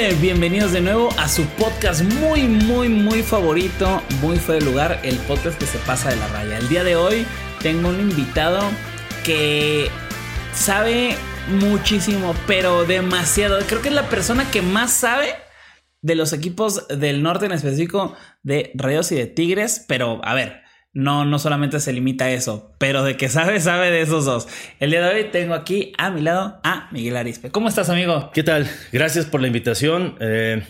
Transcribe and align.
Bienvenidos 0.00 0.72
de 0.72 0.80
nuevo 0.80 1.10
a 1.18 1.28
su 1.28 1.44
podcast 1.58 2.00
muy, 2.00 2.44
muy, 2.44 2.88
muy 2.88 3.22
favorito, 3.22 4.02
muy 4.22 4.38
fuera 4.38 4.58
de 4.58 4.70
lugar, 4.70 4.98
el 5.02 5.18
podcast 5.18 5.58
que 5.58 5.66
se 5.66 5.76
pasa 5.80 6.08
de 6.08 6.16
la 6.16 6.26
raya. 6.28 6.56
El 6.56 6.70
día 6.70 6.84
de 6.84 6.96
hoy 6.96 7.26
tengo 7.60 7.90
un 7.90 8.00
invitado 8.00 8.62
que 9.24 9.90
sabe 10.54 11.16
muchísimo, 11.50 12.34
pero 12.46 12.86
demasiado. 12.86 13.58
Creo 13.66 13.82
que 13.82 13.88
es 13.88 13.94
la 13.94 14.08
persona 14.08 14.50
que 14.50 14.62
más 14.62 14.90
sabe 14.90 15.34
de 16.00 16.14
los 16.14 16.32
equipos 16.32 16.88
del 16.88 17.22
norte, 17.22 17.44
en 17.44 17.52
específico 17.52 18.16
de 18.42 18.72
Rayos 18.74 19.12
y 19.12 19.16
de 19.16 19.26
Tigres. 19.26 19.84
Pero, 19.86 20.22
a 20.24 20.32
ver, 20.32 20.62
no, 20.92 21.24
no 21.24 21.38
solamente 21.38 21.78
se 21.80 21.92
limita 21.92 22.24
a 22.26 22.32
eso, 22.32 22.72
pero 22.78 23.02
de 23.04 23.16
que 23.16 23.28
sabe, 23.28 23.60
sabe 23.60 23.90
de 23.90 24.00
esos 24.02 24.24
dos. 24.24 24.48
El 24.80 24.90
día 24.90 25.06
de 25.06 25.14
hoy 25.14 25.30
tengo 25.30 25.54
aquí 25.54 25.92
a 25.98 26.10
mi 26.10 26.20
lado 26.20 26.60
a 26.64 26.88
Miguel 26.92 27.16
Arispe. 27.16 27.50
¿Cómo 27.50 27.68
estás, 27.68 27.88
amigo? 27.90 28.30
¿Qué 28.34 28.42
tal? 28.42 28.68
Gracias 28.92 29.26
por 29.26 29.40
la 29.40 29.46
invitación. 29.46 30.16
Eh, 30.20 30.62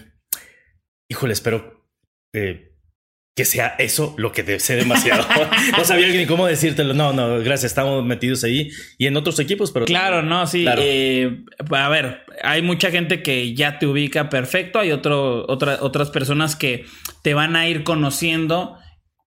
híjole, 1.08 1.32
espero 1.32 1.86
eh, 2.34 2.66
que 3.34 3.44
sea 3.46 3.68
eso 3.78 4.14
lo 4.18 4.32
que 4.32 4.60
sé 4.60 4.76
demasiado. 4.76 5.26
no 5.78 5.84
sabía 5.84 6.08
ni 6.08 6.26
cómo 6.26 6.46
decírtelo. 6.46 6.92
No, 6.92 7.14
no, 7.14 7.38
gracias. 7.38 7.64
Estamos 7.72 8.04
metidos 8.04 8.44
ahí 8.44 8.70
y 8.98 9.06
en 9.06 9.16
otros 9.16 9.38
equipos, 9.38 9.72
pero. 9.72 9.86
Claro, 9.86 10.22
no, 10.22 10.46
sí. 10.46 10.64
Claro. 10.64 10.82
Eh, 10.84 11.44
a 11.70 11.88
ver, 11.88 12.24
hay 12.42 12.60
mucha 12.60 12.90
gente 12.90 13.22
que 13.22 13.54
ya 13.54 13.78
te 13.78 13.86
ubica 13.86 14.28
perfecto. 14.28 14.78
Hay 14.80 14.92
otro, 14.92 15.46
otra- 15.48 15.78
otras 15.80 16.10
personas 16.10 16.56
que 16.56 16.84
te 17.22 17.32
van 17.32 17.56
a 17.56 17.66
ir 17.68 17.84
conociendo. 17.84 18.76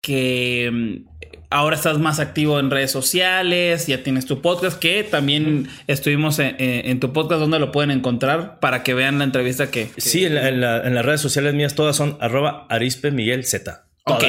Que 0.01 0.71
mm, 0.73 1.09
ahora 1.51 1.77
estás 1.77 1.99
más 1.99 2.21
activo 2.21 2.59
en 2.59 2.71
redes 2.71 2.91
sociales. 2.91 3.87
Ya 3.87 4.03
tienes 4.03 4.27
tu 4.27 4.41
podcast. 4.41 4.79
Que 4.79 5.03
también 5.05 5.69
estuvimos 5.87 6.39
en, 6.39 7.01
tu 7.01 7.13
podcast. 7.13 7.41
donde 7.41 7.59
lo 7.59 7.73
pueden 7.73 7.91
encontrar? 7.91 8.59
Para 8.61 8.83
que 8.83 8.95
vean 8.95 9.19
la 9.19 9.25
entrevista 9.25 9.71
que. 9.71 9.89
Sí, 9.97 10.25
en, 10.25 10.35
la- 10.35 10.49
en 10.49 10.61
la- 10.61 10.87
en 10.87 10.95
las 10.95 11.05
redes 11.05 11.21
sociales 11.21 11.55
mías 11.55 11.75
todas 11.75 11.97
son 11.97 12.17
arroba 12.21 12.67
arispe 12.71 13.11
Miguel 13.11 13.45
Z. 13.45 13.87
Ok. 14.07 14.25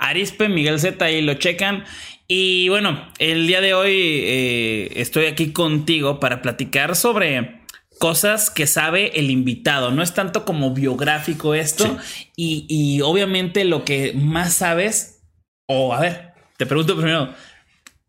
Arispe, 0.00 0.48
Miguel 0.48 0.78
Z, 0.78 1.04
ahí 1.04 1.22
lo 1.22 1.34
checan. 1.34 1.84
Y 2.28 2.68
bueno, 2.68 3.10
el 3.18 3.46
día 3.48 3.60
de 3.60 3.74
hoy 3.74 3.92
eh, 3.96 4.92
estoy 4.96 5.26
aquí 5.26 5.52
contigo 5.52 6.20
para 6.20 6.40
platicar 6.42 6.94
sobre 6.94 7.57
cosas 7.98 8.50
que 8.50 8.66
sabe 8.66 9.18
el 9.18 9.30
invitado. 9.30 9.90
No 9.90 10.02
es 10.02 10.14
tanto 10.14 10.44
como 10.44 10.72
biográfico 10.72 11.54
esto. 11.54 11.98
Y, 12.36 12.66
y 12.68 13.00
obviamente 13.02 13.64
lo 13.64 13.84
que 13.84 14.12
más 14.14 14.54
sabes, 14.54 15.22
o 15.66 15.92
a 15.92 16.00
ver, 16.00 16.32
te 16.56 16.66
pregunto 16.66 16.96
primero, 16.96 17.34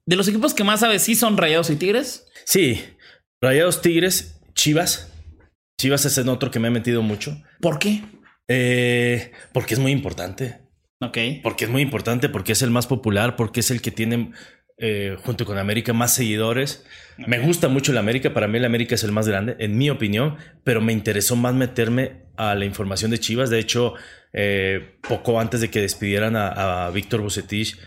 de 0.05 0.15
los 0.15 0.27
equipos 0.27 0.53
que 0.53 0.63
más 0.63 0.79
sabes, 0.79 1.03
¿sí 1.03 1.15
son 1.15 1.37
Rayados 1.37 1.69
y 1.69 1.75
Tigres? 1.75 2.25
Sí, 2.45 2.83
Rayados 3.41 3.81
Tigres, 3.81 4.41
Chivas. 4.53 5.11
Chivas 5.79 6.05
es 6.05 6.17
otro 6.17 6.51
que 6.51 6.59
me 6.59 6.67
ha 6.67 6.71
metido 6.71 7.01
mucho. 7.01 7.41
¿Por 7.61 7.79
qué? 7.79 8.03
Eh, 8.47 9.31
porque 9.53 9.75
es 9.75 9.79
muy 9.79 9.91
importante. 9.91 10.59
Ok. 11.01 11.17
Porque 11.43 11.65
es 11.65 11.71
muy 11.71 11.81
importante, 11.81 12.27
porque 12.27 12.51
es 12.51 12.61
el 12.61 12.71
más 12.71 12.87
popular, 12.87 13.35
porque 13.35 13.61
es 13.61 13.71
el 13.71 13.81
que 13.81 13.91
tiene, 13.91 14.31
eh, 14.79 15.17
junto 15.23 15.45
con 15.45 15.57
América, 15.57 15.93
más 15.93 16.13
seguidores. 16.13 16.85
Me 17.17 17.39
gusta 17.39 17.67
mucho 17.67 17.91
el 17.91 17.97
América, 17.97 18.33
para 18.33 18.47
mí 18.47 18.57
el 18.57 18.65
América 18.65 18.95
es 18.95 19.03
el 19.03 19.11
más 19.11 19.27
grande, 19.27 19.55
en 19.59 19.77
mi 19.77 19.89
opinión, 19.89 20.37
pero 20.63 20.79
me 20.81 20.93
interesó 20.93 21.35
más 21.35 21.53
meterme 21.53 22.23
a 22.37 22.55
la 22.55 22.65
información 22.65 23.11
de 23.11 23.19
Chivas. 23.19 23.49
De 23.49 23.59
hecho, 23.59 23.93
eh, 24.31 24.97
poco 25.01 25.39
antes 25.39 25.59
de 25.59 25.69
que 25.69 25.81
despidieran 25.81 26.35
a, 26.37 26.85
a 26.85 26.91
Víctor 26.91 27.21
Bucetich 27.21 27.77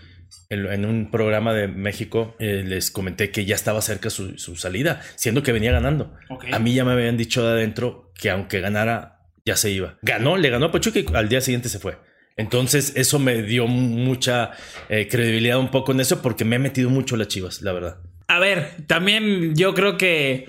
en, 0.51 0.67
en 0.67 0.85
un 0.85 1.11
programa 1.11 1.55
de 1.55 1.67
México, 1.67 2.37
eh, 2.39 2.63
les 2.67 2.91
comenté 2.91 3.31
que 3.31 3.47
ya 3.47 3.55
estaba 3.55 3.81
cerca 3.81 4.11
su, 4.11 4.37
su 4.37 4.57
salida, 4.57 5.01
siendo 5.17 5.43
que 5.43 5.53
venía 5.53 5.73
ganando. 5.73 6.15
A 6.53 6.59
mí 6.59 6.75
ya 6.75 6.85
me 6.85 6.93
habían 6.93 7.17
dicho 7.17 7.43
de 7.43 7.53
adentro 7.53 8.13
que 8.15 8.29
aunque 8.29 8.61
ganara, 8.61 9.21
ya 9.47 9.57
se 9.57 9.71
iba. 9.71 9.99
Ganó, 10.03 10.37
le 10.37 10.51
ganó 10.51 10.67
a 10.67 10.73
Pachuca 10.73 11.01
y 11.01 11.07
al 11.15 11.31
día 11.31 11.41
siguiente 11.41 11.71
se 11.71 11.79
fue. 11.79 11.97
Entonces 12.37 12.93
eso 12.97 13.19
me 13.19 13.43
dio 13.43 13.67
mucha 13.67 14.53
eh, 14.89 15.07
credibilidad 15.09 15.59
un 15.59 15.71
poco 15.71 15.93
en 15.93 16.01
eso 16.01 16.23
porque 16.23 16.45
me 16.45 16.57
he 16.57 16.59
metido 16.59 16.89
mucho 16.91 17.17
las 17.17 17.29
chivas, 17.29 17.63
la 17.63 17.73
verdad. 17.73 17.99
A 18.29 18.39
ver, 18.39 18.87
también 18.87 19.55
yo 19.55 19.75
creo 19.75 19.97
que 19.99 20.49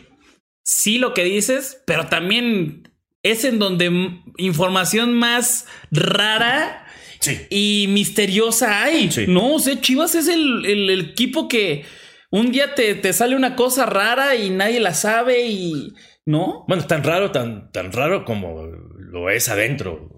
sí 0.63 0.97
lo 0.97 1.13
que 1.13 1.23
dices, 1.25 1.81
pero 1.85 2.07
también 2.07 2.89
es 3.23 3.43
en 3.43 3.59
donde 3.59 3.91
información 4.37 5.13
más 5.13 5.65
rara 5.91 6.79
Sí. 7.19 7.39
y 7.49 7.85
misteriosa 7.89 8.83
hay. 8.83 9.09
Sí. 9.11 9.25
No, 9.27 9.53
o 9.53 9.59
sea, 9.59 9.79
Chivas 9.79 10.13
es 10.15 10.27
el, 10.27 10.65
el- 10.65 10.89
el 10.89 10.99
equipo 11.11 11.47
que 11.47 11.85
un 12.31 12.51
día 12.51 12.75
te, 12.75 12.95
te 12.95 13.13
sale 13.13 13.35
una 13.37 13.55
cosa 13.55 13.85
rara 13.85 14.35
y 14.35 14.49
nadie 14.49 14.79
la 14.81 14.93
sabe 14.93 15.45
y... 15.47 15.93
¿No? 16.25 16.65
Bueno, 16.67 16.85
tan 16.85 17.03
raro, 17.03 17.31
tan, 17.31 17.71
tan 17.71 17.91
raro 17.93 18.23
como 18.25 18.63
lo 18.65 19.29
es 19.29 19.47
adentro. 19.49 20.09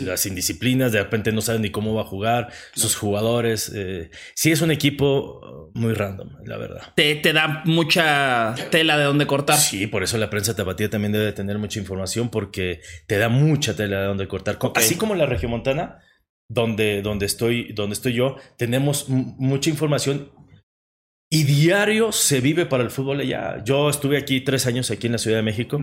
Las 0.00 0.26
indisciplinas, 0.26 0.92
de 0.92 1.02
repente 1.02 1.32
no 1.32 1.40
saben 1.40 1.62
ni 1.62 1.70
cómo 1.70 1.94
va 1.94 2.02
a 2.02 2.06
jugar, 2.06 2.52
sus 2.74 2.94
jugadores. 2.94 3.72
eh, 3.74 4.10
sí, 4.34 4.52
es 4.52 4.60
un 4.60 4.70
equipo 4.70 5.70
muy 5.72 5.94
random, 5.94 6.28
la 6.44 6.58
verdad. 6.58 6.92
Te, 6.94 7.14
te 7.14 7.32
da 7.32 7.62
mucha 7.64 8.54
tela 8.70 8.98
de 8.98 9.04
donde 9.04 9.26
cortar. 9.26 9.56
Sí, 9.56 9.86
por 9.86 10.02
eso 10.02 10.18
la 10.18 10.28
prensa 10.28 10.54
tapatía 10.54 10.90
también 10.90 11.12
debe 11.12 11.32
tener 11.32 11.56
mucha 11.56 11.80
información 11.80 12.28
porque 12.28 12.82
te 13.06 13.16
da 13.16 13.30
mucha 13.30 13.74
tela 13.74 14.00
de 14.00 14.06
donde 14.08 14.28
cortar. 14.28 14.58
Así 14.74 14.96
como 14.96 15.14
en 15.14 15.20
la 15.20 15.26
regiomontana, 15.26 16.00
donde, 16.50 17.00
donde, 17.00 17.24
estoy, 17.24 17.72
donde 17.72 17.94
estoy 17.94 18.12
yo, 18.12 18.36
tenemos 18.58 19.08
mucha 19.08 19.70
información 19.70 20.32
y 21.30 21.44
diario 21.44 22.12
se 22.12 22.42
vive 22.42 22.66
para 22.66 22.82
el 22.82 22.90
fútbol 22.90 23.20
allá. 23.20 23.64
Yo 23.64 23.88
estuve 23.88 24.18
aquí 24.18 24.42
tres 24.42 24.66
años 24.66 24.90
aquí 24.90 25.06
en 25.06 25.12
la 25.12 25.18
Ciudad 25.18 25.38
de 25.38 25.42
México 25.42 25.80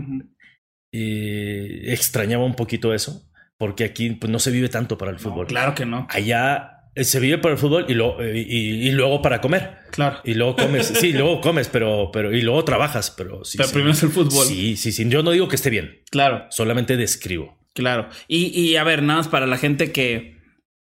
y 0.91 1.89
extrañaba 1.91 2.45
un 2.45 2.55
poquito 2.55 2.93
eso 2.93 3.31
porque 3.57 3.83
aquí 3.85 4.09
pues, 4.11 4.31
no 4.31 4.39
se 4.39 4.51
vive 4.51 4.69
tanto 4.69 4.97
para 4.97 5.11
el 5.11 5.19
fútbol. 5.19 5.47
Claro 5.47 5.75
que 5.75 5.85
no. 5.85 6.07
Allá 6.09 6.71
eh, 6.95 7.03
se 7.03 7.19
vive 7.19 7.38
para 7.38 7.53
el 7.53 7.59
fútbol 7.59 7.85
y, 7.88 7.93
lo- 7.93 8.21
eh, 8.21 8.38
y- 8.38 8.88
y 8.88 8.91
luego 8.91 9.21
para 9.21 9.41
comer. 9.41 9.77
Claro. 9.91 10.17
Y 10.23 10.33
luego 10.33 10.55
comes, 10.55 10.88
sí, 10.88 11.11
luego 11.13 11.41
comes, 11.41 11.67
pero, 11.69 12.09
pero, 12.11 12.33
y 12.33 12.41
luego 12.41 12.63
trabajas, 12.66 13.11
pero 13.11 13.43
sí. 13.45 13.57
Pero 13.57 13.67
sí. 13.69 13.73
primero 13.73 13.93
es 13.93 14.03
el 14.03 14.09
fútbol. 14.09 14.45
Sí, 14.45 14.75
sí, 14.77 14.91
sí. 14.91 15.07
Yo 15.09 15.23
no 15.23 15.31
digo 15.31 15.47
que 15.47 15.55
esté 15.55 15.69
bien, 15.69 16.01
Claro. 16.11 16.45
solamente 16.49 16.97
describo. 16.97 17.57
Claro. 17.73 18.09
Y, 18.27 18.47
y 18.57 18.77
a 18.77 18.83
ver, 18.83 19.03
nada 19.03 19.19
más 19.19 19.27
para 19.27 19.45
la 19.47 19.57
gente 19.57 19.91
que 19.91 20.35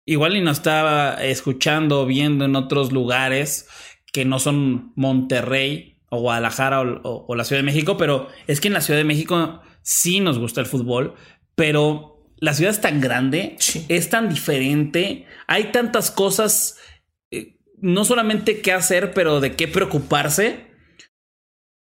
igual 0.06 0.38
y 0.38 0.42
nos 0.42 0.58
estaba 0.58 1.16
escuchando 1.16 2.02
o 2.02 2.06
viendo 2.06 2.46
en 2.46 2.56
otros 2.56 2.94
lugares 2.94 3.68
que 4.14 4.24
no 4.24 4.40
son 4.40 4.94
Monterrey 4.96 6.00
o 6.10 6.22
Guadalajara 6.22 6.80
o, 6.80 7.02
o- 7.04 7.26
o 7.28 7.36
la 7.36 7.44
Ciudad 7.44 7.60
de 7.60 7.66
México, 7.66 7.98
pero 7.98 8.30
es 8.48 8.62
que 8.62 8.68
en 8.70 8.74
la 8.74 8.80
Ciudad 8.82 8.98
de 9.00 9.04
México 9.04 9.62
sí 9.82 10.22
nos 10.22 10.40
gusta 10.40 10.62
el 10.62 10.68
fútbol, 10.68 11.16
pero 11.56 12.17
la 12.40 12.54
ciudad 12.54 12.72
es 12.74 12.82
tan 12.82 13.02
grande, 13.02 13.56
Sí. 13.60 13.86
es 13.90 14.10
tan 14.10 14.30
diferente, 14.30 15.26
hay 15.48 15.72
tantas 15.72 16.12
cosas, 16.12 16.78
eh, 17.32 17.58
no 17.80 18.06
solamente 18.06 18.62
qué 18.62 18.72
hacer, 18.72 19.14
pero 19.14 19.40
de 19.40 19.56
qué 19.56 19.68
preocuparse, 19.68 20.68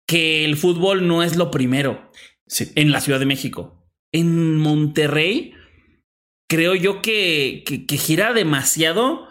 que 0.07 0.43
el 0.45 0.57
fútbol 0.57 1.07
no 1.07 1.23
es 1.23 1.35
lo 1.37 1.51
primero 1.51 2.11
Sí. 2.47 2.71
en 2.75 2.91
la 2.91 2.99
Ciudad 3.01 3.19
de 3.19 3.25
México. 3.25 3.87
En 4.11 4.57
Monterrey, 4.57 5.53
creo 6.49 6.75
yo 6.75 7.01
que, 7.01 7.63
que, 7.65 7.85
que 7.85 7.97
gira 7.97 8.33
demasiado 8.33 9.27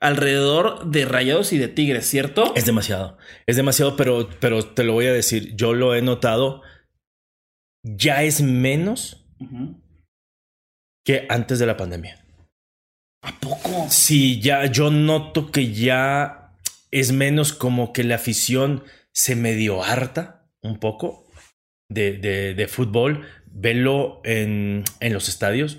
alrededor 0.00 0.88
de 0.88 1.04
Rayados 1.04 1.52
y 1.52 1.58
de 1.58 1.66
Tigres, 1.68 2.06
¿cierto? 2.06 2.54
Es 2.54 2.64
demasiado. 2.64 3.18
Es 3.46 3.56
demasiado, 3.56 3.96
pero, 3.96 4.30
pero 4.40 4.64
te 4.64 4.84
lo 4.84 4.92
voy 4.92 5.06
a 5.06 5.12
decir. 5.12 5.54
Yo 5.56 5.74
lo 5.74 5.94
he 5.96 6.00
notado. 6.00 6.62
Ya 7.82 8.22
es 8.22 8.40
menos. 8.40 9.26
Que 11.10 11.26
antes 11.28 11.58
de 11.58 11.66
la 11.66 11.76
pandemia. 11.76 12.18
¿A 13.22 13.32
poco? 13.40 13.86
Sí, 13.88 14.40
ya 14.40 14.66
yo 14.66 14.92
noto 14.92 15.50
que 15.50 15.72
ya 15.72 16.54
es 16.92 17.10
menos 17.10 17.52
como 17.52 17.92
que 17.92 18.04
la 18.04 18.14
afición 18.14 18.84
se 19.12 19.34
medio 19.34 19.82
harta 19.82 20.46
un 20.62 20.78
poco 20.78 21.26
de, 21.88 22.12
de, 22.12 22.54
de 22.54 22.68
fútbol. 22.68 23.26
Velo 23.46 24.20
en, 24.22 24.84
en 25.00 25.12
los 25.12 25.28
estadios. 25.28 25.78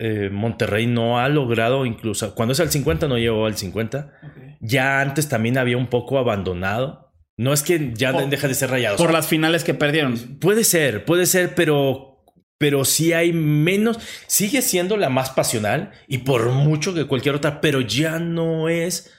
Eh, 0.00 0.28
Monterrey 0.32 0.88
no 0.88 1.20
ha 1.20 1.28
logrado 1.28 1.86
incluso, 1.86 2.34
cuando 2.34 2.52
es 2.52 2.58
al 2.58 2.72
50 2.72 3.06
no 3.06 3.18
llegó 3.18 3.46
al 3.46 3.56
50. 3.56 4.12
Ok. 4.24 4.56
Ya 4.60 5.00
antes 5.00 5.28
también 5.28 5.56
había 5.56 5.76
un 5.76 5.86
poco 5.86 6.18
abandonado 6.18 7.12
No 7.38 7.52
es 7.52 7.62
que 7.62 7.92
ya 7.94 8.12
deja 8.12 8.48
de 8.48 8.54
ser 8.54 8.70
rayados. 8.70 9.00
Por 9.00 9.12
las 9.12 9.28
finales 9.28 9.62
que 9.62 9.74
perdieron. 9.74 10.16
Puede 10.40 10.64
ser, 10.64 11.04
puede 11.04 11.26
ser, 11.26 11.54
pero, 11.54 12.15
pero 12.58 12.84
sí 12.84 13.12
hay 13.12 13.32
menos. 13.32 13.98
Sigue 14.26 14.62
siendo 14.62 14.96
la 14.96 15.10
más 15.10 15.30
pasional 15.30 15.92
y 16.08 16.18
por 16.18 16.50
mucho 16.50 16.94
que 16.94 17.06
cualquier 17.06 17.34
otra, 17.34 17.60
pero 17.60 17.80
ya 17.80 18.18
no 18.18 18.68
es, 18.68 19.12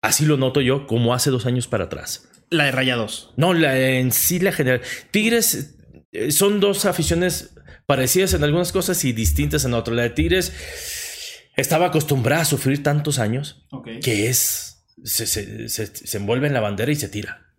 así 0.00 0.24
lo 0.26 0.36
noto 0.36 0.60
yo, 0.60 0.86
como 0.86 1.14
hace 1.14 1.30
dos 1.30 1.46
años 1.46 1.66
para 1.66 1.84
atrás. 1.84 2.28
La 2.50 2.64
de 2.64 2.72
rayados. 2.72 3.32
No, 3.36 3.54
la 3.54 3.78
en 3.78 4.12
sí 4.12 4.38
la 4.38 4.52
general. 4.52 4.82
Tigres 5.10 5.76
eh, 6.12 6.30
son 6.30 6.60
dos 6.60 6.84
aficiones 6.84 7.54
parecidas 7.86 8.34
en 8.34 8.44
algunas 8.44 8.72
cosas 8.72 9.04
y 9.04 9.12
distintas 9.12 9.64
en 9.64 9.74
otras. 9.74 9.96
La 9.96 10.02
de 10.02 10.10
Tigres 10.10 10.52
estaba 11.56 11.86
acostumbrada 11.86 12.42
a 12.42 12.46
sufrir 12.46 12.82
tantos 12.82 13.18
años 13.18 13.66
que 14.02 14.28
es 14.28 14.72
se, 15.04 15.26
se, 15.26 15.68
se, 15.68 16.16
envuelve 16.16 16.46
en 16.46 16.54
la 16.54 16.60
bandera 16.60 16.92
y 16.92 16.96
se 16.96 17.08
tira. 17.08 17.54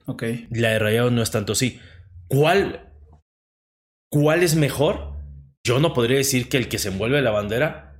La 0.51 0.69
de 0.69 0.79
Rayados 0.79 1.11
no 1.11 1.21
es 1.21 1.31
tanto 1.31 1.53
así. 1.53 1.79
¿Cuál, 2.27 2.93
¿Cuál 4.09 4.43
es 4.43 4.55
mejor? 4.55 5.12
Yo 5.63 5.79
no 5.79 5.93
podría 5.93 6.17
decir 6.17 6.49
que 6.49 6.57
el 6.57 6.67
que 6.67 6.77
se 6.77 6.89
envuelve 6.89 7.17
en 7.17 7.23
la 7.23 7.31
bandera, 7.31 7.95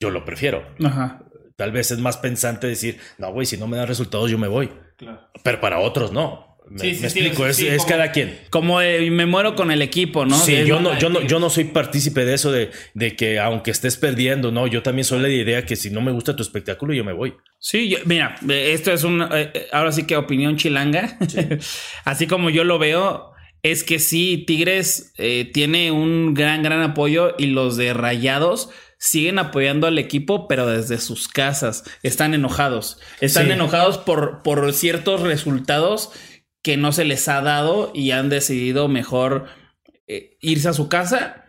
yo 0.00 0.10
lo 0.10 0.24
prefiero. 0.24 0.74
Ajá. 0.84 1.24
Tal 1.56 1.72
vez 1.72 1.90
es 1.90 1.98
más 1.98 2.16
pensante 2.16 2.68
decir, 2.68 2.98
no, 3.18 3.32
güey, 3.32 3.44
si 3.44 3.56
no 3.56 3.66
me 3.66 3.76
da 3.76 3.86
resultados, 3.86 4.30
yo 4.30 4.38
me 4.38 4.46
voy. 4.46 4.70
Claro. 4.96 5.28
Pero 5.42 5.60
para 5.60 5.80
otros 5.80 6.12
no. 6.12 6.48
Me, 6.70 6.80
sí, 6.80 6.94
sí, 6.94 7.04
explico, 7.04 7.46
es, 7.46 7.84
cada 7.86 8.12
quien. 8.12 8.38
Como 8.50 8.78
me 8.78 9.26
muero 9.26 9.56
con 9.56 9.70
el 9.70 9.80
equipo, 9.80 10.26
¿no? 10.26 10.36
Sí, 10.36 10.64
yo 10.66 10.80
no, 10.80 10.98
yo 10.98 11.08
no, 11.08 11.22
yo 11.22 11.40
no 11.40 11.48
soy 11.48 11.64
partícipe 11.64 12.26
de 12.26 12.34
eso 12.34 12.52
de, 12.52 12.70
de, 12.92 13.16
que 13.16 13.38
aunque 13.38 13.70
estés 13.70 13.96
perdiendo, 13.96 14.52
no, 14.52 14.66
yo 14.66 14.82
también 14.82 15.04
soy 15.04 15.20
la 15.20 15.30
idea 15.30 15.64
que 15.64 15.76
si 15.76 15.88
no 15.88 16.02
me 16.02 16.12
gusta 16.12 16.36
tu 16.36 16.42
espectáculo, 16.42 16.92
yo 16.92 17.04
me 17.04 17.14
voy. 17.14 17.34
Sí, 17.58 17.96
mira, 18.04 18.36
esto 18.48 18.92
es 18.92 19.02
un, 19.02 19.22
eh, 19.22 19.50
eh, 19.54 19.66
ahora 19.72 19.92
sí 19.92 20.06
que 20.06 20.16
opinión 20.16 20.56
chilanga. 20.56 21.16
Así 22.04 22.26
como 22.26 22.50
yo 22.50 22.64
lo 22.64 22.78
veo, 22.78 23.32
es 23.62 23.84
que 23.84 23.98
sí, 23.98 24.44
Tigres 24.46 25.12
eh, 25.18 25.50
tiene 25.52 25.90
un 25.90 26.34
gran, 26.34 26.62
gran 26.62 26.82
apoyo 26.82 27.34
y 27.38 27.46
los 27.46 27.76
de 27.76 27.92
Rayados 27.92 28.70
siguen 28.98 29.38
apoyando 29.38 29.86
al 29.86 29.98
equipo, 29.98 30.48
pero 30.48 30.66
desde 30.66 30.98
sus 30.98 31.28
casas. 31.28 31.84
Están 32.02 32.34
enojados. 32.34 33.00
Están 33.20 33.50
enojados 33.50 33.98
por, 33.98 34.42
por 34.42 34.72
ciertos 34.72 35.20
resultados 35.20 36.10
que 36.62 36.76
no 36.76 36.92
se 36.92 37.04
les 37.04 37.28
ha 37.28 37.40
dado 37.40 37.92
y 37.94 38.10
han 38.10 38.28
decidido 38.28 38.88
mejor 38.88 39.46
eh, 40.06 40.36
irse 40.40 40.68
a 40.68 40.72
su 40.72 40.88
casa. 40.88 41.44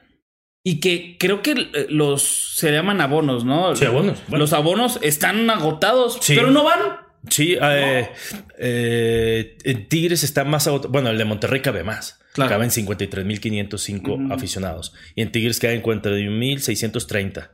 Y 0.63 0.79
que 0.79 1.17
creo 1.17 1.41
que 1.41 1.51
eh, 1.51 1.87
los 1.89 2.55
se 2.55 2.71
llaman 2.71 3.01
abonos, 3.01 3.45
¿no? 3.45 3.75
Sí, 3.75 3.85
abonos. 3.85 4.19
Los 4.29 4.53
abonos 4.53 4.99
están 5.01 5.49
agotados, 5.49 6.19
pero 6.27 6.51
no 6.51 6.63
van. 6.63 7.08
Sí, 7.27 7.57
eh, 7.59 9.57
Tigres 9.89 10.23
está 10.23 10.43
más 10.45 10.67
agotado. 10.67 10.91
Bueno, 10.91 11.09
el 11.09 11.17
de 11.17 11.25
Monterrey 11.25 11.61
cabe 11.61 11.83
más. 11.83 12.19
Claro. 12.33 12.49
Caben 12.49 12.69
53.505 12.69 14.33
aficionados. 14.33 14.93
Y 15.15 15.21
en 15.21 15.31
Tigres 15.31 15.59
caben 15.59 15.81
41.630. 15.81 17.49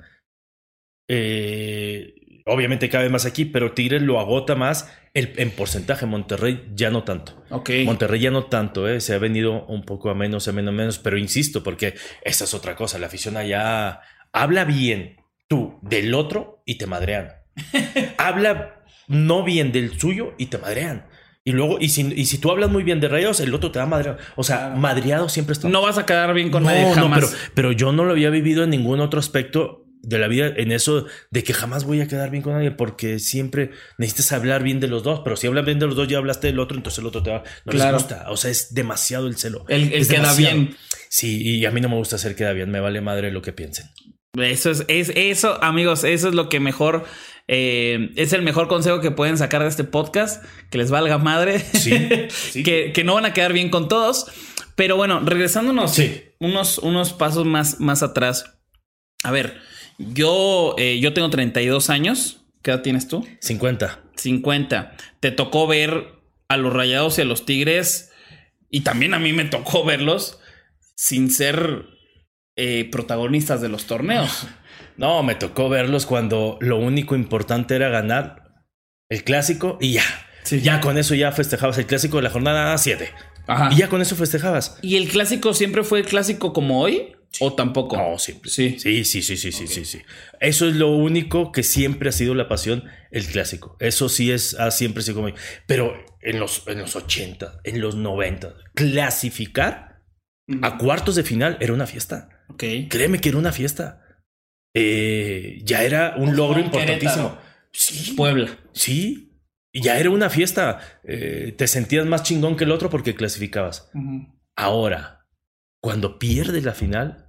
Eh, 1.08 2.42
obviamente 2.46 2.90
cabe 2.90 3.10
más 3.10 3.26
aquí, 3.26 3.46
pero 3.46 3.74
Tigres 3.74 4.02
lo 4.02 4.20
agota 4.20 4.56
más 4.56 4.92
el, 5.14 5.34
en 5.38 5.52
porcentaje. 5.52 6.06
Monterrey 6.06 6.72
ya 6.74 6.90
no 6.90 7.04
tanto. 7.04 7.44
Ok. 7.50 7.72
Monterrey 7.86 8.20
ya 8.20 8.32
no 8.32 8.46
tanto, 8.46 8.88
¿eh? 8.88 9.02
se 9.02 9.14
ha 9.14 9.18
venido 9.18 9.66
un 9.66 9.84
poco 9.84 10.10
a 10.10 10.16
menos, 10.16 10.48
a 10.48 10.52
menos, 10.52 10.74
a 10.74 10.78
menos, 10.78 11.00
pero 11.00 11.18
insisto, 11.18 11.64
porque 11.64 11.96
esa 12.22 12.44
es 12.44 12.54
otra 12.54 12.76
cosa. 12.76 13.00
La 13.00 13.08
afición 13.08 13.38
allá 13.38 14.02
habla 14.32 14.66
bien 14.66 15.18
tú 15.48 15.80
del 15.82 16.14
otro 16.14 16.62
y 16.66 16.78
te 16.78 16.88
madrean. 16.88 17.30
habla 18.18 18.75
no 19.08 19.44
bien 19.44 19.72
del 19.72 20.00
suyo 20.00 20.34
y 20.38 20.48
te 20.48 20.58
madrean. 20.58 21.08
Y 21.44 21.52
luego, 21.52 21.78
y 21.80 21.90
si, 21.90 22.02
y 22.02 22.26
si 22.26 22.40
tú 22.40 22.50
hablas 22.50 22.72
muy 22.72 22.84
bien 22.84 23.00
de 23.00 23.08
Rayos, 23.08 23.40
el 23.40 23.54
otro 23.54 23.72
te 23.72 23.78
va 23.78 23.86
a 23.86 23.88
madrear. 23.88 24.18
O 24.36 24.44
sea, 24.44 24.70
madreado 24.70 25.30
siempre 25.30 25.54
está. 25.54 25.70
No 25.70 25.82
vas 25.82 26.00
a 26.00 26.06
quedar 26.06 26.34
bien 26.34 26.50
con 26.50 26.64
nadie 26.64 26.92
jamás. 26.94 27.20
pero, 27.20 27.52
pero 27.54 27.72
yo 27.72 27.92
no 27.92 28.04
lo 28.04 28.12
había 28.12 28.32
vivido 28.32 28.64
en 28.64 28.72
ningún 28.72 29.00
otro 29.00 29.20
aspecto 29.20 29.86
de 30.06 30.20
la 30.20 30.28
vida 30.28 30.54
en 30.56 30.72
eso 30.72 31.06
de 31.32 31.44
que 31.44 31.54
jamás 31.54 31.84
voy 31.84 32.00
a 32.02 32.08
quedar 32.08 32.30
bien 32.30 32.44
con 32.44 32.54
nadie 32.54 32.72
porque 32.72 33.20
siempre 33.20 33.72
necesitas 33.98 34.32
hablar 34.34 34.64
bien 34.64 34.80
de 34.80 34.88
los 34.88 35.04
dos, 35.04 35.22
pero 35.24 35.36
si 35.36 35.48
hablas 35.48 35.66
bien 35.66 35.80
de 35.80 35.88
los 35.88 35.96
dos 35.96 36.08
ya 36.08 36.18
hablaste 36.18 36.48
del 36.48 36.60
otro, 36.60 36.78
entonces 36.78 37.00
el 37.00 37.08
otro 37.08 37.24
te 37.24 37.32
va, 37.32 37.44
no 37.66 37.74
les 37.74 37.92
gusta, 37.92 38.26
o 38.30 38.38
sea, 38.38 38.52
es 38.52 38.74
demasiado 38.74 39.28
el 39.28 39.36
celo. 39.36 39.66
El, 39.68 40.08
queda 40.08 40.34
bien. 40.36 40.76
Sí, 41.10 41.42
y 41.42 41.66
a 41.66 41.72
mí 41.72 41.82
no 41.82 41.90
me 41.90 41.96
gusta 41.96 42.18
hacer 42.18 42.36
queda 42.36 42.54
bien, 42.54 42.70
me 42.70 42.80
vale 42.80 43.02
madre 43.02 43.32
lo 43.32 43.42
que 43.42 43.54
piensen. 43.54 43.88
Eso 44.34 44.70
es, 44.70 44.86
es 44.88 45.12
eso, 45.16 45.64
amigos, 45.64 46.04
eso 46.04 46.30
es 46.30 46.36
lo 46.36 46.50
que 46.50 46.60
mejor 46.60 47.06
eh, 47.48 48.12
es 48.16 48.34
el 48.34 48.42
mejor 48.42 48.68
consejo 48.68 49.02
que 49.02 49.12
pueden 49.12 49.38
sacar 49.38 49.62
de 49.62 49.70
este 49.70 49.84
podcast, 49.84 50.44
que 50.70 50.78
les 50.78 50.92
valga 50.92 51.18
madre, 51.18 51.60
sí, 51.60 51.92
que, 52.64 52.92
que, 52.94 53.04
no 53.04 53.16
van 53.16 53.26
a 53.26 53.34
quedar 53.34 53.54
bien 53.54 53.70
con 53.70 53.88
todos. 53.88 54.28
Pero 54.76 54.98
bueno, 54.98 55.22
regresándonos 55.22 55.98
unos, 56.40 56.78
unos 56.80 57.14
pasos 57.14 57.46
más, 57.46 57.80
más 57.80 58.04
atrás. 58.04 58.58
A 59.24 59.32
ver, 59.32 59.58
yo, 59.98 60.76
eh, 60.78 61.00
yo 61.00 61.14
tengo 61.14 61.30
32 61.30 61.90
años. 61.90 62.42
¿Qué 62.62 62.72
edad 62.72 62.82
tienes 62.82 63.08
tú? 63.08 63.26
50. 63.40 64.02
50. 64.16 64.98
Te 65.20 65.32
tocó 65.32 65.68
ver 65.68 66.16
a 66.50 66.58
los 66.58 66.74
Rayados 66.74 67.18
y 67.18 67.22
a 67.22 67.26
los 67.26 67.46
Tigres. 67.46 68.12
Y 68.70 68.82
también 68.82 69.14
a 69.14 69.20
mí 69.20 69.32
me 69.32 69.46
tocó 69.46 69.86
verlos 69.86 70.40
sin 70.96 71.32
ser 71.32 71.86
eh, 72.56 72.90
protagonistas 72.92 73.62
de 73.62 73.70
los 73.70 73.86
torneos. 73.86 74.48
No, 74.98 75.24
me 75.24 75.36
tocó 75.36 75.68
verlos 75.68 76.06
cuando 76.06 76.58
lo 76.62 76.78
único 76.78 77.18
importante 77.18 77.76
era 77.76 77.90
ganar 77.90 78.64
el 79.10 79.26
clásico 79.26 79.78
y 79.82 79.92
ya. 79.92 80.04
Ya 80.62 80.80
con 80.80 80.98
eso 80.98 81.16
ya 81.16 81.34
festejabas 81.34 81.78
el 81.78 81.86
clásico 81.86 82.16
de 82.16 82.24
la 82.24 82.30
jornada 82.30 82.78
7. 82.78 83.12
Y 83.72 83.76
ya 83.76 83.90
con 83.90 84.02
eso 84.02 84.16
festejabas. 84.16 84.78
¿Y 84.82 84.96
el 84.96 85.10
clásico 85.10 85.54
siempre 85.54 85.84
fue 85.84 86.00
el 86.00 86.06
clásico 86.06 86.54
como 86.54 86.82
hoy? 86.82 87.16
¿O 87.40 87.54
tampoco? 87.54 87.98
No, 87.98 88.18
siempre. 88.18 88.50
Sí. 88.50 88.80
Sí, 88.80 89.04
sí, 89.04 89.22
sí, 89.22 89.36
sí, 89.36 89.52
sí, 89.52 89.68
sí, 89.68 89.86
sí. 89.86 90.02
Eso 90.40 90.68
es 90.70 90.76
lo 90.76 90.92
único 90.92 91.52
que 91.52 91.64
siempre 91.64 92.10
ha 92.10 92.14
sido 92.14 92.34
la 92.34 92.48
pasión, 92.48 92.86
el 93.12 93.26
clásico. 93.28 93.76
Eso 93.80 94.08
sí 94.08 94.32
es, 94.32 94.54
ha 94.60 94.72
siempre 94.72 95.04
sido 95.04 95.16
como. 95.16 95.36
Pero 95.68 95.94
en 96.22 96.40
los, 96.40 96.64
en 96.68 96.80
los 96.80 96.96
80, 96.96 97.60
en 97.64 97.82
los 97.82 97.96
90, 97.96 98.54
clasificar 98.74 100.04
a 100.62 100.78
cuartos 100.78 101.16
de 101.16 101.24
final 101.24 101.58
era 101.60 101.74
una 101.74 101.88
fiesta. 101.88 102.30
Ok. 102.50 102.64
Créeme 102.90 103.20
que 103.20 103.30
era 103.30 103.38
una 103.38 103.52
fiesta. 103.52 104.02
Eh, 104.74 105.60
ya 105.64 105.84
era 105.84 106.16
un 106.18 106.36
logro 106.36 106.60
importantísimo. 106.60 107.38
Sí. 107.72 108.14
Puebla. 108.16 108.58
Sí. 108.74 109.42
Y 109.72 109.82
ya 109.82 110.00
era 110.00 110.10
una 110.10 110.30
fiesta. 110.30 110.80
Eh, 111.04 111.54
te 111.58 111.68
sentías 111.68 112.06
más 112.06 112.24
chingón 112.24 112.56
que 112.56 112.64
el 112.64 112.72
otro 112.72 112.90
porque 112.90 113.16
clasificabas. 113.16 113.90
Ahora, 114.56 115.28
cuando 115.82 116.18
pierdes 116.18 116.64
la 116.64 116.74
final, 116.74 117.26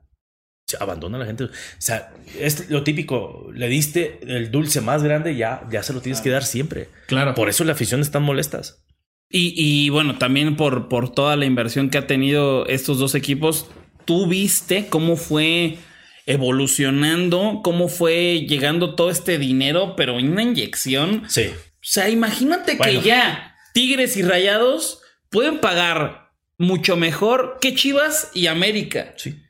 se 0.67 0.77
abandona 0.81 1.19
la 1.19 1.27
gente. 1.27 1.45
O 1.45 1.51
sea, 1.79 2.13
es 2.39 2.71
lo 2.71 2.83
típico, 2.83 3.51
le 3.53 3.69
diste 3.69 4.19
el 4.23 4.51
dulce 4.51 4.81
más 4.81 5.03
grande, 5.03 5.37
ya, 5.37 5.67
ya 5.71 5.83
se 5.83 5.93
lo 5.93 6.01
tienes 6.01 6.21
que 6.21 6.31
dar 6.31 6.45
siempre. 6.45 6.89
Claro. 7.07 7.35
Por 7.35 7.49
eso 7.49 7.65
la 7.65 7.73
afición 7.73 8.01
están 8.01 8.23
molestas. 8.23 8.85
Y, 9.29 9.55
y, 9.57 9.91
bueno, 9.91 10.19
también 10.19 10.57
por, 10.57 10.89
por 10.89 11.13
toda 11.13 11.37
la 11.37 11.47
inversión 11.47 11.91
que 11.91 11.99
ha 11.99 12.07
tenido 12.07 12.67
estos 12.67 12.99
dos 12.99 13.17
equipos, 13.17 13.69
tú 14.07 14.27
viste 14.27 14.87
cómo 14.89 15.17
fue 15.17 15.79
evolucionando, 16.25 17.61
cómo 17.63 17.89
fue 17.89 18.47
llegando 18.49 18.95
todo 18.95 19.11
este 19.11 19.39
dinero, 19.39 19.95
pero 19.97 20.19
en 20.19 20.33
una 20.33 20.43
inyección. 20.43 21.25
Sí. 21.29 21.49
O 21.53 21.89
sea, 21.89 22.09
imagínate 22.09 22.79
que 22.79 23.01
ya 23.01 23.57
Tigres 23.75 24.17
y 24.17 24.23
Rayados 24.23 25.01
pueden 25.31 25.61
pagar 25.61 26.33
mucho 26.59 26.97
mejor 26.97 27.59
que 27.61 27.75
Chivas 27.75 28.31
y 28.35 28.49
América. 28.49 29.15
Sí. 29.17 29.41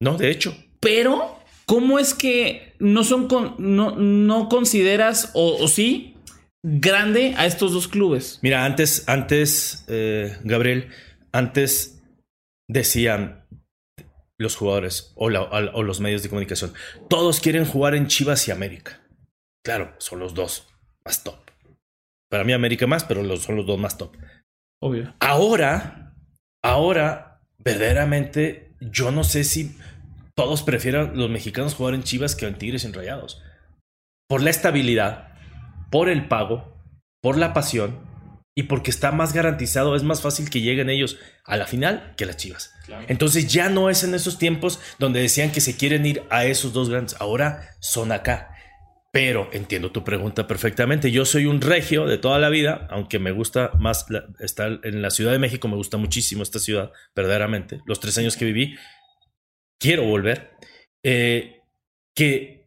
No, 0.00 0.16
de 0.16 0.30
hecho. 0.30 0.56
Pero, 0.80 1.38
¿cómo 1.66 1.98
es 1.98 2.14
que 2.14 2.74
no 2.78 3.04
son 3.04 3.28
con, 3.28 3.54
no, 3.58 3.94
no 3.96 4.48
consideras 4.48 5.30
o, 5.34 5.68
sí 5.68 6.16
grande 6.62 7.34
a 7.36 7.46
estos 7.46 7.72
dos 7.72 7.88
clubes? 7.88 8.38
Mira, 8.42 8.64
antes, 8.64 9.04
antes, 9.06 9.84
eh, 9.88 10.36
Gabriel, 10.44 10.88
antes 11.30 12.00
decían 12.68 13.41
los 14.42 14.56
jugadores 14.56 15.12
o, 15.16 15.26
o, 15.26 15.82
los 15.82 16.00
medios 16.00 16.22
de 16.22 16.28
comunicación, 16.28 16.74
todos 17.08 17.40
quieren 17.40 17.64
jugar 17.64 17.94
en 17.94 18.08
Chivas 18.08 18.46
y 18.48 18.50
América. 18.50 19.00
Claro, 19.64 19.94
son 19.98 20.18
los 20.18 20.34
dos 20.34 20.68
más 21.04 21.24
top. 21.24 21.38
Para 22.28 22.44
mí 22.44 22.52
América 22.52 22.86
más, 22.86 23.04
pero 23.04 23.36
son 23.36 23.56
los 23.56 23.66
dos 23.66 23.78
más 23.78 23.96
top. 23.96 24.16
Obvio. 24.80 25.14
Ahora, 25.20 26.14
ahora, 26.62 27.40
verdaderamente, 27.58 28.74
yo 28.80 29.10
no 29.10 29.24
sé 29.24 29.44
si 29.44 29.76
todos 30.34 30.62
prefieren 30.62 31.16
los 31.16 31.30
mexicanos 31.30 31.74
jugar 31.74 31.94
en 31.94 32.02
Chivas 32.02 32.34
que 32.34 32.46
en 32.46 32.58
Tigres 32.58 32.84
en 32.84 32.94
Rayados. 32.94 33.42
Por 34.28 34.42
la 34.42 34.50
estabilidad, 34.50 35.34
por 35.90 36.08
el 36.08 36.26
pago, 36.26 36.76
por 37.20 37.36
la 37.36 37.52
pasión 37.52 38.11
y 38.54 38.64
porque 38.64 38.90
está 38.90 39.12
más 39.12 39.32
garantizado, 39.32 39.96
es 39.96 40.02
más 40.02 40.20
fácil 40.20 40.50
que 40.50 40.60
lleguen 40.60 40.90
ellos 40.90 41.18
a 41.44 41.56
la 41.56 41.66
final 41.66 42.14
que 42.16 42.26
las 42.26 42.36
Chivas. 42.36 42.74
Entonces 43.08 43.50
ya 43.50 43.70
no 43.70 43.88
es 43.88 44.04
en 44.04 44.14
esos 44.14 44.38
tiempos 44.38 44.78
donde 44.98 45.20
decían 45.20 45.52
que 45.52 45.60
se 45.60 45.76
quieren 45.76 46.04
ir 46.04 46.22
a 46.30 46.44
esos 46.44 46.72
dos 46.72 46.90
grandes, 46.90 47.16
ahora 47.18 47.70
son 47.80 48.12
acá. 48.12 48.50
Pero 49.10 49.50
entiendo 49.52 49.92
tu 49.92 50.04
pregunta 50.04 50.46
perfectamente. 50.46 51.10
Yo 51.10 51.26
soy 51.26 51.44
un 51.44 51.60
regio 51.60 52.06
de 52.06 52.16
toda 52.16 52.38
la 52.38 52.48
vida, 52.48 52.88
aunque 52.90 53.18
me 53.18 53.30
gusta 53.30 53.70
más 53.78 54.06
estar 54.40 54.80
en 54.84 55.02
la 55.02 55.10
Ciudad 55.10 55.32
de 55.32 55.38
México, 55.38 55.68
me 55.68 55.76
gusta 55.76 55.98
muchísimo 55.98 56.42
esta 56.42 56.58
ciudad, 56.58 56.92
verdaderamente. 57.14 57.80
Los 57.84 58.00
tres 58.00 58.16
años 58.16 58.36
que 58.36 58.46
viví, 58.46 58.74
quiero 59.78 60.04
volver. 60.04 60.52
Eh, 61.02 61.60
que 62.14 62.66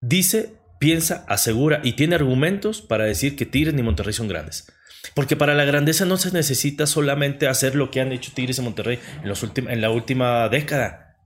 dice, 0.00 0.54
piensa, 0.80 1.26
asegura 1.28 1.80
y 1.82 1.92
tiene 1.92 2.14
argumentos 2.14 2.80
para 2.80 3.04
decir 3.04 3.36
que 3.36 3.46
Tigres 3.46 3.74
ni 3.74 3.82
Monterrey 3.82 4.14
son 4.14 4.28
grandes. 4.28 4.72
Porque 5.14 5.36
para 5.36 5.54
la 5.54 5.64
grandeza 5.64 6.04
no 6.04 6.16
se 6.16 6.32
necesita 6.32 6.86
solamente 6.86 7.48
hacer 7.48 7.74
lo 7.74 7.90
que 7.90 8.00
han 8.00 8.12
hecho 8.12 8.32
Tigres 8.34 8.58
y 8.58 8.62
Monterrey 8.62 8.98
en, 9.22 9.28
los 9.28 9.42
en 9.42 9.80
la 9.80 9.90
última 9.90 10.48
década. 10.48 11.16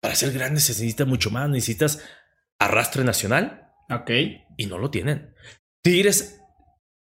Para 0.00 0.14
ser 0.14 0.32
grandes 0.32 0.64
se 0.64 0.72
necesita 0.72 1.04
mucho 1.04 1.30
más. 1.30 1.48
Necesitas 1.48 2.02
arrastre 2.58 3.04
nacional, 3.04 3.66
Ok. 3.90 4.10
Y 4.56 4.66
no 4.66 4.78
lo 4.78 4.90
tienen. 4.90 5.34
Tigres, 5.82 6.40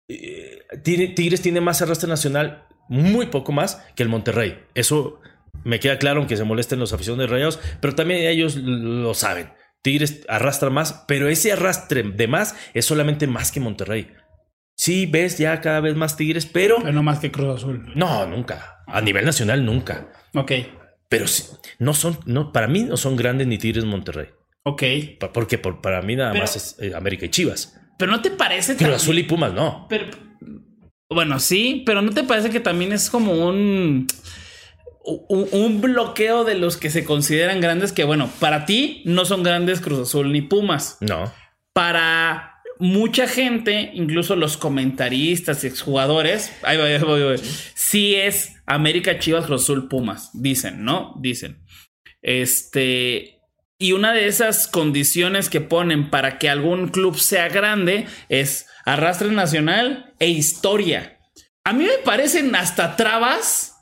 eh, 0.10 0.60
Tigres 0.84 1.42
tiene 1.42 1.62
más 1.62 1.82
arrastre 1.82 2.10
nacional, 2.10 2.68
muy 2.90 3.28
poco 3.28 3.52
más 3.52 3.82
que 3.96 4.04
el 4.04 4.10
Monterrey. 4.10 4.60
Eso 4.74 5.22
me 5.64 5.80
queda 5.80 5.98
claro, 5.98 6.20
aunque 6.20 6.38
se 6.38 6.44
molesten 6.44 6.80
los 6.80 6.94
aficionados 6.94 7.30
de 7.30 7.34
Rayados, 7.34 7.60
pero 7.82 7.96
también 7.96 8.22
ellos 8.22 8.56
lo 8.56 9.14
saben. 9.14 9.52
Tigres 9.82 10.26
arrastra 10.28 10.70
más, 10.70 11.06
pero 11.08 11.30
ese 11.30 11.54
arrastre 11.54 12.04
de 12.04 12.28
más 12.28 12.56
es 12.74 12.86
solamente 12.86 13.28
más 13.28 13.52
que 13.52 13.60
Monterrey. 13.60 14.12
Sí, 14.78 15.08
ves 15.08 15.40
ya 15.40 15.60
cada 15.60 15.80
vez 15.80 15.96
más 15.96 16.16
Tigres, 16.16 16.46
pero. 16.46 16.78
Pero 16.78 16.94
no 16.94 17.04
más 17.04 17.20
que 17.20 17.32
Cruz 17.32 17.58
Azul. 17.58 17.92
No, 17.96 18.28
nunca. 18.28 18.84
A 18.86 19.02
nivel 19.02 19.26
nacional, 19.26 19.66
nunca. 19.66 20.12
Ok. 20.36 20.52
Pero 21.10 21.26
no 21.80 21.94
son, 21.94 22.20
no, 22.26 22.52
para 22.52 22.68
mí 22.68 22.84
no 22.84 22.96
son 22.96 23.16
grandes 23.16 23.48
ni 23.48 23.58
Tigres 23.58 23.86
Monterrey. 23.86 24.28
Ok. 24.64 24.84
Porque 25.34 25.58
por, 25.58 25.82
para 25.82 26.02
mí 26.02 26.16
nada 26.16 26.34
más 26.34 26.56
es 26.56 26.76
eh, 26.80 26.94
América 26.96 27.26
y 27.26 27.30
Chivas. 27.30 27.76
Pero 27.98 28.12
no 28.12 28.22
te 28.22 28.30
parece 28.30 28.76
Pero 28.76 28.96
Azul 28.96 29.18
y 29.18 29.24
Pumas 29.24 29.52
no. 29.52 29.88
Pero, 29.90 30.06
bueno, 31.10 31.40
sí, 31.40 31.84
pero 31.86 32.02
no 32.04 32.12
te 32.12 32.24
parece 32.24 32.52
que 32.52 32.60
también 32.60 32.92
es 32.92 33.10
como 33.10 33.32
un, 33.32 34.06
un, 35.04 35.82
bloqueo 35.82 36.44
de 36.44 36.56
los 36.56 36.78
que 36.78 36.92
se 36.92 37.04
consideran 37.04 37.62
grandes 37.62 37.94
que, 37.94 38.04
bueno, 38.04 38.30
para 38.40 38.66
ti 38.66 39.02
no 39.06 39.26
son 39.26 39.42
grandes 39.42 39.82
Cruz 39.82 40.02
Azul 40.02 40.32
ni 40.32 40.42
Pumas. 40.42 40.98
No. 41.00 41.32
Para 41.74 42.57
mucha 42.80 43.28
gente, 43.28 43.92
incluso 43.94 44.36
los 44.36 44.58
comentaristas 44.58 45.64
y 45.64 45.68
exjugadores, 45.68 46.52
ahí 46.64 46.78
voy, 46.78 46.92
ahí 46.92 47.00
voy, 47.00 47.22
ahí 47.22 47.28
voy, 47.28 47.42
sí 47.76 48.16
es 48.16 48.56
América, 48.66 49.18
Chivas, 49.20 49.50
Azul, 49.50 49.88
Pumas. 49.88 50.30
Dicen, 50.34 50.84
¿no? 50.84 51.16
Dicen. 51.20 51.64
Este, 52.22 53.42
y 53.80 53.94
una 53.94 54.14
de 54.14 54.28
esas 54.28 54.68
condiciones 54.68 55.50
que 55.50 55.62
ponen 55.62 56.10
para 56.10 56.38
que 56.38 56.50
algún 56.50 56.90
club 56.90 57.18
sea 57.18 57.48
grande 57.48 58.08
es 58.30 58.68
arrastre 58.86 59.32
nacional 59.32 60.14
e 60.20 60.30
historia. 60.30 61.20
A 61.64 61.74
mí 61.74 61.86
me 61.86 61.98
parecen 62.04 62.56
hasta 62.56 62.96
trabas 62.96 63.76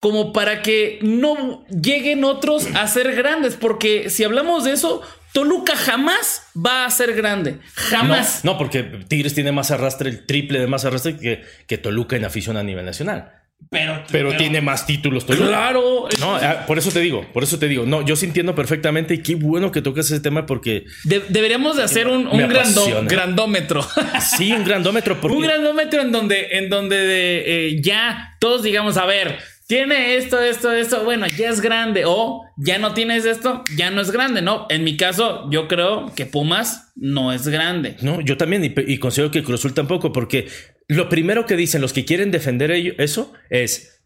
como 0.00 0.32
para 0.32 0.62
que 0.62 0.98
no 1.02 1.64
lleguen 1.68 2.24
otros 2.24 2.66
a 2.74 2.86
ser 2.88 3.14
grandes, 3.14 3.56
porque 3.56 4.08
si 4.08 4.24
hablamos 4.24 4.64
de 4.64 4.72
eso, 4.72 5.02
Toluca 5.32 5.76
jamás 5.76 6.42
va 6.54 6.84
a 6.84 6.90
ser 6.90 7.14
grande. 7.14 7.58
Jamás. 7.74 8.44
No, 8.44 8.58
porque 8.58 8.82
Tigres 8.82 9.34
tiene 9.34 9.52
más 9.52 9.70
arrastre, 9.70 10.10
el 10.10 10.26
triple 10.26 10.58
de 10.60 10.66
más 10.66 10.84
arrastre 10.84 11.16
que, 11.16 11.44
que 11.66 11.78
Toluca 11.78 12.16
en 12.16 12.24
afición 12.24 12.56
a 12.56 12.62
nivel 12.62 12.84
nacional. 12.84 13.32
Pero, 13.68 14.02
pero, 14.10 14.36
tiene 14.36 14.60
más 14.60 14.86
títulos. 14.86 15.24
Claro. 15.24 16.08
No, 16.18 16.34
ah, 16.34 16.64
por 16.66 16.78
eso 16.78 16.90
te 16.90 17.00
digo, 17.00 17.24
por 17.32 17.44
eso 17.44 17.58
te 17.58 17.68
digo. 17.68 17.84
No, 17.86 18.04
yo 18.04 18.16
sí 18.16 18.26
entiendo 18.26 18.54
perfectamente 18.54 19.14
y 19.14 19.18
qué 19.18 19.34
bueno 19.34 19.70
que 19.70 19.82
toques 19.82 20.06
ese 20.06 20.20
tema 20.20 20.46
porque... 20.46 20.86
deberíamos 21.04 21.76
de 21.76 21.84
hacer 21.84 22.08
un, 22.08 22.28
grandómetro. 23.06 23.86
Sí, 24.36 24.52
un 24.52 24.64
grandómetro. 24.64 25.18
Un 25.22 25.42
grandómetro 25.42 26.00
en 26.00 26.10
donde, 26.10 26.48
en 26.52 26.68
donde 26.68 27.44
eh, 27.46 27.80
ya 27.80 28.36
todos 28.40 28.62
digamos, 28.62 28.96
a 28.96 29.06
ver, 29.06 29.38
tiene 29.70 30.16
esto, 30.16 30.42
esto, 30.42 30.72
esto, 30.72 31.04
bueno, 31.04 31.28
ya 31.28 31.48
es 31.48 31.60
grande. 31.60 32.02
O 32.04 32.44
ya 32.56 32.78
no 32.78 32.92
tienes 32.92 33.24
esto, 33.24 33.62
ya 33.76 33.92
no 33.92 34.00
es 34.00 34.10
grande, 34.10 34.42
¿no? 34.42 34.66
En 34.68 34.82
mi 34.82 34.96
caso, 34.96 35.48
yo 35.48 35.68
creo 35.68 36.12
que 36.12 36.26
Pumas 36.26 36.92
no 36.96 37.32
es 37.32 37.46
grande. 37.46 37.96
No, 38.02 38.20
yo 38.20 38.36
también, 38.36 38.64
y, 38.64 38.74
y 38.76 38.98
considero 38.98 39.30
que 39.30 39.44
Cruz 39.44 39.60
Azul 39.60 39.72
tampoco, 39.72 40.10
porque 40.10 40.48
lo 40.88 41.08
primero 41.08 41.46
que 41.46 41.54
dicen 41.54 41.80
los 41.80 41.92
que 41.92 42.04
quieren 42.04 42.32
defender 42.32 42.72
eso 42.98 43.32
es, 43.48 44.02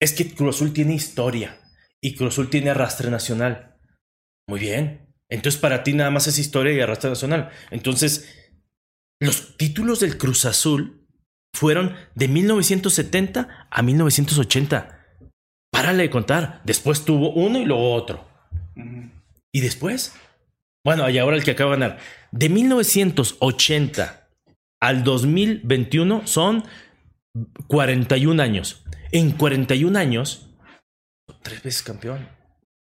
es 0.00 0.12
que 0.12 0.32
Cruz 0.32 0.54
Azul 0.54 0.72
tiene 0.72 0.94
historia 0.94 1.58
y 2.00 2.14
Cruz 2.14 2.34
Azul 2.34 2.48
tiene 2.48 2.70
arrastre 2.70 3.10
nacional. 3.10 3.76
Muy 4.48 4.60
bien. 4.60 5.12
Entonces 5.28 5.60
para 5.60 5.82
ti 5.82 5.94
nada 5.94 6.12
más 6.12 6.28
es 6.28 6.38
historia 6.38 6.72
y 6.72 6.80
arrastre 6.80 7.10
nacional. 7.10 7.50
Entonces, 7.72 8.52
los 9.20 9.56
títulos 9.56 9.98
del 9.98 10.16
Cruz 10.16 10.44
Azul 10.44 11.08
fueron 11.52 11.96
de 12.14 12.28
1970 12.28 13.66
a 13.68 13.82
1980. 13.82 14.97
Párale 15.78 16.02
de 16.02 16.10
contar. 16.10 16.60
Después 16.64 17.04
tuvo 17.04 17.30
uno 17.34 17.60
y 17.60 17.64
luego 17.64 17.94
otro. 17.94 18.28
¿Y 19.52 19.60
después? 19.60 20.12
Bueno, 20.84 21.08
y 21.08 21.18
ahora 21.18 21.36
el 21.36 21.44
que 21.44 21.52
acaba 21.52 21.76
de 21.76 21.80
ganar. 21.80 21.98
De 22.32 22.48
1980 22.48 24.28
al 24.80 25.04
2021 25.04 26.26
son 26.26 26.64
41 27.68 28.42
años. 28.42 28.84
En 29.12 29.30
41 29.30 29.96
años, 29.96 30.48
tres 31.42 31.62
veces 31.62 31.84
campeón. 31.84 32.28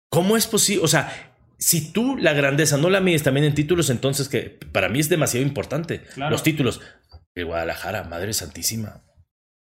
¿Cómo 0.08 0.38
es 0.38 0.46
posible? 0.46 0.82
O 0.82 0.88
sea, 0.88 1.34
si 1.58 1.92
tú 1.92 2.16
la 2.16 2.32
grandeza 2.32 2.78
no 2.78 2.88
la 2.88 3.02
mides 3.02 3.22
también 3.22 3.44
en 3.44 3.54
títulos, 3.54 3.90
entonces 3.90 4.30
que 4.30 4.58
para 4.72 4.88
mí 4.88 5.00
es 5.00 5.10
demasiado 5.10 5.44
importante. 5.44 6.02
Los 6.16 6.42
títulos. 6.42 6.80
de 7.34 7.44
Guadalajara, 7.44 8.04
Madre 8.04 8.32
Santísima. 8.32 9.04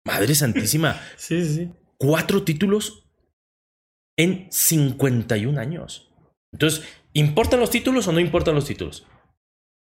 Madre 0.05 0.37
Santísima. 0.37 1.01
sí, 1.17 1.45
sí. 1.45 1.73
Cuatro 1.99 2.45
títulos 2.45 3.04
en 4.17 4.49
51 4.51 5.61
años. 5.61 6.13
Entonces, 6.53 6.85
¿importan 7.13 7.61
los 7.61 7.71
títulos 7.71 8.07
o 8.09 8.13
no 8.13 8.21
importan 8.21 8.55
los 8.55 8.65
títulos? 8.67 9.07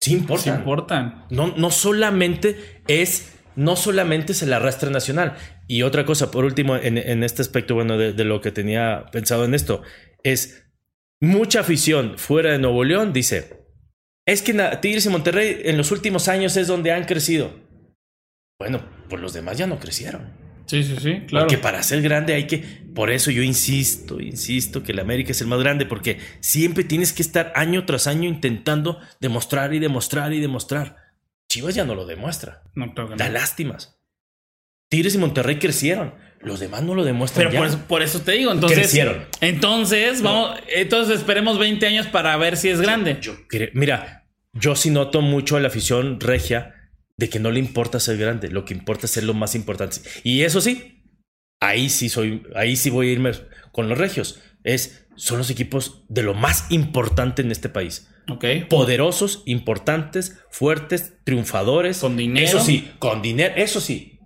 Sí 0.01 0.13
importan. 0.13 0.59
importan. 0.59 1.25
No, 1.29 1.53
no 1.57 1.71
solamente 1.71 2.81
es 2.87 3.35
no 3.59 3.75
solamente 3.75 4.31
es 4.31 4.41
el 4.41 4.53
arrastre 4.53 4.89
nacional. 4.89 5.35
Y 5.67 5.81
otra 5.81 6.05
cosa, 6.05 6.31
por 6.31 6.45
último, 6.45 6.77
en, 6.77 7.23
este 7.23 7.41
aspecto, 7.41 7.75
bueno, 7.75 7.97
de, 7.97 8.23
lo 8.23 8.39
que 8.39 8.51
tenía 8.51 9.07
pensado 9.11 9.43
en 9.43 9.53
esto, 9.53 9.81
es 10.23 10.65
mucha 11.19 11.59
afición 11.59 12.17
fuera 12.17 12.53
de 12.53 12.59
Nuevo 12.59 12.85
León 12.85 13.11
dice, 13.11 13.65
es 14.25 14.41
que 14.41 14.53
Tigres 14.81 15.05
y 15.05 15.09
Monterrey 15.09 15.61
en 15.65 15.77
los 15.77 15.91
últimos 15.91 16.29
años 16.29 16.55
es 16.55 16.67
donde 16.67 16.93
han 16.93 17.03
crecido. 17.03 17.51
Bueno, 18.57 18.81
pues 19.09 19.21
los 19.21 19.33
demás 19.33 19.57
ya 19.57 19.67
no 19.67 19.77
crecieron. 19.77 20.48
Sí, 20.69 20.83
sí, 20.83 20.95
sí, 21.01 21.21
claro. 21.25 21.47
Porque 21.47 21.57
para 21.57 21.81
ser 21.81 22.03
grande 22.03 22.35
hay 22.35 22.45
que. 22.45 22.59
Por 22.93 23.09
eso 23.09 23.31
yo 23.31 23.41
insisto, 23.41 24.19
insisto 24.19 24.83
que 24.83 24.91
el 24.91 24.99
América 24.99 25.31
es 25.31 25.41
el 25.41 25.47
más 25.47 25.59
grande, 25.59 25.87
porque 25.87 26.19
siempre 26.41 26.83
tienes 26.83 27.11
que 27.11 27.23
estar 27.23 27.51
año 27.55 27.85
tras 27.87 28.05
año 28.05 28.29
intentando 28.29 28.99
demostrar 29.19 29.73
y 29.73 29.79
demostrar 29.79 30.31
y 30.31 30.39
demostrar. 30.39 30.97
Chivas 31.49 31.73
ya 31.73 31.85
no 31.85 31.95
lo 31.95 32.05
demuestra. 32.05 32.61
No, 32.75 32.93
creo 32.93 33.09
Da 33.17 33.29
lástimas. 33.29 33.99
Tigres 34.89 35.15
y 35.15 35.17
Monterrey 35.17 35.57
crecieron. 35.57 36.13
Los 36.39 36.59
demás 36.59 36.83
no 36.83 36.93
lo 36.93 37.03
demuestran. 37.03 37.49
Pero 37.49 37.79
Por, 37.87 38.03
eso, 38.03 38.21
te 38.21 38.33
digo, 38.33 38.51
entonces. 38.51 38.77
Crecieron. 38.77 39.25
Entonces, 39.41 40.21
vamos, 40.21 40.59
entonces 40.67 41.17
esperemos 41.17 41.57
20 41.57 41.83
años 41.87 42.05
para 42.05 42.37
ver 42.37 42.57
si 42.57 42.69
es 42.69 42.79
grande. 42.79 43.17
Yo, 43.21 43.35
mira, 43.73 44.27
yo 44.53 44.75
sí 44.75 44.91
noto 44.91 45.21
mucho 45.21 45.57
a 45.57 45.59
la 45.59 45.69
afición 45.69 46.19
regia 46.19 46.75
de 47.19 47.29
que 47.29 47.37
no 47.37 47.51
le 47.51 47.59
importa 47.59 47.99
ser 47.99 48.17
grande, 48.17 48.49
lo 48.49 48.63
que 48.63 48.73
importa 48.73 49.05
es 49.05 49.11
ser 49.11 49.25
lo 49.25 49.33
más 49.33 49.53
importante. 49.53 49.97
Y 50.23 50.43
eso 50.43 50.61
sí, 50.61 51.03
ahí 51.59 51.89
sí 51.89 52.07
soy, 52.07 52.43
ahí 52.55 52.77
sí 52.77 52.89
voy 52.89 53.09
a 53.09 53.11
irme 53.11 53.31
con 53.73 53.89
los 53.89 53.97
regios. 53.97 54.39
Es, 54.63 55.05
son 55.17 55.39
los 55.39 55.49
equipos 55.49 56.05
de 56.07 56.23
lo 56.23 56.33
más 56.33 56.71
importante 56.71 57.41
en 57.41 57.51
este 57.51 57.67
país. 57.67 58.09
Ok. 58.29 58.45
Poderosos, 58.69 59.43
importantes, 59.45 60.39
fuertes, 60.49 61.15
triunfadores. 61.25 61.97
Con 61.97 62.15
dinero. 62.15 62.47
Eso 62.47 62.61
sí, 62.61 62.89
con 62.99 63.21
dinero, 63.21 63.53
eso 63.57 63.81
sí. 63.81 64.21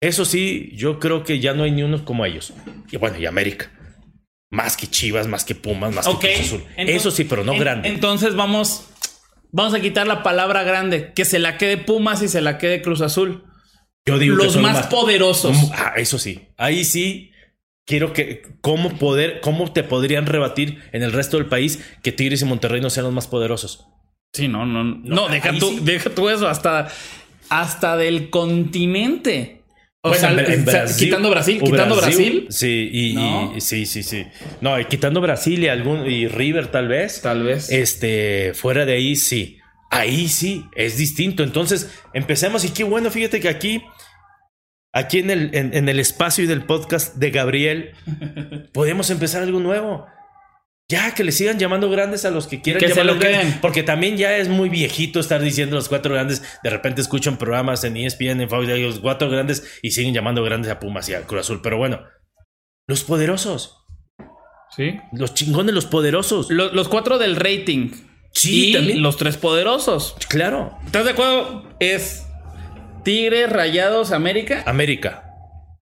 Eso 0.00 0.24
sí, 0.24 0.70
yo 0.76 1.00
creo 1.00 1.24
que 1.24 1.40
ya 1.40 1.52
no 1.52 1.64
hay 1.64 1.72
ni 1.72 1.82
uno 1.82 2.04
como 2.04 2.24
ellos. 2.24 2.52
Y 2.92 2.96
bueno, 2.96 3.18
y 3.18 3.26
América. 3.26 3.72
Más 4.52 4.76
que 4.76 4.86
Chivas, 4.86 5.26
más 5.26 5.44
que 5.44 5.56
Pumas, 5.56 5.92
más 5.92 6.06
que 6.06 6.34
Cruz 6.34 6.46
Azul. 6.46 6.64
eso 6.76 7.10
sí, 7.10 7.24
pero 7.24 7.42
no 7.42 7.58
grande. 7.58 7.88
Entonces 7.88 8.36
vamos 8.36 8.89
Vamos 9.52 9.74
a 9.74 9.80
quitar 9.80 10.06
la 10.06 10.22
palabra 10.22 10.62
grande, 10.62 11.12
que 11.14 11.24
se 11.24 11.38
la 11.38 11.58
quede 11.58 11.76
Pumas 11.76 12.22
y 12.22 12.28
se 12.28 12.40
la 12.40 12.58
quede 12.58 12.82
Cruz 12.82 13.00
Azul. 13.00 13.44
Yo 14.06 14.18
digo 14.18 14.36
los 14.36 14.56
más, 14.56 14.86
poderosos. 14.86 15.56
Ah, 15.72 15.94
eso 15.96 16.18
sí. 16.18 16.48
Ahí 16.56 16.84
sí 16.84 17.32
quiero 17.84 18.12
que 18.12 18.42
cómo 18.60 18.90
poder 18.98 19.40
cómo 19.40 19.72
te 19.72 19.82
podrían 19.82 20.26
rebatir 20.26 20.82
en 20.92 21.02
el 21.02 21.12
resto 21.12 21.36
del 21.36 21.46
país 21.46 21.84
que 22.02 22.12
Tigres 22.12 22.42
y 22.42 22.44
Monterrey 22.44 22.80
no 22.80 22.90
sean 22.90 23.04
los 23.04 23.12
más 23.12 23.26
poderosos. 23.26 23.86
Sí, 24.32 24.46
no, 24.46 24.64
no, 24.64 24.84
no, 24.84 25.28
deja 25.28 25.52
tú, 25.58 25.80
deja 25.82 26.10
tú 26.10 26.28
eso 26.28 26.48
hasta 26.48 26.88
hasta 27.48 27.96
del 27.96 28.30
continente. 28.30 29.59
O 30.02 30.14
sea, 30.14 30.34
quitando 30.98 31.28
Brasil, 31.28 31.60
quitando 31.62 31.94
Brasil, 31.94 32.46
Sí, 32.48 32.88
y, 32.90 33.60
sí, 33.60 33.84
sí, 33.84 34.02
sí. 34.02 34.26
No, 34.62 34.76
quitando 34.88 35.20
Brasil 35.20 35.62
y 35.62 35.68
algún 35.68 36.10
y 36.10 36.26
River 36.26 36.68
tal 36.68 36.88
vez. 36.88 37.20
Tal 37.20 37.42
vez. 37.42 37.70
Este, 37.70 38.52
fuera 38.54 38.86
de 38.86 38.94
ahí 38.94 39.14
sí. 39.16 39.58
ahí 39.90 40.28
sí 40.28 40.64
es 40.74 40.96
distinto. 40.96 41.42
Entonces, 41.42 41.90
empecemos 42.14 42.64
y 42.64 42.70
qué 42.70 42.84
bueno, 42.84 43.10
fíjate 43.10 43.40
que 43.40 43.50
aquí, 43.50 43.82
aquí 44.92 45.18
en 45.18 45.30
el, 45.30 45.50
en, 45.52 45.86
el 45.88 46.00
espacio 46.00 46.44
y 46.44 46.46
del 46.46 46.64
podcast 46.64 47.16
de 47.16 47.30
Gabriel, 47.30 47.90
podemos 48.72 49.10
empezar 49.10 49.42
algo 49.42 49.60
nuevo. 49.60 50.06
Ya, 50.90 51.14
que 51.14 51.22
le 51.22 51.30
sigan 51.30 51.56
llamando 51.56 51.88
grandes 51.88 52.24
a 52.24 52.32
los 52.32 52.48
que 52.48 52.60
quieran 52.60 52.80
que 52.80 52.92
se 52.92 53.04
lo 53.04 53.16
grandes. 53.16 53.58
Porque 53.60 53.84
también 53.84 54.16
ya 54.16 54.36
es 54.36 54.48
muy 54.48 54.68
viejito 54.68 55.20
estar 55.20 55.40
diciendo 55.40 55.76
los 55.76 55.88
cuatro 55.88 56.12
grandes. 56.12 56.42
De 56.64 56.70
repente 56.70 57.00
escuchan 57.00 57.38
programas 57.38 57.84
en 57.84 57.96
ESPN, 57.96 58.40
en 58.40 58.50
Fox, 58.50 58.66
los 58.66 58.98
cuatro 58.98 59.30
grandes 59.30 59.78
y 59.82 59.92
siguen 59.92 60.14
llamando 60.14 60.42
grandes 60.42 60.68
a 60.68 60.80
Pumas 60.80 61.08
y 61.08 61.14
a 61.14 61.22
Cruz 61.22 61.42
Azul. 61.42 61.60
Pero 61.62 61.78
bueno, 61.78 62.00
los 62.88 63.04
poderosos. 63.04 63.86
Sí. 64.76 64.98
Los 65.12 65.32
chingones, 65.32 65.76
los 65.76 65.86
poderosos. 65.86 66.50
Los, 66.50 66.88
cuatro 66.88 67.18
del 67.18 67.36
rating. 67.36 67.92
Sí, 68.32 68.70
y 68.70 68.72
también. 68.72 69.00
los 69.00 69.16
tres 69.16 69.36
poderosos. 69.36 70.16
Claro. 70.28 70.76
¿Estás 70.84 71.04
de 71.04 71.12
acuerdo? 71.12 71.68
Es 71.78 72.26
Tigres, 73.04 73.48
Rayados, 73.48 74.10
América. 74.10 74.64
América. 74.66 75.24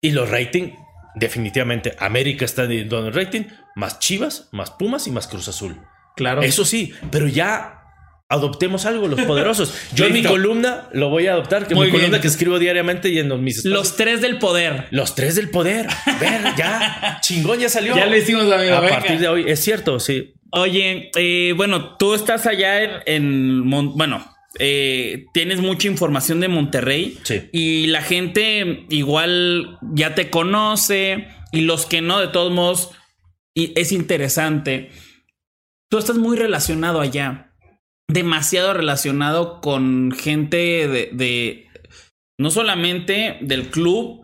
Y 0.01 0.11
los 0.11 0.29
rating, 0.29 0.71
definitivamente, 1.15 1.95
América 1.99 2.43
está 2.43 2.65
en 2.65 2.71
el 2.71 3.13
rating, 3.13 3.43
más 3.79 3.99
Chivas, 3.99 4.49
más 4.51 4.71
Pumas 4.71 5.07
y 5.07 5.11
más 5.11 5.27
Cruz 5.27 5.47
Azul. 5.47 5.79
Claro. 6.15 6.41
Eso 6.41 6.65
sí, 6.65 6.93
pero 7.11 7.27
ya 7.27 7.75
adoptemos 8.27 8.85
algo, 8.85 9.07
los 9.07 9.21
poderosos. 9.21 9.73
Yo 9.95 10.05
en 10.05 10.13
mi 10.13 10.21
columna 10.23 10.89
lo 10.93 11.09
voy 11.09 11.27
a 11.27 11.31
adoptar, 11.33 11.65
que 11.67 11.73
Muy 11.73 11.85
mi 11.87 11.91
bien. 11.91 12.01
columna 12.03 12.21
que 12.21 12.27
escribo 12.27 12.59
diariamente 12.59 13.09
y 13.09 13.17
en 13.19 13.29
los, 13.29 13.39
mis 13.39 13.57
espacios. 13.57 13.73
Los 13.79 13.95
tres 13.95 14.21
del 14.21 14.37
poder. 14.37 14.87
Los 14.91 15.15
tres 15.15 15.35
del 15.35 15.49
poder. 15.49 15.87
Ver, 16.19 16.41
ya. 16.57 17.19
Chingón, 17.21 17.59
ya 17.59 17.69
salió. 17.69 17.95
Ya 17.95 18.05
lo 18.05 18.15
hicimos, 18.17 18.43
amigo. 18.51 18.75
A 18.75 18.81
venga. 18.81 18.99
partir 18.99 19.17
de 19.19 19.27
hoy. 19.27 19.45
Es 19.47 19.61
cierto, 19.61 19.99
sí. 19.99 20.33
Oye, 20.51 21.09
eh, 21.15 21.53
bueno, 21.55 21.95
tú 21.97 22.13
estás 22.13 22.45
allá 22.47 22.83
en, 22.83 22.91
en 23.05 23.59
Mon- 23.67 23.95
bueno, 23.97 24.25
eh, 24.59 25.25
tienes 25.33 25.61
mucha 25.61 25.87
información 25.87 26.39
de 26.39 26.47
Monterrey 26.49 27.17
Sí. 27.23 27.49
y 27.53 27.87
la 27.87 28.01
gente 28.01 28.85
igual 28.89 29.77
ya 29.93 30.15
te 30.15 30.29
conoce 30.29 31.27
y 31.51 31.61
los 31.61 31.85
que 31.85 32.01
no, 32.01 32.19
de 32.19 32.27
todos 32.29 32.51
modos, 32.51 32.91
y 33.59 33.73
es 33.75 33.91
interesante. 33.91 34.89
Tú 35.89 35.97
estás 35.97 36.17
muy 36.17 36.37
relacionado 36.37 37.01
allá, 37.01 37.53
demasiado 38.07 38.73
relacionado 38.73 39.59
con 39.59 40.13
gente 40.13 40.57
de, 40.87 41.09
de 41.11 41.67
no 42.37 42.51
solamente 42.51 43.37
del 43.41 43.69
club, 43.69 44.23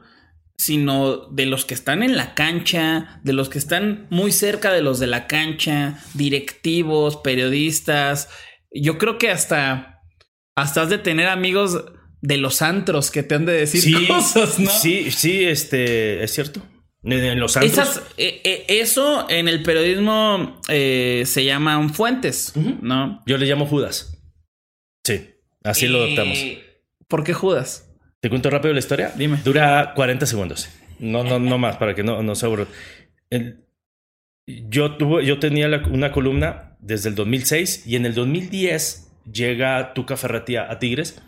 sino 0.57 1.27
de 1.27 1.47
los 1.47 1.65
que 1.65 1.73
están 1.73 2.01
en 2.01 2.15
la 2.15 2.33
cancha, 2.33 3.19
de 3.23 3.33
los 3.33 3.49
que 3.49 3.57
están 3.57 4.07
muy 4.09 4.31
cerca 4.31 4.71
de 4.71 4.81
los 4.81 4.99
de 4.99 5.07
la 5.07 5.27
cancha, 5.27 5.99
directivos, 6.13 7.17
periodistas. 7.17 8.29
Yo 8.71 8.97
creo 8.97 9.17
que 9.17 9.31
hasta, 9.31 10.01
hasta 10.55 10.83
has 10.83 10.89
de 10.89 10.97
tener 10.97 11.27
amigos 11.27 11.83
de 12.21 12.37
los 12.37 12.61
antros 12.61 13.11
que 13.11 13.21
te 13.21 13.35
han 13.35 13.45
de 13.45 13.51
decir 13.51 13.81
Sí, 13.81 14.07
cosas, 14.07 14.59
¿no? 14.59 14.71
sí, 14.71 15.11
sí, 15.11 15.43
este, 15.43 16.23
es 16.23 16.31
cierto. 16.31 16.61
En, 17.05 17.39
los 17.39 17.55
antros. 17.55 17.71
Esas, 17.73 18.03
eh, 18.17 18.41
eh, 18.43 18.65
eso 18.67 19.29
en 19.29 19.47
el 19.47 19.61
periodismo 19.61 20.59
eh, 20.67 21.23
se 21.25 21.45
llaman 21.45 21.93
fuentes, 21.93 22.53
¿no? 22.55 23.21
Yo 23.27 23.37
le 23.37 23.45
llamo 23.45 23.67
Judas. 23.67 24.17
Sí, 25.03 25.29
así 25.63 25.87
lo 25.87 25.99
adoptamos. 26.03 26.37
¿Por 27.07 27.23
qué 27.23 27.33
Judas? 27.33 27.95
¿Te 28.21 28.29
cuento 28.29 28.49
rápido 28.49 28.73
la 28.73 28.79
historia? 28.79 29.13
Dime. 29.15 29.37
Dura 29.45 29.93
40 29.95 30.25
segundos. 30.25 30.67
No, 30.97 31.23
no, 31.23 31.37
no 31.37 31.57
más, 31.59 31.77
para 31.77 31.93
que 31.93 32.03
no, 32.03 32.23
no 32.23 32.33
se 32.33 32.45
aburra. 32.47 32.65
Yo, 34.47 34.97
tuve, 34.97 35.25
yo 35.25 35.39
tenía 35.39 35.67
la- 35.67 35.87
una 35.87 36.11
columna 36.11 36.77
desde 36.79 37.09
el 37.09 37.15
2006 37.15 37.85
y 37.87 37.95
en 37.95 38.05
el 38.05 38.13
2010 38.13 39.11
llega 39.31 39.93
Tuca 39.93 40.17
Ferretti 40.17 40.55
a, 40.55 40.77
Tigres 40.77 41.21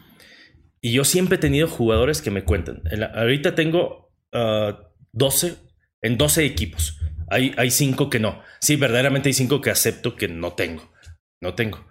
y 0.82 0.92
yo 0.94 1.04
siempre 1.04 1.36
he 1.36 1.40
tenido 1.40 1.68
jugadores 1.68 2.22
que 2.22 2.30
me 2.32 2.44
cuentan. 2.44 2.82
La- 2.92 3.08
ahorita 3.08 3.56
tengo 3.56 4.12
ah, 4.34 4.80
12 5.14 5.56
en 6.01 6.18
12 6.18 6.46
equipos. 6.46 7.00
Hay, 7.30 7.54
hay 7.58 7.72
5 7.72 8.10
que 8.10 8.20
no. 8.20 8.42
Sí, 8.62 8.75
verdaderamente 8.75 9.30
hay 9.30 9.34
5 9.34 9.62
que 9.62 9.70
acepto 9.70 10.16
que 10.16 10.27
no 10.27 10.54
tengo. 10.54 10.92
No 11.42 11.56
tengo. 11.56 11.86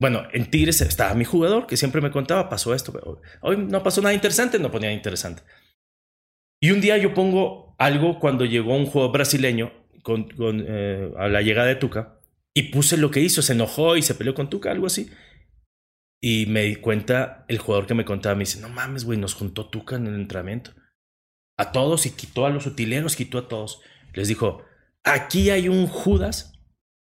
Bueno, 0.00 0.28
en 0.32 0.50
Tigres 0.50 0.80
estaba 0.80 1.14
mi 1.14 1.24
jugador 1.24 1.66
que 1.66 1.76
siempre 1.76 2.00
me 2.00 2.10
contaba, 2.10 2.48
pasó 2.48 2.74
esto. 2.74 3.20
Hoy 3.40 3.56
no 3.56 3.82
pasó 3.82 4.00
nada 4.00 4.14
interesante, 4.14 4.58
no 4.58 4.70
ponía 4.70 4.92
interesante. 4.92 5.42
Y 6.60 6.70
un 6.70 6.80
día 6.80 6.98
yo 6.98 7.14
pongo 7.14 7.74
algo 7.78 8.18
cuando 8.18 8.44
llegó 8.44 8.76
un 8.76 8.86
jugador 8.86 9.12
brasileño 9.12 9.72
con, 10.02 10.28
con, 10.30 10.64
eh, 10.66 11.12
a 11.16 11.28
la 11.28 11.42
llegada 11.42 11.68
de 11.68 11.76
Tuca 11.76 12.20
y 12.54 12.64
puse 12.64 12.96
lo 12.96 13.10
que 13.10 13.20
hizo, 13.20 13.42
se 13.42 13.52
enojó 13.52 13.96
y 13.96 14.02
se 14.02 14.14
peleó 14.14 14.34
con 14.34 14.50
Tuca, 14.50 14.70
algo 14.70 14.86
así. 14.86 15.10
Y 16.20 16.46
me 16.46 16.62
di 16.62 16.76
cuenta, 16.76 17.44
el 17.48 17.58
jugador 17.58 17.86
que 17.86 17.94
me 17.94 18.04
contaba 18.04 18.34
me 18.34 18.40
dice, 18.40 18.60
no 18.60 18.68
mames, 18.68 19.04
güey, 19.04 19.18
nos 19.18 19.34
juntó 19.34 19.68
Tuca 19.68 19.96
en 19.96 20.06
el 20.06 20.14
entrenamiento. 20.14 20.72
A 21.58 21.72
todos 21.72 22.06
y 22.06 22.10
quitó 22.10 22.46
a 22.46 22.50
los 22.50 22.66
utileros, 22.66 23.16
quitó 23.16 23.38
a 23.38 23.48
todos. 23.48 23.82
Les 24.14 24.28
dijo, 24.28 24.62
aquí 25.04 25.50
hay 25.50 25.68
un 25.68 25.86
Judas. 25.86 26.52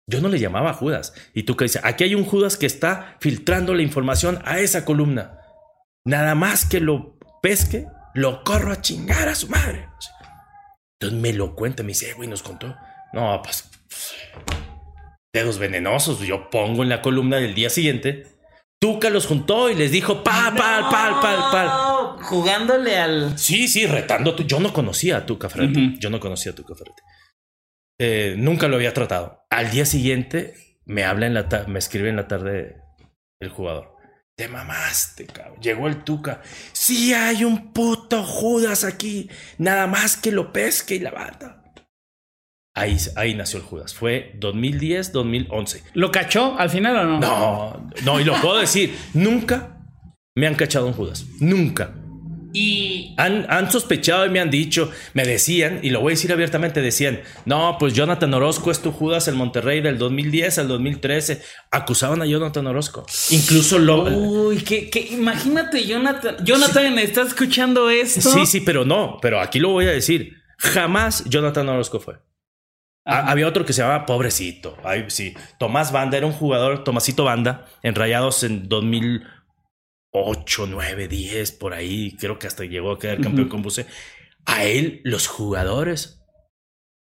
Yo 0.08 0.22
no 0.22 0.30
le 0.30 0.40
llamaba 0.40 0.74
Judas. 0.74 1.14
Y 1.34 1.44
Tuca 1.44 1.66
dice, 1.66 1.80
aquí 1.84 2.04
hay 2.04 2.16
un 2.16 2.24
Judas 2.26 2.56
que 2.56 2.66
está 2.66 3.18
filtrando 3.20 3.74
la 3.74 3.82
información 3.82 4.40
a 4.46 4.60
esa 4.60 4.86
columna. 4.86 5.40
Nada 6.06 6.36
más 6.36 6.66
que 6.66 6.80
lo 6.80 7.18
pesque, 7.42 7.88
lo 8.14 8.44
corro 8.44 8.72
a 8.72 8.82
chingar 8.82 9.28
a 9.28 9.36
su 9.36 9.48
madre. 9.48 9.90
Entonces 11.00 11.20
me 11.20 11.34
lo 11.34 11.56
cuenta, 11.56 11.84
me 11.84 11.90
dice, 11.90 12.12
"Eh, 12.12 12.14
güey, 12.14 12.30
nos 12.30 12.44
contó. 12.44 12.76
No, 13.14 13.42
pues, 13.44 13.70
dedos 15.34 15.58
venenosos. 15.58 16.20
Yo 16.20 16.50
pongo 16.50 16.84
en 16.84 16.90
la 16.90 17.02
columna 17.02 17.38
del 17.38 17.56
día 17.56 17.70
siguiente. 17.70 18.28
Tuca 18.80 19.10
los 19.10 19.26
juntó 19.26 19.70
y 19.70 19.76
les 19.76 19.92
dijo, 19.92 20.24
pal, 20.24 20.54
pal, 20.56 20.84
pal, 20.92 21.22
pal. 21.22 21.93
Jugándole 22.24 22.98
al. 22.98 23.38
Sí, 23.38 23.68
sí, 23.68 23.86
retando. 23.86 24.32
a 24.32 24.36
tu- 24.36 24.44
Yo 24.44 24.60
no 24.60 24.74
conocía 24.74 25.18
a 25.18 25.26
Tuca 25.26 25.50
Ferretti. 25.50 25.98
Yo 26.00 26.10
no 26.10 26.20
conocía 26.20 26.52
a 26.52 26.56
Tuca 26.56 26.76
Ferretti. 26.76 27.02
Eh, 28.00 28.36
nunca 28.38 28.68
lo 28.68 28.76
había 28.76 28.94
tratado. 28.94 29.44
Al 29.50 29.70
día 29.72 29.86
siguiente 29.86 30.56
me 30.86 31.04
habla 31.04 31.28
en 31.28 31.34
la 31.34 31.48
ta- 31.50 31.66
me 31.68 31.80
escribe 31.80 32.10
en 32.10 32.16
la 32.16 32.28
tarde 32.28 32.78
el 33.42 33.50
jugador. 33.50 33.92
Te 34.36 34.48
mamaste, 34.48 35.28
cabrón. 35.28 35.60
Llegó 35.62 35.88
el 35.88 36.04
Tuca. 36.04 36.42
Sí 36.72 37.14
hay 37.14 37.44
un 37.44 37.72
puto 37.72 38.24
Judas 38.24 38.84
aquí. 38.84 39.30
Nada 39.60 39.86
más 39.86 40.18
que 40.18 40.32
lo 40.32 40.52
pesque 40.52 40.96
y 40.96 41.00
la 41.00 41.12
bata. 41.12 41.60
Ahí, 42.76 42.98
ahí 43.16 43.36
nació 43.36 43.60
el 43.60 43.66
Judas. 43.66 43.94
Fue 43.94 44.32
2010, 44.40 45.12
2011. 45.12 45.84
¿Lo 45.94 46.10
cachó 46.12 46.58
al 46.58 46.72
final 46.72 46.96
o 46.98 47.04
no? 47.06 47.20
No, 47.20 47.90
no, 48.04 48.20
y 48.20 48.24
lo 48.24 48.34
puedo 48.42 48.58
decir. 48.58 48.98
Nunca 49.14 49.78
me 50.36 50.48
han 50.48 50.56
cachado 50.56 50.88
un 50.88 50.94
Judas. 50.94 51.26
Nunca. 51.40 51.94
Y. 52.54 53.16
Han, 53.18 53.48
han 53.50 53.72
sospechado 53.72 54.26
y 54.26 54.30
me 54.30 54.40
han 54.40 54.50
dicho, 54.50 54.92
me 55.14 55.26
decían, 55.26 55.80
y 55.82 55.90
lo 55.90 56.00
voy 56.02 56.12
a 56.12 56.16
decir 56.16 56.32
abiertamente, 56.32 56.82
decían, 56.82 57.22
no, 57.46 57.78
pues 57.80 57.94
Jonathan 57.94 58.34
Orozco 58.34 58.72
es 58.72 58.80
tu 58.80 58.92
Judas 58.92 59.28
el 59.28 59.36
Monterrey 59.36 59.82
del 59.82 59.98
2010 59.98 60.60
al 60.60 60.68
2013. 60.68 61.42
Acusaban 61.72 62.22
a 62.22 62.26
Jonathan 62.26 62.68
Orozco. 62.68 63.06
Incluso 63.32 63.80
lo... 63.80 64.04
Uy, 64.04 64.58
que, 64.58 64.90
que 64.90 65.00
imagínate, 65.00 65.86
Jonathan. 65.86 66.38
Jonathan, 66.46 67.00
¿estás 67.00 67.30
escuchando 67.30 67.90
esto? 67.90 68.22
Sí, 68.22 68.46
sí, 68.46 68.62
pero 68.62 68.86
no, 68.86 69.18
pero 69.22 69.42
aquí 69.42 69.60
lo 69.60 69.70
voy 69.70 69.88
a 69.88 69.92
decir. 69.92 70.34
Jamás 70.58 71.24
Jonathan 71.26 71.68
Orozco 71.70 72.00
fue. 72.00 72.16
Ajá. 73.06 73.30
Había 73.30 73.48
otro 73.48 73.66
que 73.66 73.74
se 73.74 73.82
llamaba 73.82 74.06
Pobrecito. 74.06 74.78
Ay, 74.84 75.06
sí. 75.10 75.34
Tomás 75.60 75.92
Banda 75.92 76.18
era 76.18 76.26
un 76.26 76.32
jugador, 76.32 76.86
Tomasito 76.86 77.26
Banda, 77.26 77.66
en 77.82 77.96
Rayados 77.96 78.44
en 78.44 78.70
2008, 80.14 80.68
9, 80.68 81.08
10, 81.08 81.52
por 81.54 81.74
ahí. 81.74 82.16
Creo 82.18 82.38
que 82.40 82.48
hasta 82.48 82.64
llegó 82.66 82.92
a 82.92 83.00
quedar 83.00 83.20
campeón 83.20 83.48
Ujú. 83.48 83.50
con 83.50 83.62
Buse. 83.64 83.86
A 84.46 84.64
él, 84.64 85.02
los 85.04 85.28
jugadores 85.28 86.22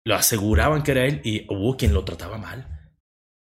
lo 0.04 0.14
aseguraban 0.14 0.82
que 0.82 0.92
era 0.92 1.06
él 1.06 1.20
y 1.24 1.46
hubo 1.48 1.76
quien 1.76 1.94
lo 1.94 2.04
trataba 2.04 2.38
mal. 2.38 2.68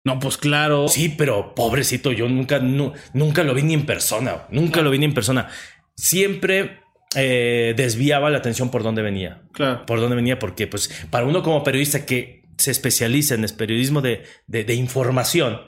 No, 0.05 0.19
pues 0.19 0.37
claro. 0.37 0.87
Sí, 0.87 1.09
pero 1.09 1.53
pobrecito, 1.55 2.11
yo 2.11 2.29
nunca, 2.29 2.59
nu- 2.59 2.93
nunca 3.13 3.43
lo 3.43 3.53
vi 3.53 3.63
ni 3.63 3.73
en 3.73 3.85
persona. 3.85 4.47
Nunca 4.49 4.81
lo 4.81 4.89
vi 4.91 4.99
ni 4.99 5.05
en 5.05 5.13
persona. 5.13 5.49
Siempre 5.95 6.79
eh, 7.15 7.73
desviaba 7.75 8.29
la 8.29 8.37
atención 8.37 8.69
por 8.71 8.83
dónde 8.83 9.01
venía 9.01 9.41
Claro. 9.51 9.85
por 9.85 9.99
dónde 9.99 10.15
venía, 10.15 10.37
porque 10.39 10.67
pues 10.67 10.87
para 11.09 11.25
uno 11.25 11.41
como 11.43 11.63
periodista 11.63 12.05
que 12.05 12.43
se 12.57 12.71
especializa 12.71 13.35
en 13.35 13.43
el 13.43 13.53
periodismo 13.53 14.01
de, 14.01 14.23
de- 14.47 14.63
de 14.63 14.73
información. 14.75 15.61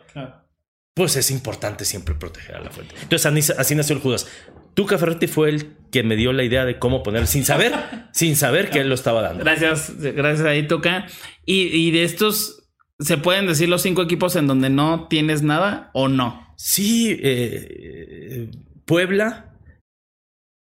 Pues 0.95 1.15
es 1.15 1.31
importante 1.31 1.85
siempre 1.85 2.15
proteger 2.15 2.55
a 2.55 2.61
la 2.61 2.71
fuente. 2.71 2.95
Entonces 3.01 3.51
así, 3.57 3.75
nació 3.75 3.95
el 3.95 4.01
Judas. 4.01 4.27
Tuca 4.73 4.97
Ferretti 4.97 5.27
fue 5.27 5.49
el 5.49 5.75
que 5.91 6.03
me 6.03 6.15
dio 6.15 6.33
la 6.33 6.43
idea 6.43 6.65
de 6.65 6.79
cómo 6.79 7.03
poner, 7.03 7.27
sin 7.27 7.45
saber, 7.45 7.73
sin 8.13 8.35
saber 8.35 8.69
que 8.69 8.79
él 8.79 8.89
lo 8.89 8.95
estaba 8.95 9.21
dando. 9.21 9.43
Gracias, 9.43 9.93
gracias 9.97 10.47
ahí, 10.47 10.67
Toca. 10.67 11.07
Y, 11.45 11.67
y 11.67 11.91
de 11.91 12.03
estos, 12.03 12.69
¿se 12.99 13.17
pueden 13.17 13.47
decir 13.47 13.69
los 13.69 13.81
cinco 13.81 14.01
equipos 14.01 14.35
en 14.35 14.47
donde 14.47 14.69
no 14.69 15.07
tienes 15.07 15.43
nada 15.43 15.91
o 15.93 16.07
no? 16.07 16.53
Sí, 16.57 17.17
eh, 17.21 18.51
Puebla, 18.85 19.57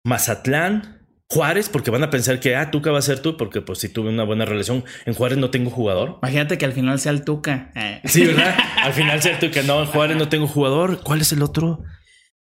Mazatlán, 0.04 1.03
Juárez, 1.34 1.68
porque 1.68 1.90
van 1.90 2.04
a 2.04 2.10
pensar 2.10 2.38
que, 2.38 2.54
ah, 2.54 2.70
Tuca 2.70 2.92
va 2.92 3.00
a 3.00 3.02
ser 3.02 3.18
tú, 3.18 3.36
porque 3.36 3.60
pues 3.60 3.80
si 3.80 3.88
tuve 3.88 4.08
una 4.08 4.22
buena 4.22 4.44
relación. 4.44 4.84
En 5.04 5.14
Juárez 5.14 5.36
no 5.36 5.50
tengo 5.50 5.68
jugador. 5.68 6.18
Imagínate 6.22 6.58
que 6.58 6.64
al 6.64 6.72
final 6.72 7.00
sea 7.00 7.10
el 7.10 7.24
Tuca. 7.24 7.72
Eh. 7.74 8.00
Sí, 8.04 8.24
¿verdad? 8.24 8.56
al 8.82 8.92
final 8.92 9.20
sea 9.20 9.32
el 9.32 9.38
Tuca. 9.40 9.62
No, 9.62 9.80
en 9.80 9.86
Juárez 9.86 10.16
no 10.16 10.28
tengo 10.28 10.46
jugador. 10.46 11.00
¿Cuál 11.02 11.22
es 11.22 11.32
el 11.32 11.42
otro? 11.42 11.82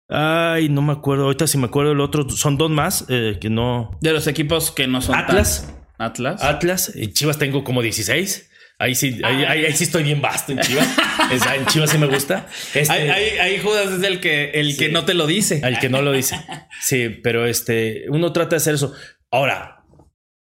Ay, 0.08 0.68
no 0.68 0.82
me 0.82 0.92
acuerdo. 0.92 1.24
Ahorita 1.24 1.46
si 1.46 1.56
me 1.56 1.66
acuerdo 1.66 1.92
el 1.92 2.00
otro. 2.00 2.28
Son 2.30 2.56
dos 2.56 2.70
más 2.70 3.04
eh, 3.08 3.38
que 3.40 3.48
no. 3.48 3.96
De 4.00 4.12
los 4.12 4.26
equipos 4.26 4.72
que 4.72 4.88
no 4.88 5.00
son. 5.00 5.14
Atlas. 5.14 5.72
Atlas. 5.96 6.42
Atlas. 6.42 6.92
En 6.96 7.12
Chivas 7.12 7.38
tengo 7.38 7.62
como 7.62 7.82
16. 7.82 8.49
Ahí 8.80 8.94
sí, 8.94 9.20
ahí, 9.22 9.44
ahí, 9.44 9.72
sí 9.74 9.84
estoy 9.84 10.02
bien 10.04 10.22
vasto 10.22 10.52
en 10.52 10.60
Chivas. 10.60 10.88
en 11.54 11.66
Chivas 11.66 11.90
sí 11.90 11.98
me 11.98 12.06
gusta. 12.06 12.46
Este, 12.72 12.90
ahí, 12.90 13.58
Judas 13.58 13.92
es 13.92 14.02
el 14.02 14.20
que, 14.20 14.52
el 14.52 14.74
que 14.78 14.88
no 14.88 15.04
te 15.04 15.12
lo 15.12 15.26
dice. 15.26 15.60
El 15.62 15.78
que 15.78 15.90
no 15.90 16.00
lo 16.00 16.12
dice. 16.12 16.36
Sí, 16.80 17.10
pero 17.10 17.44
este, 17.44 18.06
uno 18.08 18.32
trata 18.32 18.50
de 18.50 18.56
hacer 18.56 18.76
eso. 18.76 18.94
Ahora, 19.30 19.84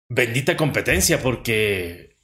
bendita 0.10 0.58
competencia 0.58 1.22
porque 1.22 2.18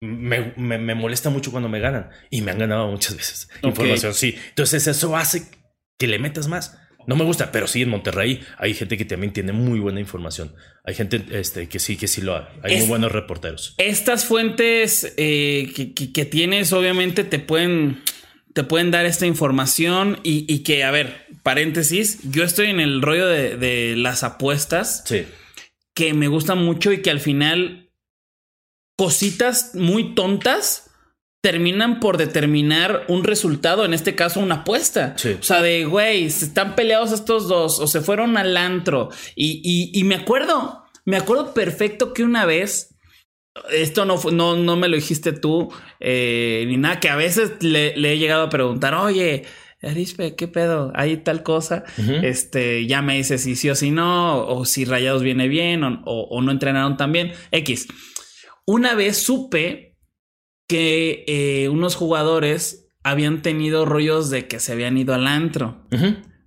me, 0.00 0.52
me, 0.56 0.94
molesta 0.94 1.28
mucho 1.28 1.50
cuando 1.50 1.68
me 1.68 1.80
ganan 1.80 2.10
y 2.30 2.40
me 2.42 2.52
han 2.52 2.58
ganado 2.60 2.88
muchas 2.88 3.16
veces. 3.16 3.48
Información, 3.62 4.14
sí. 4.14 4.38
Entonces 4.50 4.86
eso 4.86 5.16
hace 5.16 5.48
que 5.98 6.06
le 6.06 6.20
metas 6.20 6.46
más. 6.46 6.78
No 7.08 7.16
me 7.16 7.24
gusta, 7.24 7.50
pero 7.50 7.66
sí 7.66 7.80
en 7.80 7.88
Monterrey 7.88 8.42
hay 8.58 8.74
gente 8.74 8.98
que 8.98 9.06
también 9.06 9.32
tiene 9.32 9.52
muy 9.52 9.80
buena 9.80 9.98
información. 9.98 10.54
Hay 10.84 10.94
gente 10.94 11.24
este, 11.30 11.66
que 11.66 11.78
sí, 11.78 11.96
que 11.96 12.06
sí 12.06 12.20
lo 12.20 12.36
hay. 12.36 12.44
Hay 12.62 12.76
muy 12.80 12.86
buenos 12.86 13.12
reporteros. 13.12 13.74
Estas 13.78 14.26
fuentes 14.26 15.14
eh, 15.16 15.72
que, 15.94 16.24
tienes, 16.26 16.70
obviamente, 16.74 17.24
te 17.24 17.38
pueden, 17.38 18.02
te 18.52 18.62
pueden 18.62 18.90
dar 18.90 19.06
esta 19.06 19.24
información 19.24 20.20
y, 20.22 20.58
que, 20.64 20.84
a 20.84 20.90
ver, 20.90 21.24
paréntesis, 21.42 22.18
yo 22.30 22.44
estoy 22.44 22.66
en 22.66 22.78
el 22.78 23.00
rollo 23.00 23.26
de, 23.26 23.56
de 23.56 23.96
las 23.96 24.22
apuestas. 24.22 25.02
Sí. 25.06 25.24
Que 25.94 26.12
me 26.12 26.28
gusta 26.28 26.56
mucho 26.56 26.92
y 26.92 27.00
que 27.00 27.10
al 27.10 27.20
final 27.20 27.90
cositas 28.96 29.74
muy 29.74 30.14
tontas 30.14 30.87
terminan 31.40 32.00
por 32.00 32.16
determinar 32.16 33.04
un 33.08 33.24
resultado, 33.24 33.84
en 33.84 33.94
este 33.94 34.14
caso 34.14 34.40
una 34.40 34.56
apuesta. 34.56 35.14
O 35.38 35.42
sea, 35.42 35.62
de, 35.62 35.84
güey, 35.84 36.24
están 36.24 36.74
peleados 36.74 37.12
estos 37.12 37.48
dos 37.48 37.78
o 37.78 37.86
se 37.86 38.00
fueron 38.00 38.36
al 38.36 38.56
antro. 38.56 39.10
Y, 39.36 39.90
y, 39.92 40.04
me 40.04 40.16
acuerdo, 40.16 40.84
me 41.04 41.16
acuerdo 41.16 41.54
perfecto 41.54 42.12
que 42.12 42.24
una 42.24 42.44
vez, 42.44 42.96
esto 43.70 44.04
no, 44.04 44.18
no, 44.32 44.56
no 44.56 44.76
me 44.76 44.88
lo 44.88 44.96
dijiste 44.96 45.32
tú, 45.32 45.72
eh, 46.00 46.64
ni 46.66 46.76
nada, 46.76 46.98
que 46.98 47.08
a 47.08 47.16
veces 47.16 47.62
le, 47.62 47.94
he 47.94 48.18
llegado 48.18 48.44
a 48.44 48.50
preguntar, 48.50 48.94
oye, 48.94 49.44
Arispe, 49.80 50.34
¿qué 50.34 50.48
pedo? 50.48 50.90
¿Hay 50.96 51.18
tal 51.18 51.44
cosa? 51.44 51.84
Este, 52.24 52.84
ya 52.86 53.00
me 53.00 53.16
dice 53.16 53.38
si 53.38 53.54
sí 53.54 53.70
o 53.70 53.76
si 53.76 53.92
no, 53.92 54.44
o 54.44 54.64
si 54.64 54.84
Rayados 54.84 55.22
viene 55.22 55.46
bien, 55.46 55.84
o, 55.84 56.00
o 56.04 56.42
no 56.42 56.50
entrenaron 56.50 56.96
tan 56.96 57.12
bien. 57.12 57.32
X. 57.52 57.86
Una 58.66 58.96
vez 58.96 59.18
supe 59.18 59.87
que 60.68 61.24
eh, 61.26 61.68
unos 61.70 61.96
jugadores 61.96 62.88
habían 63.02 63.42
tenido 63.42 63.86
rollos 63.86 64.30
de 64.30 64.46
que 64.46 64.60
se 64.60 64.72
habían 64.72 64.96
ido 64.98 65.14
al 65.14 65.26
antro 65.26 65.86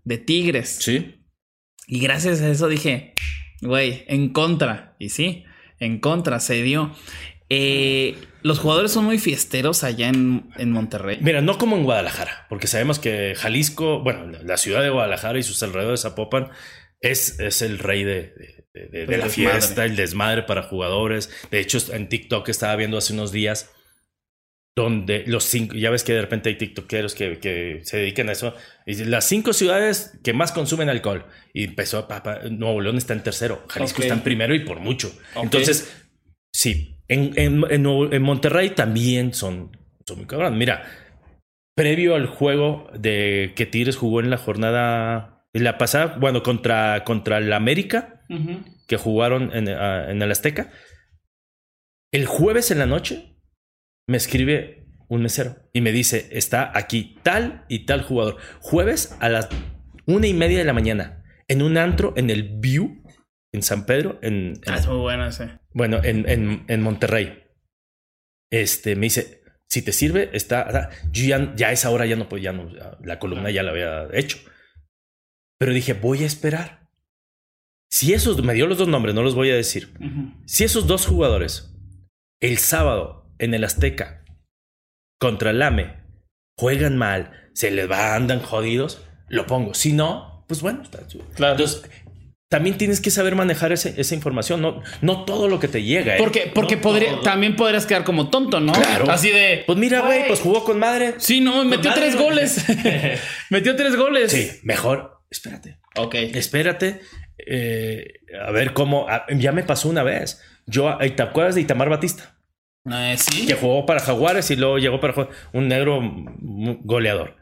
de 0.03 0.17
Tigres. 0.17 0.77
Sí. 0.79 1.25
Y 1.88 1.99
gracias 1.99 2.41
a 2.41 2.49
eso 2.49 2.67
dije, 2.67 3.13
güey, 3.62 4.05
en 4.07 4.29
contra. 4.29 4.95
Y 4.99 5.10
sí, 5.10 5.43
en 5.79 5.99
contra 5.99 6.39
se 6.39 6.62
dio. 6.62 6.95
Eh, 7.49 8.15
los 8.43 8.60
jugadores 8.60 8.91
son 8.91 9.05
muy 9.05 9.17
fiesteros 9.17 9.84
allá 9.84 10.07
en, 10.07 10.71
Monterrey. 10.71 11.17
Mira, 11.21 11.41
no 11.41 11.57
como 11.57 11.75
en 11.75 11.84
Guadalajara, 11.84 12.45
porque 12.47 12.67
sabemos 12.67 12.99
que 12.99 13.34
Jalisco, 13.36 14.01
bueno, 14.01 14.25
la 14.43 14.57
ciudad 14.57 14.81
de 14.81 14.89
Guadalajara 14.89 15.38
y 15.39 15.43
sus 15.43 15.62
alrededores, 15.63 16.01
Zapopan, 16.01 16.49
es, 17.01 17.39
es 17.39 17.62
el 17.62 17.79
rey 17.79 18.03
de, 18.03 18.34
de 18.73 19.17
la 19.17 19.27
fiesta, 19.27 19.84
el 19.84 19.95
desmadre 19.95 20.43
para 20.43 20.63
jugadores. 20.63 21.29
De 21.49 21.60
hecho, 21.60 21.79
en 21.91 22.07
TikTok 22.07 22.47
estaba 22.49 22.75
viendo 22.75 22.97
hace 22.97 23.13
unos 23.13 23.31
días 23.31 23.71
donde 24.75 25.25
los 25.27 25.43
cinco, 25.43 25.75
ya 25.75 25.89
ves 25.89 26.03
que 26.03 26.13
de 26.13 26.21
repente 26.21 26.49
hay 26.49 26.55
tiktokeros 26.55 27.13
que, 27.13 27.39
que 27.39 27.81
se 27.84 27.97
dedican 27.97 28.29
a 28.29 28.31
eso, 28.31 28.55
y 28.86 28.95
las 29.05 29.25
cinco 29.25 29.53
ciudades 29.53 30.17
que 30.23 30.34
más 30.34 30.51
consumen 30.51 30.89
alcohol, 30.89 31.25
y 31.53 31.65
empezó, 31.65 32.07
papá, 32.07 32.39
Nuevo 32.49 32.79
León 32.79 32.97
está 32.97 33.13
en 33.13 33.23
tercero, 33.23 33.65
Jalisco 33.67 34.01
está 34.01 34.13
en 34.13 34.21
primero 34.21 34.55
y 34.55 34.60
por 34.60 34.79
mucho. 34.79 35.13
Entonces, 35.36 35.93
sí, 36.53 36.97
en, 37.10 37.34
en, 37.36 37.65
en, 37.69 38.21
Monterrey 38.21 38.69
también 38.69 39.34
son, 39.34 39.77
son 40.05 40.17
muy 40.17 40.27
cabrón. 40.27 40.57
Mira, 40.57 40.86
previo 41.75 42.15
al 42.15 42.27
juego 42.27 42.89
de 42.97 43.51
que 43.55 43.65
Tigres 43.65 43.97
jugó 43.97 44.21
en 44.21 44.29
la 44.29 44.38
jornada, 44.38 45.45
en 45.51 45.65
la 45.65 45.77
pasada, 45.77 46.17
bueno, 46.17 46.43
contra, 46.43 47.03
contra 47.03 47.39
el 47.39 47.51
América, 47.51 48.23
que 48.88 48.95
jugaron 48.95 49.53
en, 49.53 49.67
ah, 49.67 50.10
en 50.10 50.21
el 50.21 50.31
Azteca, 50.31 50.71
el 52.13 52.25
jueves 52.25 52.71
en 52.71 52.79
la 52.79 52.86
noche 52.86 53.30
me 54.12 54.17
escribe 54.17 54.86
un 55.08 55.24
mesero 55.24 55.56
y 55.74 55.82
me 55.82 55.91
dice, 55.91 56.30
está 56.32 56.71
aquí 56.78 57.17
tal 57.24 57.65
y 57.67 57.86
tal 57.86 58.04
jugador. 58.04 58.38
Jueves 58.60 59.17
a 59.19 59.30
las 59.30 59.50
una 60.06 60.28
y 60.28 60.34
media 60.34 60.60
de 60.60 60.65
la 60.65 60.74
mañana, 60.74 61.24
en 61.47 61.62
un 61.62 61.78
antro 61.78 62.13
en 62.17 62.30
el 62.30 62.60
View, 62.60 63.04
en 63.52 63.63
San 63.63 63.86
Pedro, 63.86 64.19
en... 64.21 64.60
ah, 64.67 64.78
es 64.78 64.88
muy 64.88 64.97
bueno 64.97 65.26
ese. 65.26 65.60
Bueno, 65.74 66.02
en, 66.04 66.30
en, 66.30 66.65
en, 66.67 66.82
Monterrey. 66.82 67.43
Este, 68.52 68.95
me 68.95 69.08
dice, 69.08 69.43
si 69.67 69.82
te 69.82 69.91
sirve, 69.91 70.30
está... 70.34 70.89
Yo 71.12 71.26
ya, 71.26 71.56
ya 71.56 71.69
a 71.69 71.71
esa 71.71 71.89
hora 71.89 72.06
ya 72.06 72.15
no, 72.15 72.28
pues 72.28 72.41
ya 72.43 72.52
no, 72.52 72.69
la 73.04 73.19
columna 73.19 73.52
ya 73.52 73.63
la 73.63 73.71
había 73.71 74.08
hecho. 74.13 74.38
Pero 75.58 75.74
dije, 75.74 75.93
voy 75.93 76.24
a 76.24 76.28
esperar. 76.28 76.89
Si 77.89 78.13
esos, 78.13 78.43
me 78.43 78.54
dio 78.54 78.67
los 78.67 78.78
dos 78.78 78.88
nombres, 78.88 79.15
no 79.15 79.24
los 79.24 79.36
voy 79.36 79.52
a 79.52 79.56
decir. 79.56 79.93
Si 80.45 80.63
esos 80.63 80.88
dos 80.88 81.06
jugadores 81.06 81.74
el 82.41 82.58
sábado 82.58 83.20
en 83.41 83.54
el 83.54 83.63
Azteca 83.63 84.23
contra 85.19 85.49
el 85.49 85.62
AME 85.62 85.97
juegan 86.58 86.97
mal, 86.97 87.49
se 87.54 87.71
les 87.71 87.89
va, 87.89 88.15
andan 88.15 88.39
jodidos, 88.39 89.04
lo 89.27 89.47
pongo. 89.47 89.73
Si 89.73 89.93
no, 89.93 90.45
pues 90.47 90.62
bueno, 90.62 90.84
claro. 91.36 91.54
Entonces, 91.54 91.84
también 92.49 92.77
tienes 92.77 93.01
que 93.01 93.10
saber 93.10 93.36
manejar 93.36 93.71
esa 93.71 94.15
información, 94.15 94.62
no, 94.62 94.84
no 95.01 95.25
todo 95.25 95.47
lo 95.47 95.60
que 95.60 95.67
te 95.67 95.84
llega. 95.84 96.15
¿eh? 96.15 96.19
Porque, 96.19 96.51
porque 96.54 96.77
podría, 96.77 97.19
también 97.21 97.56
podrías 97.56 97.86
quedar 97.86 98.04
como 98.04 98.30
tonto, 98.30 98.60
¿no? 98.60 98.73
Claro. 98.73 99.10
Así 99.10 99.32
de. 99.32 99.63
Pues 99.65 99.77
mira, 99.77 100.01
güey, 100.01 100.27
pues 100.27 100.39
jugó 100.39 100.63
con 100.63 100.77
madre. 100.77 101.15
Sí, 101.17 101.41
no, 101.41 101.65
metió 101.65 101.93
tres 101.93 102.15
goles. 102.15 102.63
metió 103.49 103.75
tres 103.75 103.95
goles. 103.95 104.32
Sí, 104.32 104.51
mejor. 104.63 105.23
Espérate. 105.30 105.80
Ok. 105.95 106.15
Espérate. 106.15 107.01
Eh, 107.38 108.19
a 108.45 108.51
ver 108.51 108.73
cómo. 108.73 109.08
ya 109.36 109.51
me 109.51 109.63
pasó 109.63 109.89
una 109.89 110.04
vez. 110.04 110.41
Yo, 110.67 110.97
¿te 110.97 111.23
acuerdas 111.23 111.56
de 111.56 111.62
Itamar 111.62 111.89
Batista? 111.89 112.40
Eh, 112.85 113.15
¿Sí? 113.17 113.45
Que 113.45 113.55
jugó 113.55 113.85
para 113.85 113.99
Jaguares 113.99 114.49
y 114.51 114.55
luego 114.55 114.79
llegó 114.79 114.99
para 114.99 115.29
un 115.53 115.67
negro 115.67 116.01
goleador. 116.83 117.37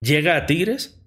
Llega 0.00 0.36
a 0.36 0.46
Tigres. 0.46 0.98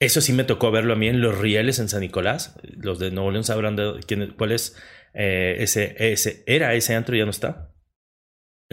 Eso 0.00 0.20
sí 0.20 0.32
me 0.32 0.44
tocó 0.44 0.70
verlo 0.70 0.92
a 0.92 0.96
mí 0.96 1.08
en 1.08 1.20
los 1.20 1.38
rieles 1.38 1.78
en 1.78 1.88
San 1.88 2.00
Nicolás. 2.00 2.58
Los 2.62 2.98
de 2.98 3.10
Nuevo 3.10 3.30
León 3.30 3.44
sabrán 3.44 3.76
de 3.76 4.00
quién, 4.06 4.34
cuál 4.36 4.52
es 4.52 4.76
eh, 5.14 5.56
ese, 5.60 5.94
ese. 5.98 6.42
Era 6.46 6.74
ese 6.74 6.94
antro, 6.94 7.16
ya 7.16 7.24
no 7.24 7.30
está. 7.30 7.74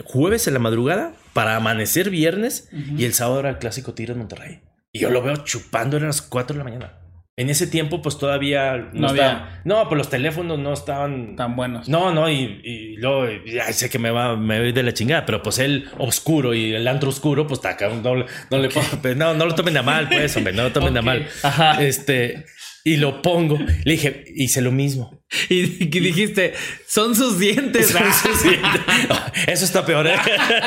Jueves 0.04 0.48
en 0.48 0.54
la 0.54 0.60
madrugada 0.60 1.14
para 1.34 1.56
amanecer 1.56 2.10
viernes 2.10 2.70
y 2.72 3.06
el 3.06 3.14
sábado 3.14 3.42
era 3.42 3.50
el 3.50 3.58
clásico 3.60 3.94
Tigres 3.94 4.18
Monterrey. 4.18 4.62
Y 4.94 5.00
yo 5.00 5.10
lo 5.10 5.22
veo 5.22 5.38
chupando, 5.38 5.98
a 5.98 6.00
las 6.02 6.22
4 6.22 6.54
de 6.54 6.58
la 6.58 6.64
mañana. 6.64 7.01
En 7.38 7.50
ese 7.50 7.66
tiempo, 7.66 8.02
pues 8.02 8.18
todavía 8.18 8.90
no, 8.94 9.08
había. 9.08 9.62
No, 9.64 9.88
pues 9.88 9.98
los 9.98 10.10
teléfonos 10.10 10.60
no 10.60 10.74
estaban 10.74 11.36
tan 11.38 11.56
buenos. 11.56 11.88
No, 11.88 12.14
no, 12.14 12.30
y, 12.30 12.60
y 12.64 12.98
luego 12.98 13.28
ya 13.46 13.72
sé 13.72 13.90
que 13.90 14.00
me 14.00 14.12
va, 14.12 14.36
me 14.36 14.60
voy 14.60 14.72
de 14.74 14.84
la 14.84 14.94
chingada, 14.94 15.26
pero 15.26 15.42
pues 15.42 15.58
el 15.60 15.90
oscuro 15.98 16.54
y 16.54 16.74
el 16.74 16.88
antro 16.88 17.10
oscuro, 17.10 17.48
pues 17.48 17.62
está 17.64 17.78
no, 17.90 18.16
no 18.50 18.58
le 18.58 18.70
pues, 18.70 19.16
no, 19.16 19.34
no 19.34 19.46
lo 19.46 19.56
tomen 19.56 19.78
a 19.78 19.82
mal, 19.82 20.10
pues, 20.10 20.36
hombre, 20.36 20.54
no 20.54 20.64
lo 20.64 20.72
tomen 20.72 20.98
a 20.98 21.02
mal. 21.02 21.28
Ajá. 21.42 21.82
Este, 21.82 22.46
y 22.84 22.98
lo 22.98 23.22
pongo. 23.22 23.58
Le 23.58 23.92
dije, 23.92 24.26
hice 24.36 24.62
lo 24.62 24.72
mismo. 24.72 25.24
Y 25.50 25.62
dijiste, 25.88 26.54
son 26.88 27.16
sus 27.16 27.40
dientes. 27.40 27.88
Son 27.92 28.14
sus 28.14 28.44
dientes. 28.44 28.82
Eso 29.48 29.66
está 29.66 29.86
peor. 29.86 30.08
¿eh? 30.08 30.16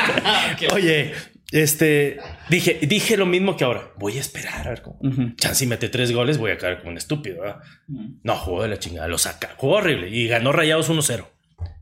Oye, 0.73 1.13
este, 1.51 2.17
dije, 2.49 2.79
dije 2.81 3.17
lo 3.17 3.25
mismo 3.25 3.55
que 3.55 3.63
ahora. 3.63 3.93
Voy 3.97 4.17
a 4.17 4.21
esperar 4.21 4.67
a 4.67 4.69
ver 4.69 4.81
cómo. 4.81 4.99
si 5.53 5.67
mete 5.67 5.89
tres 5.89 6.11
goles, 6.11 6.37
voy 6.37 6.51
a 6.51 6.57
caer 6.57 6.79
como 6.79 6.91
un 6.91 6.97
estúpido. 6.97 7.43
No, 7.87 8.35
jugó 8.35 8.63
de 8.63 8.69
la 8.69 8.79
chingada, 8.79 9.07
lo 9.07 9.17
saca. 9.17 9.53
Jugó 9.57 9.75
horrible 9.75 10.09
y 10.09 10.27
ganó 10.27 10.51
Rayados 10.51 10.89
1-0. 10.89 11.27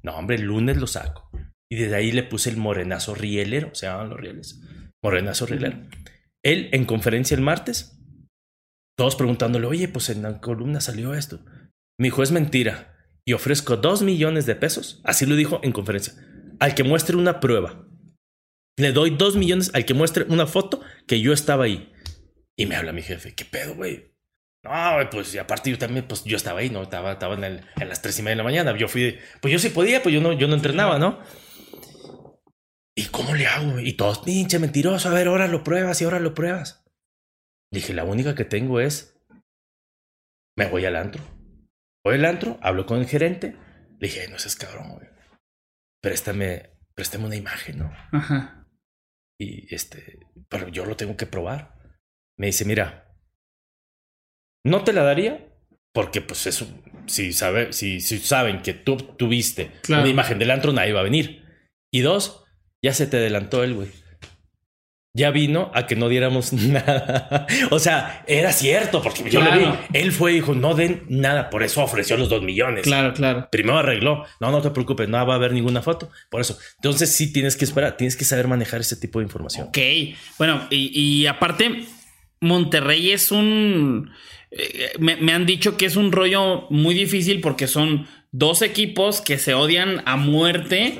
No, 0.03 0.15
hombre, 0.15 0.35
el 0.35 0.43
lunes 0.43 0.77
lo 0.77 0.87
saco. 0.87 1.29
Y 1.69 1.77
desde 1.77 1.95
ahí 1.95 2.11
le 2.11 2.23
puse 2.23 2.49
el 2.49 2.57
morenazo 2.57 3.15
rielero, 3.15 3.73
se 3.73 3.87
llaman 3.87 4.09
los 4.09 4.19
rieles. 4.19 4.61
Morenazo 5.01 5.45
rielero. 5.45 5.77
Él 6.43 6.69
en 6.73 6.85
conferencia 6.85 7.35
el 7.35 7.41
martes, 7.41 7.99
todos 8.97 9.15
preguntándole, 9.15 9.65
oye, 9.65 9.87
pues 9.87 10.09
en 10.09 10.21
la 10.21 10.39
columna 10.39 10.81
salió 10.81 11.13
esto. 11.15 11.39
Mi 11.97 12.07
dijo, 12.07 12.21
es 12.21 12.31
mentira. 12.31 12.93
Y 13.25 13.33
ofrezco 13.33 13.77
dos 13.77 14.03
millones 14.03 14.45
de 14.45 14.55
pesos, 14.55 15.01
así 15.05 15.25
lo 15.25 15.37
dijo 15.37 15.61
en 15.63 15.71
conferencia, 15.71 16.13
al 16.59 16.75
que 16.75 16.83
muestre 16.83 17.15
una 17.15 17.39
prueba 17.39 17.87
le 18.77 18.91
doy 18.91 19.11
dos 19.11 19.35
millones 19.35 19.71
al 19.73 19.85
que 19.85 19.93
muestre 19.93 20.25
una 20.29 20.47
foto 20.47 20.81
que 21.07 21.21
yo 21.21 21.33
estaba 21.33 21.65
ahí. 21.65 21.91
Y 22.55 22.65
me 22.65 22.75
habla 22.75 22.91
mi 22.93 23.01
jefe, 23.01 23.33
¿qué 23.35 23.45
pedo, 23.45 23.75
güey? 23.75 24.13
No, 24.63 24.71
pues 25.11 25.33
y 25.35 25.37
aparte 25.39 25.69
yo 25.71 25.77
también, 25.77 26.07
pues 26.07 26.23
yo 26.23 26.37
estaba 26.37 26.59
ahí, 26.61 26.69
¿no? 26.69 26.83
Estaba, 26.83 27.13
estaba 27.13 27.35
en, 27.35 27.43
el- 27.43 27.65
en 27.75 27.89
las 27.89 28.01
tres 28.01 28.17
y 28.19 28.21
media 28.21 28.31
de 28.31 28.37
la 28.37 28.43
mañana. 28.43 28.77
Yo 28.77 28.87
fui, 28.87 29.19
pues 29.41 29.51
yo 29.51 29.59
sí 29.59 29.69
podía, 29.69 30.01
pues 30.01 30.13
yo 30.15 30.21
no, 30.21 30.31
yo 30.33 30.47
no 30.47 30.55
entrenaba, 30.55 30.97
¿no? 30.99 31.19
¿Y 32.95 33.05
cómo 33.07 33.33
le 33.35 33.47
hago? 33.47 33.79
Y 33.79 33.93
todos, 33.93 34.19
pinche 34.19 34.59
mentiroso, 34.59 35.09
a 35.09 35.13
ver, 35.13 35.27
ahora 35.27 35.47
lo 35.47 35.63
pruebas 35.63 35.99
y 36.01 36.05
ahora 36.05 36.19
lo 36.19 36.33
pruebas. 36.33 36.85
Dije, 37.71 37.93
la 37.93 38.03
única 38.03 38.35
que 38.35 38.45
tengo 38.45 38.79
es, 38.79 39.19
me 40.55 40.67
voy 40.67 40.85
al 40.85 40.95
antro. 40.95 41.23
Voy 42.05 42.15
al 42.15 42.25
antro, 42.25 42.59
hablo 42.61 42.85
con 42.85 42.99
el 42.99 43.07
gerente. 43.07 43.57
Le 43.99 44.07
dije, 44.07 44.27
no 44.29 44.37
seas 44.37 44.55
cabrón, 44.55 44.91
güey. 44.93 45.07
Préstame, 46.01 46.69
préstame 46.93 47.25
una 47.25 47.35
imagen, 47.35 47.79
¿no? 47.79 47.91
Ajá. 48.11 48.62
Y 49.39 49.73
este, 49.73 50.19
pero 50.49 50.67
yo 50.69 50.85
lo 50.85 50.95
tengo 50.95 51.17
que 51.17 51.25
probar. 51.25 51.75
Me 52.37 52.47
dice, 52.47 52.65
mira, 52.65 53.15
no 54.63 54.83
te 54.83 54.93
la 54.93 55.03
daría 55.03 55.47
porque 55.91 56.21
pues 56.21 56.47
eso, 56.47 56.67
si, 57.07 57.33
sabe, 57.33 57.71
si, 57.73 57.99
si 57.99 58.17
saben 58.19 58.61
que 58.61 58.73
tú 58.73 58.97
tuviste 58.97 59.71
Claro. 59.83 60.03
una 60.03 60.11
imagen 60.11 60.39
del 60.39 60.51
antro, 60.51 60.73
nadie 60.73 60.93
va 60.93 61.01
a 61.01 61.03
venir. 61.03 61.43
Y 61.91 62.01
dos, 62.01 62.43
ya 62.81 62.93
se 62.93 63.05
te 63.07 63.17
adelantó 63.17 63.63
él, 63.63 63.75
güey. 63.75 63.89
Ya 65.15 65.29
vino 65.29 65.69
a 65.75 65.85
que 65.85 65.95
no 65.95 66.09
diéramos 66.09 66.53
nada. 66.53 67.45
o 67.69 67.77
sea, 67.77 68.23
era 68.27 68.51
cierto, 68.51 69.01
porque 69.03 69.29
yo 69.29 69.41
lo 69.41 69.45
Claro. 69.47 69.77
vi. 69.91 69.99
Él 69.99 70.11
fue 70.11 70.31
y 70.31 70.35
dijo, 70.35 70.55
no 70.55 70.73
den 70.73 71.03
nada. 71.07 71.51
Por 71.51 71.61
eso 71.61 71.83
ofreció 71.83 72.17
los 72.17 72.29
dos 72.29 72.41
millones. 72.41 72.81
Claro, 72.83 73.13
claro. 73.13 73.47
Primero 73.51 73.77
arregló. 73.77 74.25
No, 74.39 74.49
no 74.51 74.61
te 74.61 74.71
preocupes, 74.71 75.07
no 75.07 75.23
va 75.25 75.33
a 75.33 75.37
haber 75.37 75.51
ninguna 75.53 75.83
foto. 75.83 76.09
Por 76.31 76.41
eso. 76.41 76.57
Entonces 76.77 77.15
sí 77.15 77.31
tienes 77.31 77.55
que 77.55 77.65
esperar, 77.65 77.95
tienes 77.95 78.15
que 78.15 78.25
saber 78.25 78.47
manejar 78.47 78.81
ese 78.81 78.95
tipo 78.95 79.19
de 79.19 79.25
información. 79.25 79.67
Ok. 79.67 79.77
Bueno, 80.39 80.65
y, 80.71 80.89
y 80.99 81.27
aparte, 81.27 81.85
Monterrey 82.41 83.11
es 83.11 83.31
un. 83.31 84.11
eh, 84.49 84.93
me, 84.99 85.15
me 85.17 85.31
han 85.33 85.45
dicho 85.45 85.77
que 85.77 85.85
es 85.85 85.95
un 85.95 86.11
rollo 86.11 86.65
muy 86.71 86.95
difícil 86.95 87.39
porque 87.39 87.67
son 87.67 88.07
dos 88.31 88.63
equipos 88.63 89.21
que 89.21 89.37
se 89.37 89.53
odian 89.53 90.01
a 90.05 90.15
muerte. 90.17 90.99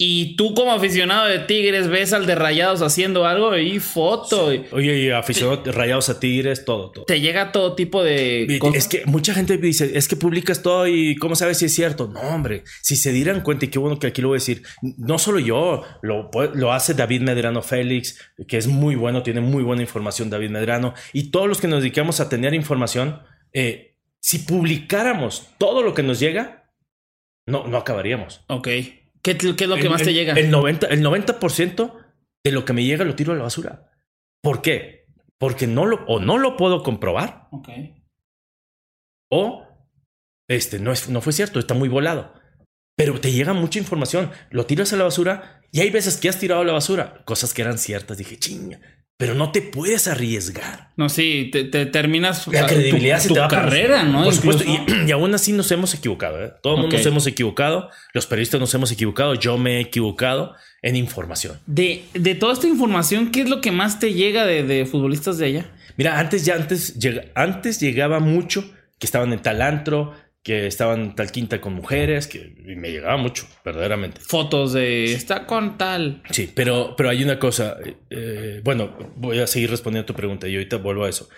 Y 0.00 0.36
tú, 0.36 0.54
como 0.54 0.70
aficionado 0.70 1.26
de 1.26 1.40
Tigres, 1.40 1.88
ves 1.88 2.12
al 2.12 2.24
de 2.24 2.36
Rayados 2.36 2.82
haciendo 2.82 3.26
algo 3.26 3.56
y 3.58 3.80
foto. 3.80 4.54
y 4.54 4.64
Oye, 4.70 4.96
y 4.96 5.10
aficionado 5.10 5.72
rayados 5.72 6.08
a 6.08 6.20
tigres, 6.20 6.64
todo, 6.64 6.92
todo. 6.92 7.04
Te 7.04 7.20
llega 7.20 7.50
todo 7.50 7.74
tipo 7.74 8.04
de. 8.04 8.58
Cosas. 8.60 8.76
Es 8.76 8.86
que 8.86 9.04
mucha 9.06 9.34
gente 9.34 9.56
dice, 9.56 9.90
es 9.98 10.06
que 10.06 10.14
publicas 10.14 10.62
todo 10.62 10.86
y 10.86 11.16
cómo 11.16 11.34
sabes 11.34 11.58
si 11.58 11.64
es 11.64 11.74
cierto. 11.74 12.06
No, 12.06 12.20
hombre, 12.20 12.62
si 12.80 12.94
se 12.94 13.10
dieran 13.10 13.40
cuenta, 13.40 13.64
y 13.64 13.70
qué 13.70 13.80
bueno 13.80 13.98
que 13.98 14.06
aquí 14.06 14.22
lo 14.22 14.28
voy 14.28 14.36
a 14.36 14.38
decir, 14.38 14.62
no 14.82 15.18
solo 15.18 15.40
yo, 15.40 15.82
lo, 16.02 16.30
lo 16.54 16.72
hace 16.72 16.94
David 16.94 17.22
Medrano 17.22 17.60
Félix, 17.60 18.20
que 18.46 18.56
es 18.56 18.68
muy 18.68 18.94
bueno, 18.94 19.24
tiene 19.24 19.40
muy 19.40 19.64
buena 19.64 19.82
información 19.82 20.30
David 20.30 20.50
Medrano, 20.50 20.94
y 21.12 21.32
todos 21.32 21.48
los 21.48 21.60
que 21.60 21.66
nos 21.66 21.80
dedicamos 21.80 22.20
a 22.20 22.28
tener 22.28 22.54
información, 22.54 23.20
eh, 23.52 23.96
si 24.20 24.38
publicáramos 24.38 25.48
todo 25.58 25.82
lo 25.82 25.92
que 25.92 26.04
nos 26.04 26.20
llega, 26.20 26.70
no, 27.46 27.66
no 27.66 27.78
acabaríamos. 27.78 28.44
Ok. 28.46 28.68
¿Qué, 29.22 29.36
qué 29.36 29.64
es 29.64 29.68
lo 29.68 29.76
que 29.76 29.82
El- 29.82 29.90
más 29.90 30.02
te 30.02 30.10
el- 30.10 30.14
llega? 30.14 30.32
El 30.34 30.50
90%, 30.52 30.86
el 30.90 31.02
90% 31.02 31.96
de 32.44 32.52
lo 32.52 32.64
que 32.64 32.72
me 32.72 32.84
llega 32.84 33.04
lo 33.04 33.14
tiro 33.14 33.32
a 33.32 33.36
la 33.36 33.42
basura. 33.42 33.90
¿Por 34.42 34.62
qué? 34.62 35.06
Porque 35.38 35.66
no 35.66 35.86
lo, 35.86 36.04
o 36.06 36.20
no 36.20 36.38
lo 36.38 36.56
puedo 36.56 36.82
comprobar 36.82 37.48
Ok. 37.52 37.68
o 39.30 39.64
este 40.48 40.78
no, 40.78 40.92
es, 40.92 41.08
no 41.08 41.20
fue 41.20 41.32
cierto, 41.32 41.58
está 41.58 41.74
muy 41.74 41.88
volado. 41.88 42.32
Pero 42.96 43.20
te 43.20 43.30
llega 43.30 43.52
mucha 43.52 43.78
información, 43.78 44.30
lo 44.50 44.66
tiras 44.66 44.92
a 44.92 44.96
la 44.96 45.04
basura 45.04 45.60
y 45.70 45.80
hay 45.80 45.90
veces 45.90 46.16
que 46.16 46.28
has 46.28 46.38
tirado 46.40 46.62
a 46.62 46.64
la 46.64 46.72
basura 46.72 47.22
cosas 47.24 47.54
que 47.54 47.62
eran 47.62 47.78
ciertas. 47.78 48.16
Dije, 48.18 48.38
chinga, 48.38 48.80
pero 49.18 49.34
no 49.34 49.50
te 49.52 49.60
puedes 49.60 50.08
arriesgar. 50.08 50.90
No, 50.96 51.08
sí, 51.08 51.50
te, 51.52 51.64
te 51.64 51.84
terminas. 51.86 52.46
La 52.46 52.60
sea, 52.60 52.66
credibilidad 52.66 53.16
tu, 53.16 53.22
se 53.22 53.28
tu 53.28 53.34
te 53.34 53.40
va 53.40 53.48
por- 53.48 53.58
carrera, 53.58 54.04
¿no? 54.04 54.24
Por 54.24 54.32
supuesto, 54.32 54.64
y, 54.64 55.08
y 55.08 55.10
aún 55.10 55.34
así 55.34 55.52
nos 55.52 55.70
hemos 55.72 55.92
equivocado. 55.92 56.42
¿eh? 56.42 56.52
Todo 56.62 56.76
el 56.76 56.80
mundo 56.82 56.96
nos 56.96 57.04
hemos 57.04 57.26
equivocado, 57.26 57.90
los 58.14 58.26
periodistas 58.26 58.60
nos 58.60 58.72
hemos 58.74 58.90
equivocado, 58.92 59.34
yo 59.34 59.58
me 59.58 59.76
he 59.78 59.80
equivocado 59.80 60.54
en 60.82 60.96
información. 60.96 61.58
De, 61.66 62.04
de 62.14 62.34
toda 62.36 62.52
esta 62.54 62.68
información, 62.68 63.30
¿qué 63.30 63.42
es 63.42 63.48
lo 63.50 63.60
que 63.60 63.72
más 63.72 63.98
te 63.98 64.14
llega 64.14 64.46
de, 64.46 64.62
de 64.62 64.86
futbolistas 64.86 65.36
de 65.36 65.46
allá? 65.46 65.66
Mira, 65.96 66.18
antes 66.20 66.44
ya 66.44 66.54
antes, 66.54 66.94
antes 67.34 67.80
llegaba 67.80 68.20
mucho 68.20 68.70
que 69.00 69.06
estaban 69.06 69.32
en 69.32 69.42
tal 69.42 69.60
antro, 69.62 70.14
que 70.48 70.66
estaban 70.66 71.14
tal 71.14 71.30
quinta 71.30 71.60
con 71.60 71.74
mujeres, 71.74 72.26
que 72.26 72.54
me 72.64 72.90
llegaba 72.90 73.18
mucho, 73.18 73.46
verdaderamente. 73.62 74.22
Fotos 74.22 74.72
de 74.72 75.12
está 75.12 75.44
con 75.44 75.76
tal. 75.76 76.22
Sí, 76.30 76.50
pero, 76.54 76.94
pero 76.96 77.10
hay 77.10 77.22
una 77.22 77.38
cosa. 77.38 77.76
eh, 78.08 78.62
bueno, 78.64 78.96
voy 79.14 79.40
a 79.40 79.46
seguir 79.46 79.68
respondiendo 79.70 80.04
a 80.04 80.06
tu 80.06 80.14
pregunta 80.14 80.48
y 80.48 80.54
ahorita 80.54 80.78
vuelvo 80.78 81.04
a 81.04 81.10
eso. 81.10 81.28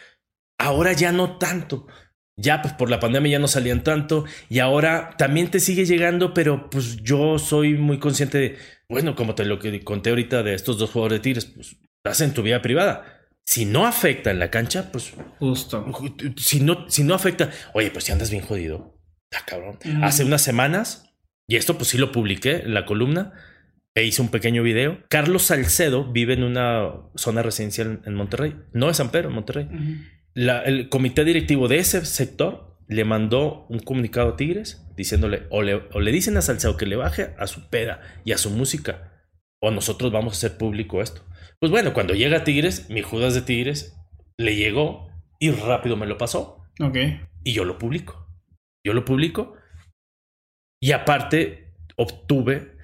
Ahora 0.60 0.92
ya 0.92 1.10
no 1.10 1.38
tanto. 1.38 1.88
Ya 2.36 2.62
pues 2.62 2.72
por 2.74 2.88
la 2.88 3.00
pandemia 3.00 3.32
ya 3.32 3.38
no 3.40 3.48
salían 3.48 3.82
tanto 3.82 4.26
y 4.48 4.60
ahora 4.60 5.16
también 5.18 5.50
te 5.50 5.58
sigue 5.58 5.86
llegando, 5.86 6.32
pero 6.32 6.70
pues 6.70 6.98
yo 7.02 7.40
soy 7.40 7.74
muy 7.74 7.98
consciente 7.98 8.38
de, 8.38 8.58
bueno, 8.88 9.16
como 9.16 9.34
te 9.34 9.44
lo 9.44 9.58
que 9.58 9.82
conté 9.82 10.10
ahorita 10.10 10.44
de 10.44 10.54
estos 10.54 10.78
dos 10.78 10.90
jugadores 10.90 11.18
de 11.18 11.22
Tigres, 11.24 11.46
pues 11.46 11.76
estás 11.96 12.20
en 12.20 12.32
tu 12.32 12.44
vida 12.44 12.62
privada. 12.62 13.26
Si 13.44 13.64
no 13.64 13.86
afecta 13.86 14.30
en 14.30 14.38
la 14.38 14.52
cancha, 14.52 14.92
pues 14.92 15.12
Justo. 15.40 15.84
si 16.36 16.60
no, 16.60 16.88
si 16.88 17.02
no 17.02 17.14
afecta, 17.14 17.50
oye, 17.74 17.90
pues 17.90 18.04
si 18.04 18.12
andas 18.12 18.30
bien 18.30 18.44
jodido, 18.44 18.99
está 19.30 19.44
cabrón. 19.46 19.78
Mm. 19.84 20.04
Hace 20.04 20.24
unas 20.24 20.42
semanas, 20.42 21.12
y 21.48 21.56
esto 21.56 21.76
pues 21.76 21.88
sí 21.90 21.98
lo 21.98 22.12
publiqué 22.12 22.56
en 22.62 22.74
la 22.74 22.84
columna, 22.84 23.32
e 23.94 24.04
hice 24.04 24.22
un 24.22 24.28
pequeño 24.28 24.62
video. 24.62 24.98
Carlos 25.08 25.42
Salcedo 25.42 26.10
vive 26.12 26.34
en 26.34 26.44
una 26.44 26.92
zona 27.16 27.42
residencial 27.42 28.02
en 28.04 28.14
Monterrey, 28.14 28.56
no 28.72 28.88
es 28.90 28.96
San 28.98 29.10
Pedro, 29.10 29.28
en 29.28 29.34
Monterrey. 29.34 29.68
La- 30.34 30.62
el 30.62 30.88
comité 30.88 31.24
directivo 31.24 31.66
de 31.68 31.78
ese 31.78 32.04
sector 32.04 32.78
le 32.88 33.04
mandó 33.04 33.66
un 33.68 33.80
comunicado 33.80 34.30
a 34.30 34.36
Tigres 34.36 34.84
diciéndole 34.96 35.44
o 35.50 35.62
le, 35.62 35.74
o 35.92 36.00
le 36.00 36.12
dicen 36.12 36.36
a 36.36 36.42
Salcedo 36.42 36.76
que 36.76 36.86
le 36.86 36.96
baje 36.96 37.34
a 37.38 37.46
su 37.46 37.68
peda 37.68 38.00
y 38.24 38.32
a 38.32 38.38
su 38.38 38.50
música 38.50 39.12
o 39.60 39.70
nosotros 39.70 40.10
vamos 40.12 40.34
a 40.34 40.36
hacer 40.36 40.58
público 40.58 41.00
esto. 41.02 41.22
Pues 41.60 41.70
bueno, 41.70 41.92
cuando 41.92 42.14
llega 42.14 42.38
a 42.38 42.44
Tigres, 42.44 42.88
mi 42.90 43.02
Judas 43.02 43.34
de 43.34 43.42
Tigres 43.42 43.96
le 44.38 44.56
llegó 44.56 45.08
y 45.38 45.50
rápido 45.50 45.96
me 45.96 46.06
lo 46.06 46.16
pasó 46.16 46.62
Ok. 46.80 46.96
y 47.44 47.52
yo 47.52 47.64
lo 47.64 47.78
publico. 47.78 48.28
Yo 48.84 48.94
lo 48.94 49.04
publico 49.04 49.56
y 50.82 50.92
aparte 50.92 51.74
obtuve 51.96 52.76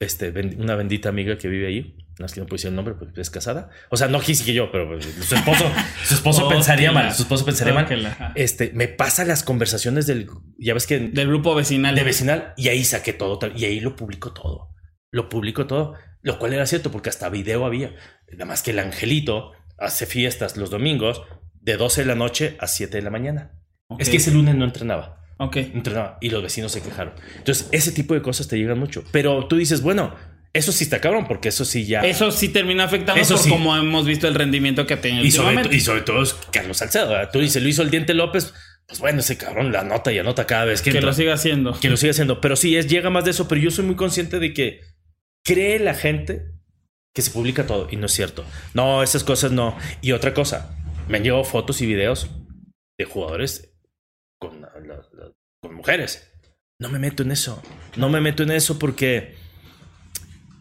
este, 0.00 0.30
una 0.58 0.76
bendita 0.76 1.08
amiga 1.08 1.36
que 1.38 1.48
vive 1.48 1.66
ahí. 1.66 1.98
No 2.18 2.26
es 2.26 2.32
que 2.32 2.40
no 2.40 2.46
decir 2.46 2.68
el 2.68 2.76
nombre 2.76 2.94
porque 2.94 3.20
es 3.20 3.28
casada. 3.30 3.70
O 3.90 3.96
sea, 3.96 4.06
no 4.06 4.20
quise 4.20 4.44
que 4.44 4.54
yo, 4.54 4.70
pero 4.70 4.86
pues, 4.86 5.04
su 5.04 5.34
esposo, 5.34 5.64
su 6.04 6.14
esposo 6.14 6.46
Oh, 6.46 6.48
pensaría 6.48 6.92
mal. 6.92 7.12
Su 7.12 7.22
esposo 7.22 7.44
pensaría 7.44 7.74
mal. 7.74 8.32
Este, 8.36 8.70
me 8.72 8.86
pasa 8.86 9.24
las 9.24 9.42
conversaciones 9.42 10.06
del, 10.06 10.28
ya 10.56 10.74
ves 10.74 10.86
que 10.86 11.00
Del 11.00 11.26
grupo 11.26 11.56
vecinal. 11.56 11.96
de 11.96 12.04
vecinal 12.04 12.54
y 12.56 12.68
ahí 12.68 12.84
saqué 12.84 13.12
todo 13.12 13.40
y 13.56 13.64
ahí 13.64 13.80
lo 13.80 13.96
publico 13.96 14.32
todo. 14.32 14.70
Lo 15.10 15.28
publico 15.28 15.66
todo, 15.66 15.94
lo 16.22 16.38
cual 16.38 16.52
era 16.54 16.66
cierto 16.66 16.92
porque 16.92 17.08
hasta 17.08 17.28
video 17.28 17.64
había. 17.64 17.96
Nada 18.30 18.44
más 18.44 18.62
que 18.62 18.70
el 18.70 18.78
angelito 18.78 19.52
hace 19.78 20.06
fiestas 20.06 20.56
los 20.56 20.70
domingos 20.70 21.22
de 21.54 21.76
12 21.76 22.02
de 22.02 22.06
la 22.06 22.14
noche 22.14 22.56
a 22.60 22.68
7 22.68 22.96
de 22.96 23.02
la 23.02 23.10
mañana. 23.10 23.60
Es 23.98 24.08
que 24.08 24.18
ese 24.18 24.30
lunes 24.30 24.54
no 24.54 24.64
entrenaba, 24.64 25.23
Ok. 25.36 25.56
entrenaba 25.56 26.18
y 26.20 26.30
los 26.30 26.42
vecinos 26.42 26.72
se 26.72 26.82
quejaron. 26.82 27.14
Entonces, 27.36 27.68
ese 27.72 27.92
tipo 27.92 28.14
de 28.14 28.22
cosas 28.22 28.48
te 28.48 28.56
llegan 28.56 28.78
mucho. 28.78 29.04
Pero 29.10 29.46
tú 29.46 29.56
dices, 29.56 29.82
bueno, 29.82 30.14
eso 30.52 30.70
sí 30.70 30.84
está 30.84 31.00
cabrón 31.00 31.26
porque 31.26 31.48
eso 31.48 31.64
sí 31.64 31.84
ya... 31.84 32.02
Eso 32.02 32.30
sí 32.30 32.48
termina 32.48 32.84
afectando 32.84 33.20
Eso 33.20 33.34
por 33.34 33.42
sí. 33.42 33.50
como 33.50 33.76
hemos 33.76 34.06
visto 34.06 34.28
el 34.28 34.34
rendimiento 34.34 34.86
que 34.86 34.94
ha 34.94 35.00
tenido 35.00 35.24
y, 35.24 35.32
sobre, 35.32 35.74
y 35.74 35.80
sobre 35.80 36.02
todo 36.02 36.22
es 36.22 36.34
Carlos 36.52 36.76
Salcedo. 36.76 37.08
¿verdad? 37.08 37.30
Tú 37.32 37.40
dices, 37.40 37.60
lo 37.62 37.68
hizo 37.68 37.82
el 37.82 37.90
Diente 37.90 38.14
López, 38.14 38.54
pues 38.86 39.00
bueno, 39.00 39.20
ese 39.20 39.36
cabrón 39.36 39.72
la 39.72 39.80
anota 39.80 40.12
y 40.12 40.18
anota 40.18 40.46
cada 40.46 40.64
vez 40.66 40.80
que, 40.80 40.92
que 40.92 40.98
entra. 40.98 41.10
lo 41.10 41.14
siga 41.14 41.34
haciendo. 41.34 41.78
que 41.80 41.90
lo 41.90 41.96
sigue 41.96 42.10
haciendo. 42.10 42.40
Pero 42.40 42.54
sí, 42.54 42.76
es, 42.76 42.86
llega 42.86 43.10
más 43.10 43.24
de 43.24 43.32
eso. 43.32 43.48
Pero 43.48 43.60
yo 43.60 43.70
soy 43.70 43.84
muy 43.84 43.96
consciente 43.96 44.38
de 44.38 44.54
que 44.54 44.80
cree 45.44 45.80
la 45.80 45.94
gente 45.94 46.52
que 47.14 47.22
se 47.22 47.30
publica 47.30 47.66
todo 47.66 47.88
y 47.90 47.96
no 47.96 48.06
es 48.06 48.12
cierto. 48.12 48.44
No, 48.74 49.02
esas 49.02 49.24
cosas 49.24 49.52
no. 49.52 49.76
Y 50.02 50.12
otra 50.12 50.34
cosa, 50.34 50.76
me 51.08 51.16
han 51.16 51.24
llegado 51.24 51.44
fotos 51.44 51.80
y 51.80 51.86
videos 51.86 52.28
de 52.98 53.04
jugadores 53.04 53.73
con, 54.50 54.60
la- 54.62 55.32
con 55.60 55.74
mujeres. 55.74 56.30
No 56.78 56.88
me 56.88 56.98
meto 56.98 57.22
en 57.22 57.30
eso. 57.30 57.62
No 57.96 58.08
me 58.08 58.20
meto 58.20 58.42
en 58.42 58.50
eso 58.50 58.78
porque. 58.78 59.36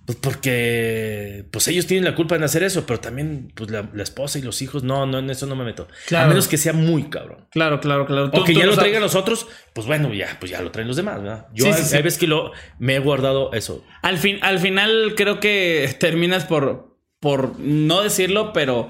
Pues 0.05 0.17
porque 0.17 1.45
pues 1.49 1.65
ellos 1.69 1.87
tienen 1.87 2.03
la 2.03 2.13
culpa 2.13 2.35
en 2.35 2.43
hacer 2.43 2.61
eso, 2.63 2.85
pero 2.85 2.99
también 2.99 3.53
pues 3.55 3.71
la, 3.71 3.89
la 3.93 4.03
esposa 4.03 4.37
y 4.37 4.41
los 4.41 4.61
hijos, 4.61 4.83
no, 4.83 5.05
no, 5.05 5.19
en 5.19 5.29
eso 5.29 5.45
no 5.45 5.55
me 5.55 5.63
meto. 5.63 5.87
Claro. 6.07 6.25
A 6.25 6.27
menos 6.27 6.49
que 6.49 6.57
sea 6.57 6.73
muy 6.73 7.03
cabrón. 7.09 7.47
Claro, 7.51 7.79
claro, 7.79 8.05
claro. 8.05 8.29
Tú- 8.29 8.41
O 8.41 8.43
que 8.43 8.53
ya 8.53 8.65
lo 8.65 8.75
traigan 8.75 9.01
los 9.01 9.15
otros, 9.15 9.47
pues 9.73 9.87
bueno, 9.87 10.13
ya, 10.13 10.35
pues 10.41 10.51
ya 10.51 10.61
lo 10.61 10.71
traen 10.71 10.89
los 10.89 10.97
demás, 10.97 11.21
¿verdad? 11.21 11.47
Yo 11.53 11.63
Sí, 11.65 11.71
hay, 11.71 11.77
sí, 11.83 11.85
sí. 11.89 11.97
veces 12.01 12.19
que 12.19 12.27
lo, 12.27 12.51
me 12.79 12.95
he 12.95 12.99
guardado 12.99 13.53
eso. 13.53 13.85
Al, 14.01 14.17
fin, 14.17 14.39
al 14.41 14.59
final 14.59 15.13
creo 15.15 15.39
que 15.39 15.89
terminas 16.01 16.43
por, 16.43 16.97
por 17.21 17.57
no 17.59 18.01
decirlo, 18.03 18.51
pero 18.51 18.89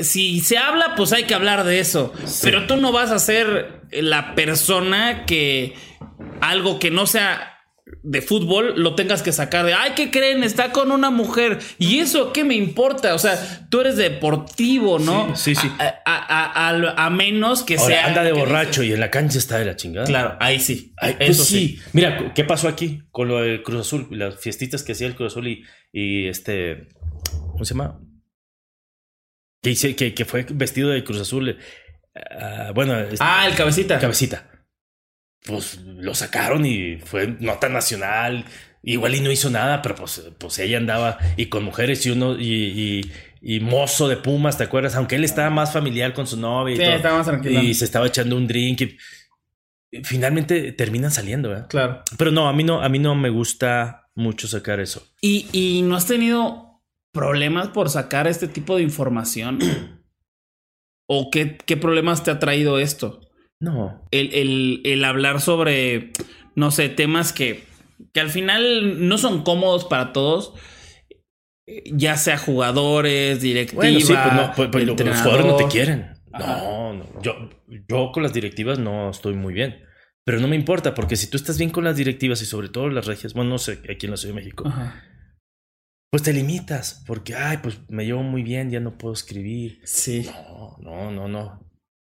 si 0.00 0.40
se 0.40 0.58
habla, 0.58 0.94
pues 0.96 1.12
hay 1.12 1.24
que 1.24 1.34
hablar 1.34 1.64
de 1.64 1.80
eso. 1.80 2.12
Pero 2.42 2.66
tú 2.66 2.76
no 2.76 2.92
vas 2.92 3.10
a 3.10 3.18
ser 3.18 3.82
la 3.92 4.34
persona 4.34 5.24
que 5.26 5.74
algo 6.40 6.78
que 6.78 6.90
no 6.90 7.06
sea 7.06 7.52
de 8.02 8.20
fútbol 8.20 8.74
lo 8.76 8.94
tengas 8.96 9.22
que 9.22 9.30
sacar 9.32 9.64
de, 9.64 9.74
ay, 9.74 9.92
¿qué 9.96 10.10
creen? 10.10 10.42
Está 10.42 10.72
con 10.72 10.90
una 10.90 11.10
mujer. 11.10 11.58
¿Y 11.78 11.98
eso 11.98 12.32
qué 12.32 12.42
me 12.44 12.54
importa? 12.54 13.14
O 13.14 13.18
sea, 13.18 13.66
tú 13.70 13.80
eres 13.80 13.96
deportivo, 13.96 14.98
¿no? 14.98 15.34
Sí, 15.36 15.54
sí. 15.54 15.70
A, 15.78 15.94
a- 16.04 16.68
a- 16.68 17.06
a 17.06 17.10
menos 17.10 17.62
que 17.62 17.76
Ahora, 17.76 17.94
sea... 17.94 18.06
anda 18.06 18.24
de 18.24 18.32
borracho 18.32 18.82
y 18.82 18.92
en 18.92 18.98
la 19.00 19.10
cancha 19.10 19.38
está 19.38 19.58
de 19.58 19.64
la 19.66 19.76
chingada. 19.76 20.06
Claro, 20.06 20.36
ahí 20.40 20.58
sí. 20.60 20.94
Ay, 20.98 21.16
eso 21.20 21.38
pues 21.38 21.48
sí. 21.48 21.78
Mira, 21.92 22.32
¿qué 22.34 22.42
pasó 22.44 22.66
aquí 22.68 23.02
con 23.12 23.28
lo 23.28 23.40
del 23.40 23.62
Cruz 23.62 23.80
Azul? 23.86 24.08
Las 24.10 24.36
fiestitas 24.40 24.82
que 24.82 24.92
hacía 24.92 25.06
el 25.06 25.14
Cruz 25.14 25.32
Azul 25.32 25.46
y, 25.48 25.64
y 25.92 26.26
este. 26.28 26.88
¿Cómo 27.52 27.64
se 27.64 27.74
llama? 27.74 28.00
Que, 29.66 29.70
hice- 29.72 29.96
que, 29.96 30.14
que 30.14 30.24
fue 30.24 30.46
vestido 30.48 30.90
de 30.90 31.02
Cruz 31.02 31.20
Azul. 31.20 31.58
ah, 32.38 32.70
bueno, 32.72 32.96
este, 33.00 33.16
Ah, 33.18 33.48
el 33.48 33.56
cabecita. 33.56 33.98
cabecita. 33.98 34.48
Pues 35.44 35.80
lo 35.84 36.14
sacaron 36.14 36.64
y 36.64 36.98
fue 36.98 37.26
nota 37.40 37.68
nacional. 37.68 38.44
Igual 38.84 39.16
y 39.16 39.20
no 39.20 39.32
hizo 39.32 39.50
nada, 39.50 39.82
pero 39.82 39.96
pues, 39.96 40.22
pues 40.38 40.60
ella 40.60 40.78
andaba 40.78 41.18
y 41.36 41.46
con 41.46 41.64
mujeres 41.64 42.06
y 42.06 42.10
uno 42.10 42.38
y, 42.38 43.00
y, 43.42 43.56
y 43.56 43.58
mozo 43.58 44.06
de 44.06 44.16
Pumas, 44.18 44.56
¿te 44.56 44.62
acuerdas? 44.62 44.94
Aunque 44.94 45.16
él 45.16 45.24
estaba 45.24 45.50
más 45.50 45.72
familiar 45.72 46.14
con 46.14 46.28
su 46.28 46.36
novia 46.36 46.74
y 46.74 46.78
Sí, 46.78 46.84
todo. 46.84 46.94
estaba 46.94 47.18
más 47.18 47.26
tranquilo. 47.26 47.60
Y 47.60 47.74
se 47.74 47.84
estaba 47.84 48.06
echando 48.06 48.36
un 48.36 48.46
drink 48.46 48.82
y 48.82 48.96
finalmente 50.04 50.70
terminan 50.72 51.10
saliendo, 51.10 51.48
¿verdad? 51.48 51.66
Claro. 51.68 52.02
Pero 52.16 52.30
no, 52.30 52.48
a 52.48 52.52
mí 52.52 52.62
no, 52.62 52.80
a 52.82 52.88
mí 52.88 53.00
no 53.00 53.16
me 53.16 53.30
gusta 53.30 54.08
mucho 54.14 54.46
sacar 54.46 54.78
eso. 54.78 55.04
¿Y, 55.20 55.46
y 55.52 55.82
no 55.82 55.96
has 55.96 56.06
tenido 56.06 56.65
problemas 57.16 57.68
por 57.68 57.90
sacar 57.90 58.28
este 58.28 58.46
tipo 58.46 58.76
de 58.76 58.82
información? 58.82 59.58
¿O 61.08 61.30
qué, 61.30 61.56
qué 61.66 61.76
problemas 61.76 62.22
te 62.24 62.30
ha 62.30 62.38
traído 62.38 62.78
esto? 62.78 63.20
No. 63.60 64.06
El, 64.10 64.32
el- 64.34 64.82
el 64.84 65.04
hablar 65.04 65.40
sobre, 65.40 66.12
no 66.54 66.70
sé, 66.70 66.88
temas 66.88 67.32
que, 67.32 67.64
que 68.12 68.20
al 68.20 68.30
final 68.30 69.08
no 69.08 69.16
son 69.18 69.42
cómodos 69.42 69.84
para 69.84 70.12
todos. 70.12 70.52
Ya 71.92 72.16
sea 72.16 72.38
jugadores, 72.38 73.40
directiva, 73.40 73.82
Bueno, 73.82 73.98
sí, 74.00 74.12
pues 74.12 74.34
no, 74.34 74.52
pues, 74.54 74.68
pues, 74.70 74.86
los 74.86 74.96
jugadores 74.96 75.46
no 75.46 75.56
te 75.56 75.66
quieren. 75.66 76.12
Ajá. 76.32 76.58
No, 76.62 76.92
no. 76.94 77.22
Yo, 77.22 77.48
yo 77.88 78.12
con 78.12 78.22
las 78.22 78.32
directivas 78.32 78.78
no 78.78 79.10
estoy 79.10 79.34
muy 79.34 79.52
bien. 79.54 79.84
Pero 80.24 80.38
no 80.40 80.48
me 80.48 80.56
importa, 80.56 80.92
porque 80.94 81.16
si 81.16 81.28
tú 81.30 81.36
estás 81.36 81.56
bien 81.58 81.70
con 81.70 81.84
las 81.84 81.96
directivas 81.96 82.42
y 82.42 82.46
sobre 82.46 82.68
todo 82.68 82.88
las 82.88 83.06
regias, 83.06 83.32
bueno, 83.32 83.50
no 83.50 83.58
sé, 83.58 83.80
aquí 83.90 84.06
en 84.06 84.10
la 84.10 84.16
Ciudad 84.16 84.34
de 84.34 84.40
México, 84.40 84.64
Ajá. 84.66 85.02
Pues 86.10 86.22
te 86.22 86.32
limitas, 86.32 87.02
porque, 87.06 87.34
ay, 87.34 87.58
pues 87.62 87.78
me 87.88 88.04
llevo 88.04 88.22
muy 88.22 88.42
bien, 88.42 88.70
ya 88.70 88.80
no 88.80 88.96
puedo 88.96 89.14
escribir. 89.14 89.80
Sí. 89.84 90.26
No, 90.26 90.76
no, 90.80 91.10
no, 91.10 91.28
no. 91.28 91.40
A 91.50 91.60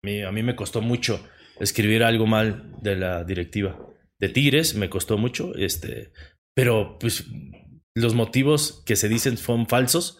mí, 0.03 0.21
a 0.21 0.31
mí 0.31 0.43
me 0.43 0.55
costó 0.55 0.81
mucho 0.81 1.25
escribir 1.59 2.03
algo 2.03 2.27
mal 2.27 2.75
de 2.81 2.95
la 2.95 3.23
directiva. 3.23 3.79
De 4.19 4.29
Tigres 4.29 4.75
me 4.75 4.89
costó 4.89 5.17
mucho, 5.17 5.55
este, 5.55 6.11
pero 6.55 6.97
pues 6.99 7.25
los 7.95 8.15
motivos 8.15 8.83
que 8.85 8.95
se 8.95 9.09
dicen 9.09 9.37
son 9.37 9.67
falsos. 9.67 10.19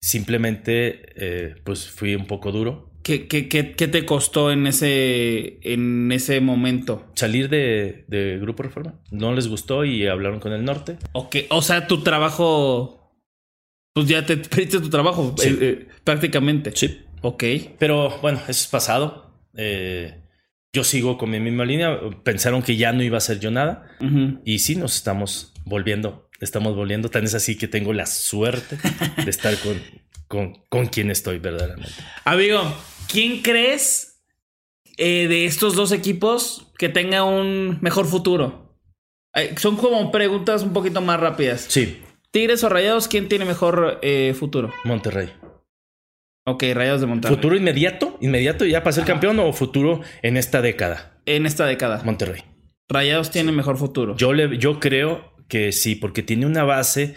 Simplemente, 0.00 1.12
eh, 1.16 1.54
pues 1.64 1.88
fui 1.88 2.14
un 2.14 2.26
poco 2.26 2.52
duro. 2.52 2.92
¿Qué, 3.06 3.28
qué, 3.28 3.46
qué, 3.48 3.70
qué 3.76 3.86
te 3.86 4.04
costó 4.04 4.50
en 4.50 4.66
ese, 4.66 5.60
en 5.62 6.10
ese 6.10 6.40
momento? 6.40 7.06
Salir 7.14 7.48
de, 7.48 8.04
de 8.08 8.36
Grupo 8.40 8.64
Reforma. 8.64 8.94
No 9.12 9.32
les 9.32 9.46
gustó 9.46 9.84
y 9.84 10.08
hablaron 10.08 10.40
con 10.40 10.52
el 10.52 10.64
norte. 10.64 10.96
O, 11.12 11.30
que, 11.30 11.46
o 11.50 11.62
sea, 11.62 11.86
tu 11.86 12.02
trabajo. 12.02 13.14
Pues 13.94 14.08
ya 14.08 14.26
te 14.26 14.36
perdiste 14.36 14.80
tu 14.80 14.90
trabajo, 14.90 15.36
Sí. 15.38 15.50
eh, 15.50 15.56
eh, 15.60 15.88
prácticamente. 16.02 16.72
Sí. 16.74 17.00
Ok. 17.22 17.44
Pero 17.78 18.18
bueno, 18.20 18.38
eso 18.38 18.50
es 18.50 18.66
pasado. 18.66 19.32
Eh, 19.56 20.22
yo 20.72 20.82
sigo 20.82 21.16
con 21.16 21.30
mi 21.30 21.38
misma 21.38 21.64
línea. 21.64 21.96
Pensaron 22.24 22.60
que 22.60 22.76
ya 22.76 22.92
no 22.92 23.04
iba 23.04 23.16
a 23.16 23.18
hacer 23.18 23.38
yo 23.38 23.52
nada. 23.52 23.86
Y 24.44 24.58
sí, 24.58 24.74
nos 24.74 24.96
estamos 24.96 25.52
volviendo, 25.64 26.28
estamos 26.40 26.74
volviendo. 26.74 27.08
Tan 27.08 27.22
es 27.22 27.34
así 27.34 27.56
que 27.56 27.68
tengo 27.68 27.92
la 27.92 28.06
suerte 28.06 28.78
de 29.24 29.30
estar 29.30 29.56
con, 29.60 29.80
con, 30.26 30.54
con 30.68 30.86
quien 30.88 31.12
estoy 31.12 31.38
verdaderamente. 31.38 31.92
Amigo, 32.24 32.60
¿quién 33.10 33.42
crees 33.42 34.22
eh, 34.96 35.28
de 35.28 35.46
estos 35.46 35.74
dos 35.74 35.92
equipos 35.92 36.72
que 36.78 36.88
tenga 36.88 37.24
un 37.24 37.78
mejor 37.80 38.06
futuro? 38.06 38.78
Eh, 39.34 39.54
son 39.58 39.76
como 39.76 40.10
preguntas 40.10 40.62
un 40.62 40.72
poquito 40.72 41.00
más 41.00 41.20
rápidas. 41.20 41.66
Sí, 41.68 42.00
Tigres 42.36 42.62
o 42.64 42.68
Rayados, 42.68 43.08
¿quién 43.08 43.28
tiene 43.28 43.46
mejor 43.46 43.98
eh, 44.02 44.34
futuro? 44.38 44.70
Monterrey. 44.84 45.32
Ok, 46.44 46.64
Rayados 46.74 47.00
de 47.00 47.06
Monterrey. 47.06 47.34
¿Futuro 47.34 47.56
inmediato? 47.56 48.18
¿Inmediato 48.20 48.66
ya 48.66 48.82
para 48.82 48.92
ser 48.92 49.04
Ajá. 49.04 49.14
campeón 49.14 49.40
o 49.40 49.52
futuro 49.54 50.02
en 50.20 50.36
esta 50.36 50.60
década? 50.60 51.18
En 51.24 51.46
esta 51.46 51.64
década. 51.64 52.02
Monterrey. 52.04 52.42
Rayados 52.88 53.30
tiene 53.30 53.52
mejor 53.52 53.78
futuro. 53.78 54.16
Yo, 54.16 54.32
le, 54.32 54.58
yo 54.58 54.80
creo 54.80 55.32
que 55.48 55.72
sí, 55.72 55.94
porque 55.94 56.22
tiene 56.22 56.46
una 56.46 56.62
base 56.64 57.14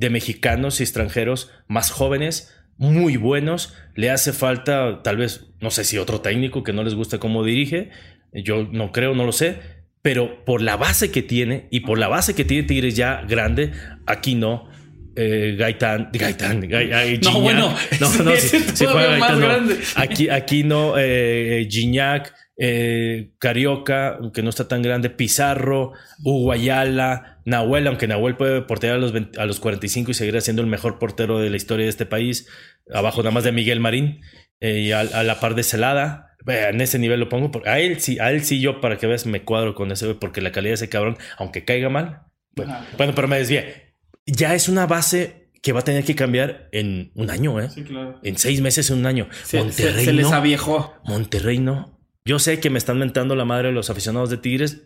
de 0.00 0.10
mexicanos 0.10 0.80
y 0.80 0.82
extranjeros 0.82 1.50
más 1.68 1.90
jóvenes, 1.90 2.52
muy 2.82 3.16
buenos. 3.16 3.74
Le 3.94 4.10
hace 4.10 4.32
falta, 4.32 5.02
tal 5.02 5.16
vez, 5.16 5.46
no 5.60 5.70
sé 5.70 5.84
si 5.84 5.98
otro 5.98 6.20
técnico 6.20 6.62
que 6.64 6.72
no 6.72 6.82
les 6.84 6.94
gusta 6.94 7.18
cómo 7.18 7.44
dirige. 7.44 7.90
Yo 8.32 8.68
no 8.70 8.92
creo, 8.92 9.14
no 9.14 9.24
lo 9.24 9.32
sé. 9.32 9.58
Pero 10.02 10.44
por 10.44 10.62
la 10.62 10.76
base 10.76 11.10
que 11.12 11.22
tiene 11.22 11.68
y 11.70 11.80
por 11.80 11.98
la 11.98 12.08
base 12.08 12.34
que 12.34 12.44
tiene 12.44 12.64
Tigres 12.66 12.96
ya 12.96 13.22
grande, 13.28 13.72
aquí 14.06 14.34
no. 14.34 14.68
Eh, 15.14 15.56
Gaitán, 15.58 16.08
Gaitán, 16.12 16.62
Gai- 16.62 16.88
Gai- 16.88 17.20
No, 17.22 17.40
bueno, 17.40 17.74
no, 18.00 18.24
no, 18.24 18.36
sí 18.36 18.58
juega 18.58 18.74
todavía 18.92 19.18
más 19.18 19.30
Gaitán, 19.30 19.40
no. 19.40 19.46
grande. 19.46 19.78
Aquí, 19.94 20.28
aquí 20.30 20.64
no, 20.64 20.94
eh, 20.98 21.68
Gignac, 21.70 22.34
eh, 22.56 23.30
Carioca, 23.38 24.16
aunque 24.16 24.42
no 24.42 24.48
está 24.50 24.66
tan 24.68 24.80
grande, 24.82 25.10
Pizarro, 25.10 25.92
Hugo 26.24 26.50
Ayala, 26.52 27.40
Nahuel, 27.44 27.86
aunque 27.88 28.06
Nahuel 28.06 28.36
puede 28.36 28.62
portear 28.62 28.94
a 28.94 28.98
los, 28.98 29.12
20 29.12 29.38
a 29.40 29.44
los 29.46 29.60
45 29.60 30.10
y 30.10 30.14
seguir 30.14 30.40
siendo 30.40 30.62
el 30.62 30.68
mejor 30.68 30.98
portero 30.98 31.38
de 31.40 31.50
la 31.50 31.56
historia 31.56 31.84
de 31.84 31.90
este 31.90 32.06
país, 32.06 32.48
abajo 32.92 33.22
nada 33.22 33.32
más 33.32 33.44
de 33.44 33.52
Miguel 33.52 33.80
Marín, 33.80 34.20
eh, 34.60 34.78
y 34.80 34.92
a, 34.92 35.00
a 35.00 35.22
la 35.22 35.40
par 35.40 35.54
de 35.54 35.62
Celada. 35.62 36.28
En 36.46 36.80
ese 36.80 36.98
nivel 36.98 37.20
lo 37.20 37.28
pongo, 37.28 37.52
porque 37.52 37.68
a 37.68 37.78
él 37.78 38.00
sí, 38.00 38.18
a 38.18 38.32
él 38.32 38.42
sí 38.42 38.60
yo 38.60 38.80
para 38.80 38.98
que 38.98 39.06
veas 39.06 39.26
me 39.26 39.42
cuadro 39.44 39.74
con 39.76 39.92
ese, 39.92 40.14
porque 40.16 40.40
la 40.40 40.50
calidad 40.50 40.70
de 40.72 40.74
ese 40.74 40.88
cabrón, 40.88 41.16
aunque 41.38 41.64
caiga 41.64 41.88
mal, 41.88 42.22
bueno, 42.56 42.76
bueno, 42.98 43.12
pero 43.14 43.28
me 43.28 43.38
desvié. 43.38 43.94
Ya 44.26 44.52
es 44.54 44.68
una 44.68 44.86
base 44.88 45.50
que 45.62 45.72
va 45.72 45.80
a 45.80 45.84
tener 45.84 46.02
que 46.04 46.16
cambiar 46.16 46.68
en 46.72 47.12
un 47.14 47.30
año, 47.30 47.60
¿eh? 47.60 47.70
Sí, 47.70 47.84
claro. 47.84 48.18
En 48.24 48.36
seis 48.38 48.60
meses, 48.60 48.90
en 48.90 48.98
un 48.98 49.06
año. 49.06 49.28
Se, 49.44 49.58
Monterrey 49.58 49.92
se- 50.00 50.04
se 50.06 50.12
les 50.12 50.28
no. 50.30 50.36
aviejó. 50.36 50.94
Monterrey 51.04 51.58
no. 51.60 52.00
Yo 52.24 52.40
sé 52.40 52.58
que 52.58 52.70
me 52.70 52.78
están 52.78 52.98
mentando 52.98 53.36
la 53.36 53.44
madre 53.44 53.68
de 53.68 53.74
los 53.74 53.88
aficionados 53.90 54.28
de 54.30 54.38
Tigres, 54.38 54.82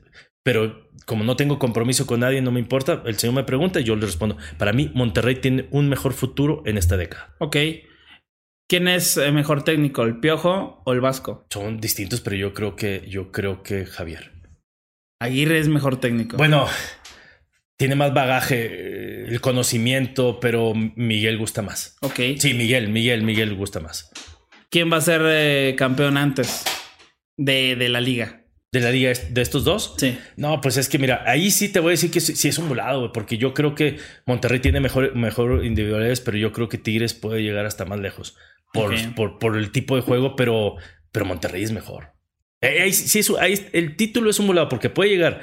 pero 0.46 0.92
como 1.06 1.24
no 1.24 1.34
tengo 1.34 1.58
compromiso 1.58 2.06
con 2.06 2.20
nadie, 2.20 2.40
no 2.40 2.52
me 2.52 2.60
importa. 2.60 3.02
El 3.04 3.18
señor 3.18 3.34
me 3.34 3.42
pregunta 3.42 3.80
y 3.80 3.82
yo 3.82 3.96
le 3.96 4.06
respondo. 4.06 4.36
Para 4.58 4.72
mí, 4.72 4.92
Monterrey 4.94 5.34
tiene 5.34 5.66
un 5.72 5.88
mejor 5.88 6.12
futuro 6.12 6.62
en 6.66 6.78
esta 6.78 6.96
década. 6.96 7.34
Ok. 7.40 7.56
¿Quién 8.68 8.86
es 8.86 9.16
mejor 9.32 9.64
técnico, 9.64 10.04
el 10.04 10.20
Piojo 10.20 10.84
o 10.86 10.92
el 10.92 11.00
Vasco? 11.00 11.48
Son 11.50 11.80
distintos, 11.80 12.20
pero 12.20 12.36
yo 12.36 12.54
creo 12.54 12.76
que, 12.76 13.04
yo 13.08 13.32
creo 13.32 13.64
que 13.64 13.86
Javier. 13.86 14.34
Aguirre 15.18 15.58
es 15.58 15.66
mejor 15.66 15.98
técnico. 15.98 16.36
Bueno, 16.36 16.68
tiene 17.76 17.96
más 17.96 18.14
bagaje, 18.14 18.66
eh, 18.66 19.24
el 19.26 19.40
conocimiento, 19.40 20.38
pero 20.38 20.74
Miguel 20.74 21.38
gusta 21.38 21.60
más. 21.60 21.96
Ok. 22.02 22.20
Sí, 22.38 22.54
Miguel, 22.54 22.88
Miguel, 22.90 23.24
Miguel 23.24 23.56
gusta 23.56 23.80
más. 23.80 24.12
¿Quién 24.70 24.92
va 24.92 24.98
a 24.98 25.00
ser 25.00 25.22
eh, 25.24 25.74
campeón 25.76 26.16
antes 26.16 26.62
de, 27.36 27.74
de 27.74 27.88
la 27.88 28.00
liga? 28.00 28.45
¿De 28.78 28.84
la 28.84 28.90
liga 28.90 29.12
de 29.30 29.42
estos 29.42 29.64
dos? 29.64 29.94
Sí. 29.98 30.18
No, 30.36 30.60
pues 30.60 30.76
es 30.76 30.88
que 30.88 30.98
mira, 30.98 31.22
ahí 31.26 31.50
sí 31.50 31.68
te 31.70 31.80
voy 31.80 31.88
a 31.88 31.90
decir 31.92 32.10
que 32.10 32.20
sí, 32.20 32.36
sí 32.36 32.48
es 32.48 32.58
un 32.58 32.68
volado, 32.68 33.12
porque 33.12 33.38
yo 33.38 33.54
creo 33.54 33.74
que 33.74 33.98
Monterrey 34.26 34.60
tiene 34.60 34.80
mejor, 34.80 35.14
mejor 35.16 35.64
individualidades, 35.64 36.20
pero 36.20 36.36
yo 36.36 36.52
creo 36.52 36.68
que 36.68 36.78
Tigres 36.78 37.14
puede 37.14 37.42
llegar 37.42 37.64
hasta 37.66 37.84
más 37.84 37.98
lejos 38.00 38.36
por, 38.72 38.92
por, 39.14 39.38
por 39.38 39.56
el 39.56 39.70
tipo 39.72 39.96
de 39.96 40.02
juego, 40.02 40.36
pero, 40.36 40.76
pero 41.12 41.24
Monterrey 41.24 41.62
es 41.62 41.72
mejor. 41.72 42.12
Eh, 42.60 42.82
Ahí, 42.82 42.92
sí 42.92 43.18
es- 43.20 43.30
ahí 43.38 43.68
el 43.72 43.96
título 43.96 44.28
es 44.30 44.38
un 44.38 44.46
volado 44.46 44.68
porque 44.68 44.90
puede 44.90 45.10
llegar 45.10 45.40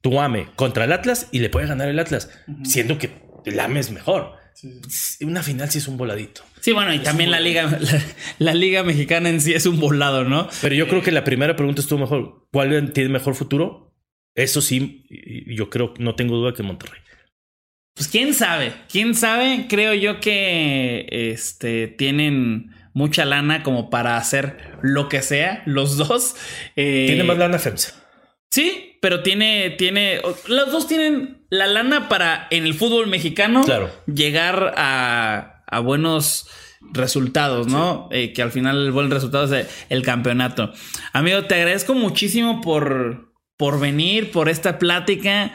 Tuame 0.00 0.48
contra 0.56 0.84
el 0.84 0.92
Atlas 0.92 1.28
y 1.32 1.40
le 1.40 1.48
puede 1.50 1.66
ganar 1.66 1.88
el 1.88 1.98
Atlas, 1.98 2.30
siendo 2.64 2.98
que 2.98 3.10
el 3.44 3.58
AME 3.60 3.80
es 3.80 3.90
mejor. 3.90 4.34
Una 5.20 5.42
final 5.42 5.70
sí 5.70 5.78
es 5.78 5.88
un 5.88 5.96
voladito. 5.96 6.42
Sí, 6.60 6.72
bueno, 6.72 6.92
y 6.94 7.00
también 7.00 7.30
la 7.30 7.40
liga, 7.40 7.78
la, 7.80 8.02
la 8.38 8.54
liga 8.54 8.82
mexicana 8.82 9.28
en 9.28 9.40
sí 9.40 9.52
es 9.52 9.66
un 9.66 9.78
volado, 9.78 10.24
¿no? 10.24 10.48
Pero 10.62 10.74
yo 10.74 10.88
creo 10.88 11.02
que 11.02 11.12
la 11.12 11.24
primera 11.24 11.56
pregunta 11.56 11.80
estuvo 11.80 12.00
mejor. 12.00 12.48
¿Cuál 12.52 12.92
tiene 12.92 13.10
mejor 13.10 13.34
futuro? 13.34 13.94
Eso 14.34 14.60
sí, 14.60 15.06
yo 15.46 15.70
creo, 15.70 15.94
no 15.98 16.14
tengo 16.14 16.36
duda 16.36 16.52
que 16.52 16.62
Monterrey. 16.62 17.00
Pues 17.94 18.08
quién 18.08 18.34
sabe, 18.34 18.74
quién 18.90 19.14
sabe, 19.14 19.66
creo 19.70 19.94
yo 19.94 20.20
que 20.20 21.06
este 21.10 21.88
tienen 21.88 22.74
mucha 22.92 23.24
lana 23.24 23.62
como 23.62 23.88
para 23.88 24.18
hacer 24.18 24.58
lo 24.82 25.08
que 25.08 25.22
sea, 25.22 25.62
los 25.64 25.96
dos. 25.96 26.36
Eh, 26.76 27.04
Tiene 27.06 27.24
más 27.24 27.38
lana 27.38 27.58
FEMSA. 27.58 27.94
Sí, 28.56 28.98
pero 29.02 29.22
tiene, 29.22 29.70
tiene, 29.70 30.20
los 30.46 30.72
dos 30.72 30.86
tienen 30.88 31.44
la 31.50 31.66
lana 31.66 32.08
para 32.08 32.48
en 32.50 32.64
el 32.64 32.72
fútbol 32.74 33.06
mexicano 33.06 33.62
Claro. 33.64 33.90
llegar 34.06 34.72
a, 34.78 35.62
a 35.66 35.80
buenos 35.80 36.48
resultados, 36.92 37.66
¿no? 37.66 38.08
Eh, 38.10 38.32
que 38.32 38.40
al 38.42 38.50
final 38.50 38.86
el 38.86 38.92
buen 38.92 39.10
resultado 39.10 39.44
es 39.44 39.66
el, 39.90 39.96
el 39.98 40.02
campeonato. 40.02 40.72
Amigo, 41.12 41.44
te 41.44 41.54
agradezco 41.56 41.92
muchísimo 41.94 42.60
por, 42.62 43.32
por 43.58 43.78
venir, 43.78 44.30
por 44.30 44.48
esta 44.48 44.78
plática. 44.78 45.52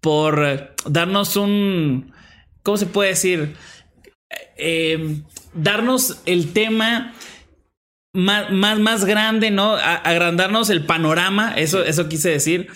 por 0.00 0.74
darnos 0.86 1.36
un, 1.36 2.12
¿cómo 2.64 2.76
se 2.78 2.86
puede 2.86 3.10
decir? 3.10 3.54
Eh, 4.56 5.22
darnos 5.54 6.20
el 6.26 6.52
tema 6.52 7.12
más, 8.12 8.50
más, 8.50 8.78
más 8.78 9.04
grande, 9.04 9.50
¿no? 9.50 9.74
agrandarnos 9.74 10.70
el 10.70 10.84
panorama, 10.84 11.54
eso, 11.56 11.84
eso 11.84 12.08
quise 12.08 12.30
decir, 12.30 12.68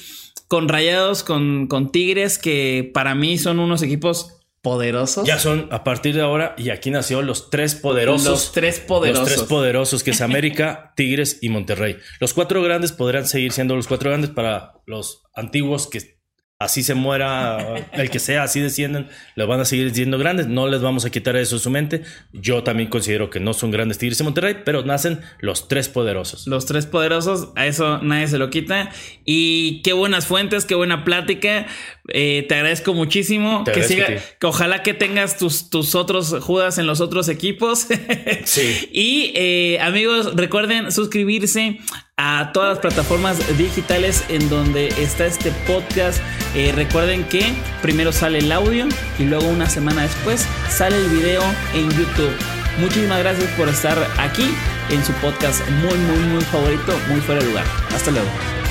con 0.48 0.68
Rayados, 0.68 1.22
con, 1.22 1.66
con 1.66 1.90
Tigres, 1.90 2.38
que 2.38 2.90
para 2.94 3.14
mí 3.14 3.38
son 3.38 3.58
unos 3.58 3.82
equipos 3.82 4.40
poderosos. 4.62 5.26
Ya 5.26 5.38
son 5.38 5.68
a 5.70 5.84
partir 5.84 6.14
de 6.14 6.22
ahora, 6.22 6.54
y 6.56 6.70
aquí 6.70 6.90
nació 6.90 7.22
los 7.22 7.50
tres 7.50 7.74
poderosos. 7.74 8.26
Los 8.26 8.52
tres 8.52 8.80
poderosos. 8.80 9.28
Los 9.28 9.34
tres 9.36 9.48
poderosos, 9.48 10.02
que 10.02 10.12
es 10.12 10.20
América, 10.20 10.92
Tigres 10.96 11.38
y 11.42 11.50
Monterrey. 11.50 11.98
Los 12.18 12.32
cuatro 12.32 12.62
grandes 12.62 12.92
podrán 12.92 13.26
seguir 13.26 13.52
siendo 13.52 13.76
los 13.76 13.86
cuatro 13.86 14.10
grandes 14.10 14.30
para 14.30 14.72
los 14.86 15.22
antiguos 15.34 15.86
que 15.86 16.13
así 16.64 16.82
se 16.82 16.94
muera 16.94 17.58
el 17.92 18.10
que 18.10 18.18
sea, 18.18 18.42
así 18.42 18.60
descienden, 18.60 19.08
lo 19.36 19.46
van 19.46 19.60
a 19.60 19.64
seguir 19.64 19.94
siendo 19.94 20.18
grandes, 20.18 20.46
no 20.46 20.68
les 20.68 20.80
vamos 20.80 21.04
a 21.04 21.10
quitar 21.10 21.36
eso 21.36 21.56
de 21.56 21.60
su 21.60 21.70
mente. 21.70 22.02
Yo 22.32 22.62
también 22.62 22.88
considero 22.88 23.30
que 23.30 23.40
no 23.40 23.52
son 23.54 23.70
grandes 23.70 23.98
Tigres 23.98 24.20
y 24.20 24.24
Monterrey, 24.24 24.56
pero 24.64 24.84
nacen 24.84 25.20
los 25.40 25.68
tres 25.68 25.88
poderosos. 25.88 26.46
Los 26.46 26.66
tres 26.66 26.86
poderosos, 26.86 27.48
a 27.56 27.66
eso 27.66 27.98
nadie 28.02 28.28
se 28.28 28.38
lo 28.38 28.50
quita. 28.50 28.90
Y 29.24 29.82
qué 29.82 29.92
buenas 29.92 30.26
fuentes, 30.26 30.64
qué 30.64 30.74
buena 30.74 31.04
plática. 31.04 31.66
Eh, 32.08 32.44
te 32.48 32.54
agradezco 32.54 32.94
muchísimo. 32.94 33.64
que 33.64 33.82
siga, 33.82 34.06
que 34.06 34.46
ojalá 34.46 34.82
que 34.82 34.94
tengas 34.94 35.38
tus, 35.38 35.70
tus 35.70 35.94
otros 35.94 36.34
Judas 36.40 36.78
en 36.78 36.86
los 36.86 37.00
otros 37.00 37.28
equipos. 37.28 37.86
sí. 38.44 38.88
Y 38.92 39.32
eh, 39.34 39.78
amigos, 39.80 40.34
recuerden 40.34 40.92
suscribirse 40.92 41.78
a 42.16 42.52
todas 42.52 42.70
las 42.70 42.78
plataformas 42.78 43.56
digitales 43.58 44.24
en 44.28 44.48
donde 44.48 44.88
está 44.88 45.26
este 45.26 45.50
podcast. 45.66 46.20
Eh, 46.54 46.72
recuerden 46.74 47.24
que 47.24 47.54
primero 47.82 48.12
sale 48.12 48.38
el 48.38 48.52
audio 48.52 48.86
y 49.18 49.24
luego 49.24 49.48
una 49.48 49.68
semana 49.68 50.02
después 50.02 50.46
sale 50.68 50.96
el 50.96 51.08
video 51.08 51.42
en 51.74 51.90
YouTube. 51.90 52.32
Muchísimas 52.78 53.20
gracias 53.20 53.50
por 53.52 53.68
estar 53.68 53.98
aquí 54.18 54.48
en 54.90 55.04
su 55.04 55.12
podcast 55.14 55.68
muy, 55.70 55.98
muy, 55.98 56.18
muy 56.18 56.44
favorito, 56.44 56.98
muy 57.08 57.20
fuera 57.20 57.40
de 57.40 57.48
lugar. 57.48 57.64
Hasta 57.92 58.10
luego. 58.10 58.63